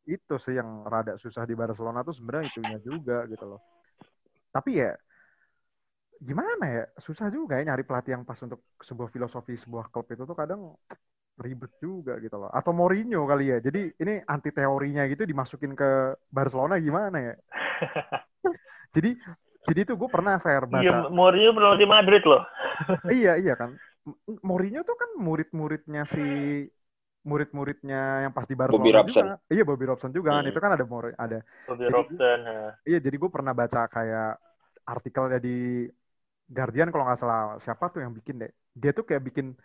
itu 0.05 0.35
sih 0.37 0.53
yang 0.53 0.85
rada 0.85 1.17
susah 1.17 1.49
di 1.49 1.57
Barcelona 1.57 2.05
tuh 2.05 2.13
sebenarnya 2.13 2.53
itunya 2.53 2.77
juga 2.77 3.25
gitu 3.25 3.57
loh. 3.57 3.61
Tapi 4.53 4.77
ya 4.77 4.93
gimana 6.21 6.65
ya 6.69 6.83
susah 7.01 7.33
juga 7.33 7.57
ya 7.57 7.65
nyari 7.65 7.81
pelatih 7.81 8.13
yang 8.13 8.21
pas 8.21 8.37
untuk 8.45 8.61
sebuah 8.77 9.09
filosofi 9.09 9.57
sebuah 9.57 9.89
klub 9.89 10.05
itu 10.05 10.21
tuh 10.21 10.37
kadang 10.37 10.77
ribet 11.41 11.73
juga 11.81 12.21
gitu 12.21 12.37
loh. 12.37 12.53
Atau 12.53 12.69
Mourinho 12.69 13.25
kali 13.25 13.49
ya. 13.49 13.57
Jadi 13.57 13.89
ini 13.97 14.21
anti 14.29 14.53
teorinya 14.53 15.01
gitu 15.09 15.25
dimasukin 15.25 15.73
ke 15.73 16.13
Barcelona 16.29 16.77
gimana 16.77 17.17
ya? 17.17 17.33
jadi 18.95 19.17
jadi 19.65 19.79
tuh 19.89 19.97
gue 19.97 20.09
pernah 20.09 20.37
fair 20.37 20.69
Iya, 20.69 20.69
baca. 20.69 21.09
Mourinho 21.09 21.51
pernah 21.57 21.73
di 21.73 21.87
Madrid 21.89 22.21
loh. 22.29 22.45
iya 23.09 23.41
iya 23.41 23.57
kan. 23.57 23.73
Mourinho 24.45 24.85
tuh 24.85 24.93
kan 24.93 25.17
murid-muridnya 25.17 26.05
si 26.05 26.21
murid-muridnya 27.21 28.25
yang 28.25 28.33
pas 28.33 28.45
di 28.45 28.53
Barcelona 28.53 28.81
Bobby 28.81 28.93
Robson. 28.93 29.25
juga. 29.25 29.35
Iya 29.49 29.63
Bobby 29.65 29.85
Robson 29.89 30.11
juga 30.13 30.29
kan. 30.37 30.43
Hmm. 30.45 30.51
Itu 30.53 30.59
kan 30.61 30.71
ada 30.77 30.85
Mourinho 30.85 31.17
ada 31.17 31.39
Bobby 31.65 31.83
Jadi- 31.89 31.95
Robson. 31.97 32.39
Iya, 32.85 32.99
jadi 33.01 33.15
gue 33.17 33.29
pernah 33.33 33.53
baca 33.57 33.81
kayak 33.89 34.37
artikelnya 34.85 35.41
di 35.41 35.89
Guardian 36.51 36.91
kalau 36.91 37.07
nggak 37.07 37.19
salah 37.19 37.55
siapa 37.63 37.87
tuh 37.87 38.03
yang 38.03 38.11
bikin 38.11 38.43
deh. 38.43 38.51
Dia 38.75 38.91
tuh 38.91 39.07
kayak 39.07 39.23
bikin 39.23 39.55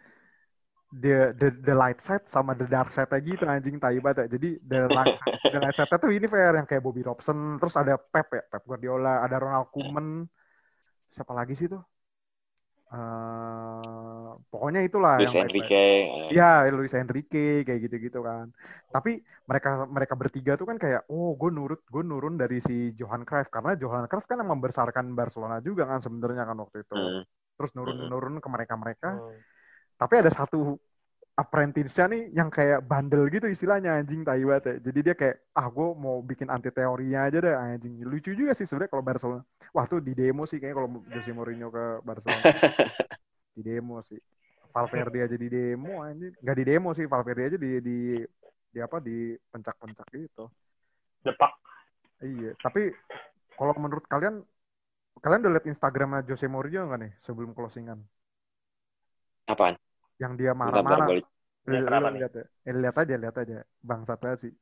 the 0.94 1.34
the, 1.34 1.48
the 1.66 1.74
light 1.74 1.98
side 1.98 2.24
sama 2.30 2.54
the 2.54 2.66
dark 2.70 2.94
side 2.94 3.10
lagi 3.10 3.34
gitu 3.34 3.44
anjing 3.44 3.76
tai 3.82 3.98
banget 3.98 4.26
ya. 4.26 4.38
Jadi 4.38 4.48
the 4.62 4.80
light 4.86 5.14
side, 5.18 5.38
the 5.52 5.58
light 5.58 5.76
side 5.76 5.90
tuh 5.90 6.10
ini 6.14 6.26
fair 6.30 6.54
yang 6.54 6.66
kayak 6.66 6.82
Bobby 6.82 7.02
Robson, 7.02 7.58
terus 7.58 7.74
ada 7.74 7.98
Pep 7.98 8.28
ya, 8.30 8.42
Pep 8.46 8.62
Guardiola, 8.62 9.26
ada 9.26 9.36
Ronald 9.42 9.68
Koeman. 9.74 10.30
Siapa 11.10 11.34
lagi 11.34 11.58
sih 11.58 11.66
tuh? 11.66 11.82
Eh, 12.86 14.30
pokoknya 14.46 14.86
itulah 14.86 15.18
Luis 15.18 15.34
yang 15.34 15.50
Enrique 15.50 15.74
eh, 15.74 16.30
Iya, 16.30 16.70
Luis 16.70 16.94
Enrique 16.94 17.66
kayak 17.66 17.80
gitu-gitu 17.82 18.22
kan. 18.22 18.46
Tapi 18.94 19.18
mereka 19.50 19.90
mereka 19.90 20.14
bertiga 20.14 20.52
tuh 20.54 20.70
kan 20.70 20.78
kayak, 20.78 21.02
oh 21.10 21.34
gue 21.34 21.50
nurut, 21.50 21.82
gue 21.82 22.02
nurun 22.06 22.38
dari 22.38 22.62
si 22.62 22.94
Johan 22.94 23.26
Cruyff 23.26 23.50
karena 23.50 23.74
Johan 23.74 24.06
Cruyff 24.06 24.30
kan 24.30 24.38
yang 24.38 24.54
membesarkan 24.54 25.18
Barcelona 25.18 25.58
juga 25.58 25.90
kan 25.90 25.98
sebenarnya 25.98 26.46
kan 26.46 26.56
waktu 26.62 26.86
itu. 26.86 26.94
hmm. 26.94 27.22
Terus 27.58 27.70
nurun-nurun 27.74 28.38
ke 28.38 28.48
mereka-mereka. 28.54 29.10
Hmm. 29.18 29.38
Tapi 29.98 30.14
ada 30.22 30.30
satu 30.30 30.78
apprentice-nya 31.36 32.06
nih 32.08 32.22
yang 32.32 32.48
kayak 32.48 32.80
bandel 32.88 33.28
gitu 33.28 33.44
istilahnya 33.44 34.00
anjing 34.00 34.24
tai 34.24 34.40
banget 34.40 34.64
ya. 34.64 34.74
Jadi 34.88 34.98
dia 35.04 35.14
kayak, 35.14 35.36
ah 35.52 35.68
gue 35.68 35.88
mau 35.92 36.24
bikin 36.24 36.48
anti 36.48 36.72
teorinya 36.72 37.28
aja 37.28 37.38
deh 37.44 37.52
anjing. 37.52 38.00
Lucu 38.08 38.32
juga 38.32 38.56
sih 38.56 38.64
sebenarnya 38.64 38.90
kalau 38.96 39.04
Barcelona. 39.04 39.42
Wah 39.76 39.84
tuh 39.84 40.00
di 40.00 40.16
demo 40.16 40.48
sih 40.48 40.56
kayaknya 40.56 40.76
kalau 40.80 40.88
Jose 41.12 41.32
Mourinho 41.36 41.68
ke 41.68 41.84
Barcelona. 42.00 42.40
di 43.56 43.60
demo 43.60 44.00
sih. 44.00 44.16
Valverde 44.72 45.28
aja 45.28 45.36
di 45.36 45.48
demo 45.52 46.00
anjing. 46.00 46.32
Nggak 46.40 46.56
di 46.56 46.64
demo 46.64 46.90
sih, 46.96 47.04
Valverde 47.04 47.42
aja 47.52 47.58
di 47.60 47.70
di 47.84 47.98
di 48.72 48.78
apa 48.80 48.96
di 48.96 49.36
pencak-pencak 49.36 50.08
gitu. 50.16 50.48
Depak. 51.20 51.52
Iya, 52.24 52.56
tapi 52.64 52.96
kalau 53.60 53.76
menurut 53.76 54.08
kalian, 54.08 54.40
kalian 55.20 55.40
udah 55.44 55.52
lihat 55.52 55.68
Instagramnya 55.68 56.24
Jose 56.24 56.48
Mourinho 56.48 56.88
nggak 56.88 57.00
nih 57.04 57.12
sebelum 57.20 57.52
closingan? 57.52 58.00
Apaan? 59.52 59.76
Yang 60.16 60.32
dia 60.40 60.52
marah-marah. 60.52 61.08
Ya, 61.66 61.82
kenapa 61.82 62.08
nih? 62.14 62.18
lihat 62.22 62.32
ya. 62.32 62.44
Eh, 62.62 62.74
lihat 62.78 62.96
aja, 62.96 63.14
lihat 63.18 63.36
aja. 63.36 63.56
Bangsat 63.82 64.18
banget 64.22 64.38
sih. 64.46 64.52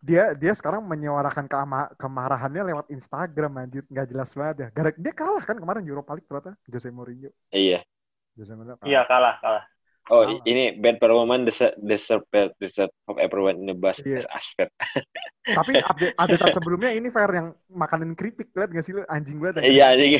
Dia 0.00 0.32
dia 0.32 0.56
sekarang 0.56 0.80
menyuarakan 0.80 1.44
kema- 1.44 1.92
kemarahannya 2.00 2.72
lewat 2.72 2.86
Instagram 2.88 3.52
anjir, 3.60 3.84
nggak 3.84 4.08
jelas 4.08 4.32
banget 4.32 4.56
ya. 4.56 4.68
Gara 4.72 4.90
dia 4.96 5.12
kalah 5.12 5.44
kan 5.44 5.60
kemarin 5.60 5.84
Europa 5.84 6.16
League 6.16 6.24
ternyata 6.24 6.56
Jose 6.64 6.88
Mourinho. 6.88 7.28
Iya. 7.52 7.84
Jose 8.32 8.56
Mourinho 8.56 8.80
kalah. 8.80 8.88
Iya 8.88 9.00
kalah 9.04 9.36
kalah. 9.44 9.64
Oh, 10.12 10.20
Salah. 10.20 10.40
ini 10.44 10.76
bad 10.80 11.00
performance 11.00 11.44
deserve 11.48 11.76
deserve 11.80 12.24
deserve 12.60 12.92
of 13.08 13.16
everyone 13.16 13.56
in 13.60 13.68
the 13.68 13.76
bus 13.76 14.00
Iya. 14.00 14.24
as 14.24 14.28
aspect. 14.32 14.72
Tapi 15.60 15.72
update 15.80 16.16
update 16.16 16.52
sebelumnya 16.52 16.92
ini 16.92 17.08
fair 17.12 17.28
yang 17.32 17.52
makanin 17.68 18.16
keripik 18.16 18.52
lihat 18.56 18.72
nggak 18.72 18.84
sih 18.84 18.96
lu 18.96 19.04
anjing 19.04 19.36
banget. 19.36 19.64
ya. 19.64 19.68
Iya, 19.68 19.84
anjing. 19.96 20.12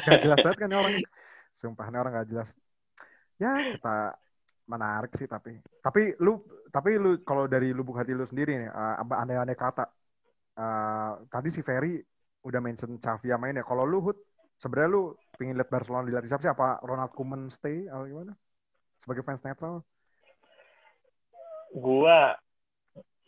Gak 0.00 0.20
jelas 0.24 0.38
banget 0.40 0.58
kan 0.60 0.68
ini 0.68 0.76
orang. 0.80 0.92
Sumpah 1.56 1.84
ini 1.88 1.96
orang 2.00 2.12
gak 2.20 2.28
jelas. 2.32 2.56
Ya 3.38 3.54
kita 3.74 4.18
menarik 4.68 5.14
sih 5.16 5.26
tapi. 5.30 5.56
Tapi 5.80 6.18
lu 6.20 6.42
tapi 6.68 7.00
lu 7.00 7.22
kalau 7.24 7.48
dari 7.48 7.72
lubuk 7.72 7.96
hati 7.96 8.12
lu 8.12 8.28
sendiri 8.28 8.66
nih, 8.66 8.70
uh, 8.70 9.00
aneh-aneh 9.02 9.56
kata. 9.56 9.88
Uh, 10.58 11.22
tadi 11.30 11.54
si 11.54 11.62
Ferry 11.62 12.02
udah 12.42 12.60
mention 12.60 12.98
Xavi 12.98 13.30
main 13.38 13.56
ya. 13.56 13.64
Kalau 13.64 13.86
lu 13.86 14.02
Hud, 14.02 14.18
sebenarnya 14.58 14.90
lu 14.90 15.02
pengen 15.38 15.54
lihat 15.54 15.70
Barcelona 15.70 16.06
dilatih 16.06 16.28
siapa 16.28 16.42
sih? 16.44 16.52
Apa 16.52 16.82
Ronald 16.82 17.14
Koeman 17.14 17.46
stay 17.48 17.86
atau 17.86 18.04
gimana? 18.04 18.34
Sebagai 18.98 19.22
fans 19.22 19.42
netral? 19.46 19.86
Gua 21.72 22.34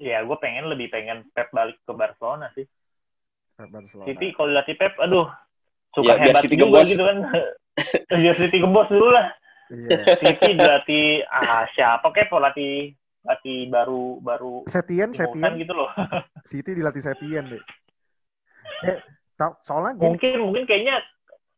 ya 0.00 0.24
gue 0.24 0.36
pengen 0.40 0.66
lebih 0.72 0.88
pengen 0.88 1.28
Pep 1.36 1.52
balik 1.52 1.78
ke 1.84 1.92
Barcelona 1.92 2.50
sih. 2.56 2.66
Pep 3.54 3.68
Barcelona. 3.70 4.06
City 4.10 4.32
kalau 4.34 4.48
dilatih 4.50 4.76
Pep, 4.80 4.94
aduh 4.98 5.28
suka 5.94 6.18
Ya, 6.18 6.26
hebat 6.26 6.42
juga 6.48 6.80
gitu 6.88 7.04
kan. 7.04 7.18
biar 8.20 8.36
City 8.40 8.58
gembos 8.58 8.88
dulu 8.90 9.12
lah. 9.12 9.30
Iya. 9.70 9.98
City 10.20 10.50
dilatih 10.58 11.06
ah 11.30 11.62
siapa 11.72 12.10
kayak 12.10 12.28
pelatih 12.28 12.92
pelatih 13.22 13.58
baru 13.70 14.18
baru 14.18 14.54
Setien, 14.66 15.14
Setien. 15.14 15.52
gitu 15.56 15.72
loh. 15.72 15.88
City 16.50 16.74
dilatih 16.74 17.02
Setien 17.04 17.46
deh. 17.46 17.62
Eh, 18.84 18.96
tau- 19.36 19.60
soalnya 19.62 19.94
gini, 19.94 20.04
mungkin 20.10 20.32
mungkin 20.42 20.64
kayaknya 20.66 20.98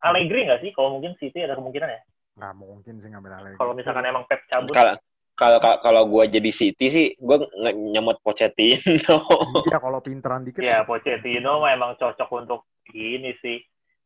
Allegri 0.03 0.45
nggak 0.45 0.61
sih? 0.61 0.71
Kalau 0.75 0.99
mungkin 0.99 1.15
City 1.17 1.41
ada 1.41 1.55
kemungkinan 1.55 1.89
ya. 1.89 2.01
nggak 2.33 2.53
mungkin 2.57 2.97
sih 2.97 3.09
ngambil 3.13 3.33
Allegri. 3.37 3.59
Kalau 3.61 3.73
misalkan 3.73 4.05
emang 4.05 4.25
Pep 4.25 4.41
cabut. 4.49 4.73
Kalau 4.73 4.93
kalau 5.33 5.57
kalau- 5.81 6.05
gua 6.05 6.29
jadi 6.29 6.49
City 6.53 6.85
sih, 6.89 7.07
gua 7.17 7.41
nge- 7.41 7.77
nyemot 7.93 8.21
Pochettino. 8.21 9.17
Iya, 9.65 9.77
kalau 9.85 9.97
pinteran 10.03 10.45
dikit. 10.45 10.61
Ya 10.61 10.85
Pochettino 10.85 11.65
emang 11.65 11.97
cocok 11.97 12.29
untuk 12.35 12.69
ini 12.93 13.33
sih. 13.39 13.57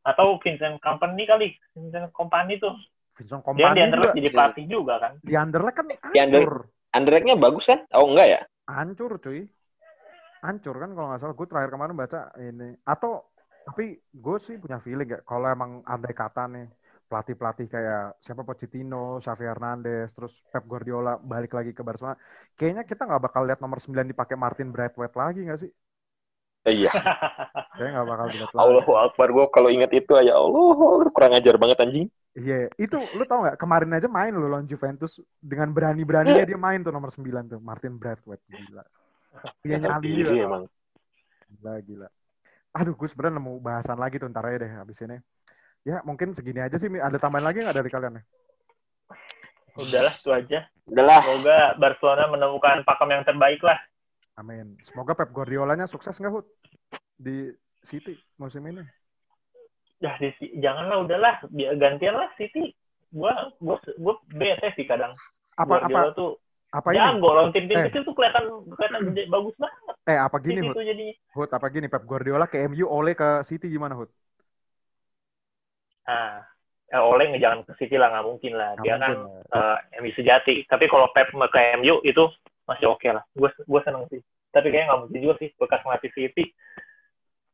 Atau 0.03 0.39
Vincent 0.39 0.80
Company 0.80 1.28
kali. 1.28 1.51
Vincent 1.74 2.14
Company 2.14 2.55
tuh. 2.55 2.72
Vincent 3.18 3.41
Dia 3.41 3.47
Kompany 3.49 3.65
di 3.65 3.68
juga. 3.68 3.86
Anderlecht 3.89 4.15
jadi 4.15 4.30
pelatih 4.30 4.65
juga 4.70 4.93
kan. 5.01 5.11
Di 5.26 5.34
Anderlecht 5.34 5.76
kan 5.76 5.86
Di 5.89 6.20
Ander- 6.22 6.45
hancur. 6.45 6.53
Underrated-nya 6.93 7.36
bagus 7.36 7.65
kan? 7.68 7.80
Oh 7.97 8.05
enggak 8.13 8.28
ya? 8.30 8.41
Hancur 8.70 9.11
cuy. 9.20 9.41
Hancur 10.45 10.76
kan 10.78 10.89
kalau 10.93 11.07
nggak 11.11 11.20
salah. 11.20 11.36
Gue 11.36 11.47
terakhir 11.49 11.72
kemarin 11.74 11.95
baca 11.97 12.20
ini. 12.38 12.78
Atau, 12.86 13.26
tapi 13.65 13.97
gue 13.99 14.38
sih 14.38 14.55
punya 14.61 14.78
feeling 14.80 15.09
ya. 15.09 15.20
Kalau 15.26 15.49
emang 15.49 15.82
andai 15.84 16.13
kata 16.13 16.45
nih, 16.47 16.70
pelatih-pelatih 17.07 17.68
kayak 17.72 18.20
siapa 18.22 18.43
Pochettino, 18.45 19.18
Xavi 19.20 19.45
Hernandez, 19.47 20.11
terus 20.13 20.43
Pep 20.47 20.63
Guardiola 20.68 21.18
balik 21.18 21.55
lagi 21.57 21.72
ke 21.74 21.82
Barcelona. 21.82 22.15
Kayaknya 22.53 22.84
kita 22.86 23.03
nggak 23.07 23.24
bakal 23.24 23.41
lihat 23.47 23.59
nomor 23.63 23.80
9 23.80 24.07
dipakai 24.07 24.36
Martin 24.38 24.70
Braithwaite 24.70 25.15
lagi 25.18 25.41
nggak 25.43 25.59
sih? 25.59 25.72
Iya. 26.68 26.91
Kayaknya 27.80 27.91
nggak 27.95 28.07
bakal 28.11 28.26
dilihat 28.28 28.51
lagi. 28.51 28.59
Allahu 28.59 28.91
Akbar 28.99 29.28
gua 29.32 29.45
kalau 29.47 29.70
ingat 29.72 29.91
itu 29.95 30.11
ya 30.20 30.36
Allah, 30.36 31.07
kurang 31.15 31.34
ajar 31.36 31.55
banget 31.55 31.78
anjing. 31.80 32.07
Iya, 32.38 32.69
itu 32.77 33.01
lu 33.17 33.25
tau 33.25 33.41
nggak 33.41 33.57
kemarin 33.57 33.97
aja 33.97 34.05
main 34.05 34.29
lo 34.29 34.45
lawan 34.45 34.69
Juventus 34.69 35.17
dengan 35.41 35.73
berani-beraninya 35.73 36.45
dia 36.45 36.59
main 36.59 36.85
tuh 36.85 36.93
nomor 36.93 37.09
9 37.09 37.25
tuh 37.49 37.57
Martin 37.57 37.97
Braithwaite 37.97 38.45
gila. 38.45 38.85
Punya 39.57 39.77
nyali 39.81 40.05
Iya, 40.05 40.17
gila. 40.21 40.31
emang. 40.45 40.63
Gila, 41.49 41.73
gila. 41.81 42.07
Aduh, 42.77 42.93
gue 42.93 43.09
sebenarnya 43.09 43.41
nemu 43.41 43.57
bahasan 43.57 43.97
lagi 43.97 44.21
tuh 44.21 44.29
ntar 44.29 44.45
aja 44.45 44.61
deh 44.61 44.69
habis 44.69 45.01
ini. 45.01 45.17
Ya, 45.81 46.05
mungkin 46.05 46.29
segini 46.38 46.61
aja 46.61 46.77
sih. 46.77 46.85
Ada 46.93 47.17
tambahan 47.17 47.49
lagi 47.49 47.65
nggak 47.65 47.73
dari 47.73 47.89
kalian 47.89 48.21
nih? 48.21 48.25
Udahlah 49.77 50.13
itu 50.13 50.29
aja. 50.29 50.59
Udahlah. 50.85 51.21
Semoga 51.25 51.57
Barcelona 51.81 52.23
menemukan 52.29 52.85
pakem 52.85 53.09
yang 53.17 53.25
terbaik 53.25 53.61
lah. 53.65 53.81
Amin. 54.38 54.77
Semoga 54.85 55.17
Pep 55.17 55.33
Guardiolanya 55.33 55.89
sukses 55.89 56.13
nggak, 56.21 56.33
Hud? 56.38 56.45
Di 57.17 57.49
City 57.81 58.13
musim 58.38 58.61
ini. 58.69 58.85
Ya, 59.98 60.14
di, 60.22 60.30
janganlah 60.62 60.98
udahlah, 61.10 61.36
biar 61.50 61.74
gantian 61.82 62.14
lah 62.14 62.30
City. 62.38 62.70
Gua 63.10 63.34
gua 63.58 63.82
gua 63.98 64.14
bete 64.30 64.70
sih 64.78 64.86
kadang. 64.86 65.10
Apa 65.58 65.66
Guardiola 65.82 66.12
apa 66.14 66.14
tuh 66.14 66.32
apa 66.70 66.89
ini? 66.93 67.00
jago 67.02 67.30
lawan 67.34 67.52
tim-tim 67.56 67.80
Eh. 67.80 67.86
kecil 67.89 68.02
tuh 68.06 68.14
kelihatan 68.14 68.45
kelihatan 68.78 69.02
gede, 69.12 69.22
bagus 69.32 69.56
banget 69.58 69.95
Eh, 70.08 70.16
apa 70.16 70.38
gini, 70.39 70.62
Hud? 70.64 70.78
Hud, 71.36 71.50
apa 71.52 71.68
gini? 71.74 71.88
Pep 71.91 72.04
Guardiola 72.08 72.45
ke 72.48 72.58
MU, 72.64 72.86
oleh 72.88 73.12
ke 73.18 73.43
City 73.43 73.68
gimana, 73.68 73.98
Hud? 73.98 74.08
Nah, 76.08 76.39
eh, 76.93 77.02
Oleh 77.04 77.28
jangan 77.41 77.68
ke 77.68 77.74
City 77.80 77.95
lah 78.00 78.08
nggak 78.14 78.28
mungkin 78.28 78.54
lah. 78.56 78.70
Nggak 78.78 78.86
Dia 78.86 78.95
kan 79.02 79.14
mungkin 79.14 79.36
lah. 79.36 79.43
eh, 79.58 79.78
MU 80.02 80.12
sejati. 80.16 80.54
Tapi 80.70 80.86
kalau 80.88 81.08
Pep 81.12 81.28
ke 81.34 81.60
MU 81.80 82.00
itu 82.08 82.24
masih 82.68 82.88
oke 82.91 83.08
lah. 83.12 83.24
Gue 83.36 83.50
gue 83.52 83.82
seneng 83.84 84.04
sih. 84.12 84.22
Tapi 84.54 84.72
kayaknya 84.72 84.88
nggak 84.95 85.02
mungkin 85.04 85.20
juga 85.24 85.36
sih 85.43 85.50
bekas 85.60 85.82
ngelatih 85.84 86.12
City. 86.16 86.43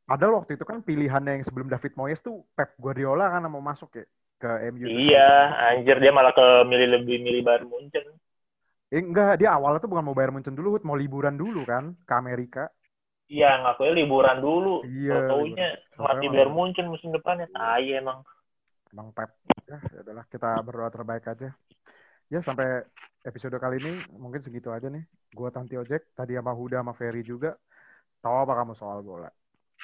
Padahal 0.04 0.44
waktu 0.44 0.60
itu 0.60 0.66
kan 0.68 0.84
pilihannya 0.84 1.40
yang 1.40 1.46
sebelum 1.48 1.72
David 1.72 1.96
Moyes 1.96 2.20
tuh 2.20 2.44
Pep 2.54 2.76
Guardiola 2.76 3.32
kan 3.32 3.48
mau 3.48 3.64
masuk 3.64 3.96
ya 3.96 4.06
ke 4.44 4.52
MU. 4.76 4.84
Iya, 4.84 5.32
anjir 5.72 5.96
dia 6.04 6.12
malah 6.12 6.36
ke 6.36 6.68
milih 6.68 7.00
lebih 7.00 7.24
milih 7.24 7.42
Bayern 7.48 7.72
Munchen. 7.72 8.04
Eh, 8.92 9.00
enggak, 9.00 9.40
dia 9.40 9.56
awalnya 9.56 9.80
tuh 9.80 9.90
bukan 9.90 10.04
mau 10.04 10.14
bayar 10.14 10.36
Munchen 10.36 10.54
dulu, 10.54 10.76
mau 10.84 11.00
liburan 11.00 11.40
dulu 11.40 11.64
kan 11.64 11.96
ke 12.04 12.14
Amerika. 12.14 12.68
Iya, 13.32 13.64
ngakunya 13.64 13.94
liburan 14.04 14.38
dulu. 14.44 14.84
Iya, 14.84 15.32
Taunya 15.32 15.68
Sampai 15.96 16.28
Bayern 16.28 16.52
Munchen 16.52 16.92
musim 16.92 17.16
depannya. 17.16 17.48
Tai 17.56 17.88
emang. 17.88 18.20
Emang 18.92 19.10
Pep. 19.16 19.32
Ya, 19.66 19.80
ya 19.80 20.00
udahlah 20.04 20.26
kita 20.28 20.50
berdoa 20.62 20.92
terbaik 20.92 21.26
aja. 21.26 21.50
Ya 22.28 22.40
sampai 22.44 22.84
episode 23.24 23.56
kali 23.56 23.80
ini 23.80 23.94
mungkin 24.20 24.44
segitu 24.44 24.70
aja 24.70 24.92
nih. 24.92 25.08
Gua 25.32 25.50
Tanti 25.50 25.80
Ojek, 25.80 26.12
tadi 26.14 26.36
sama 26.36 26.52
Huda 26.52 26.84
sama 26.84 26.94
Ferry 26.94 27.24
juga. 27.24 27.56
Tahu 28.20 28.36
apa 28.46 28.54
kamu 28.62 28.74
soal 28.76 29.00
bola? 29.02 29.32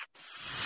あ! 0.02 0.59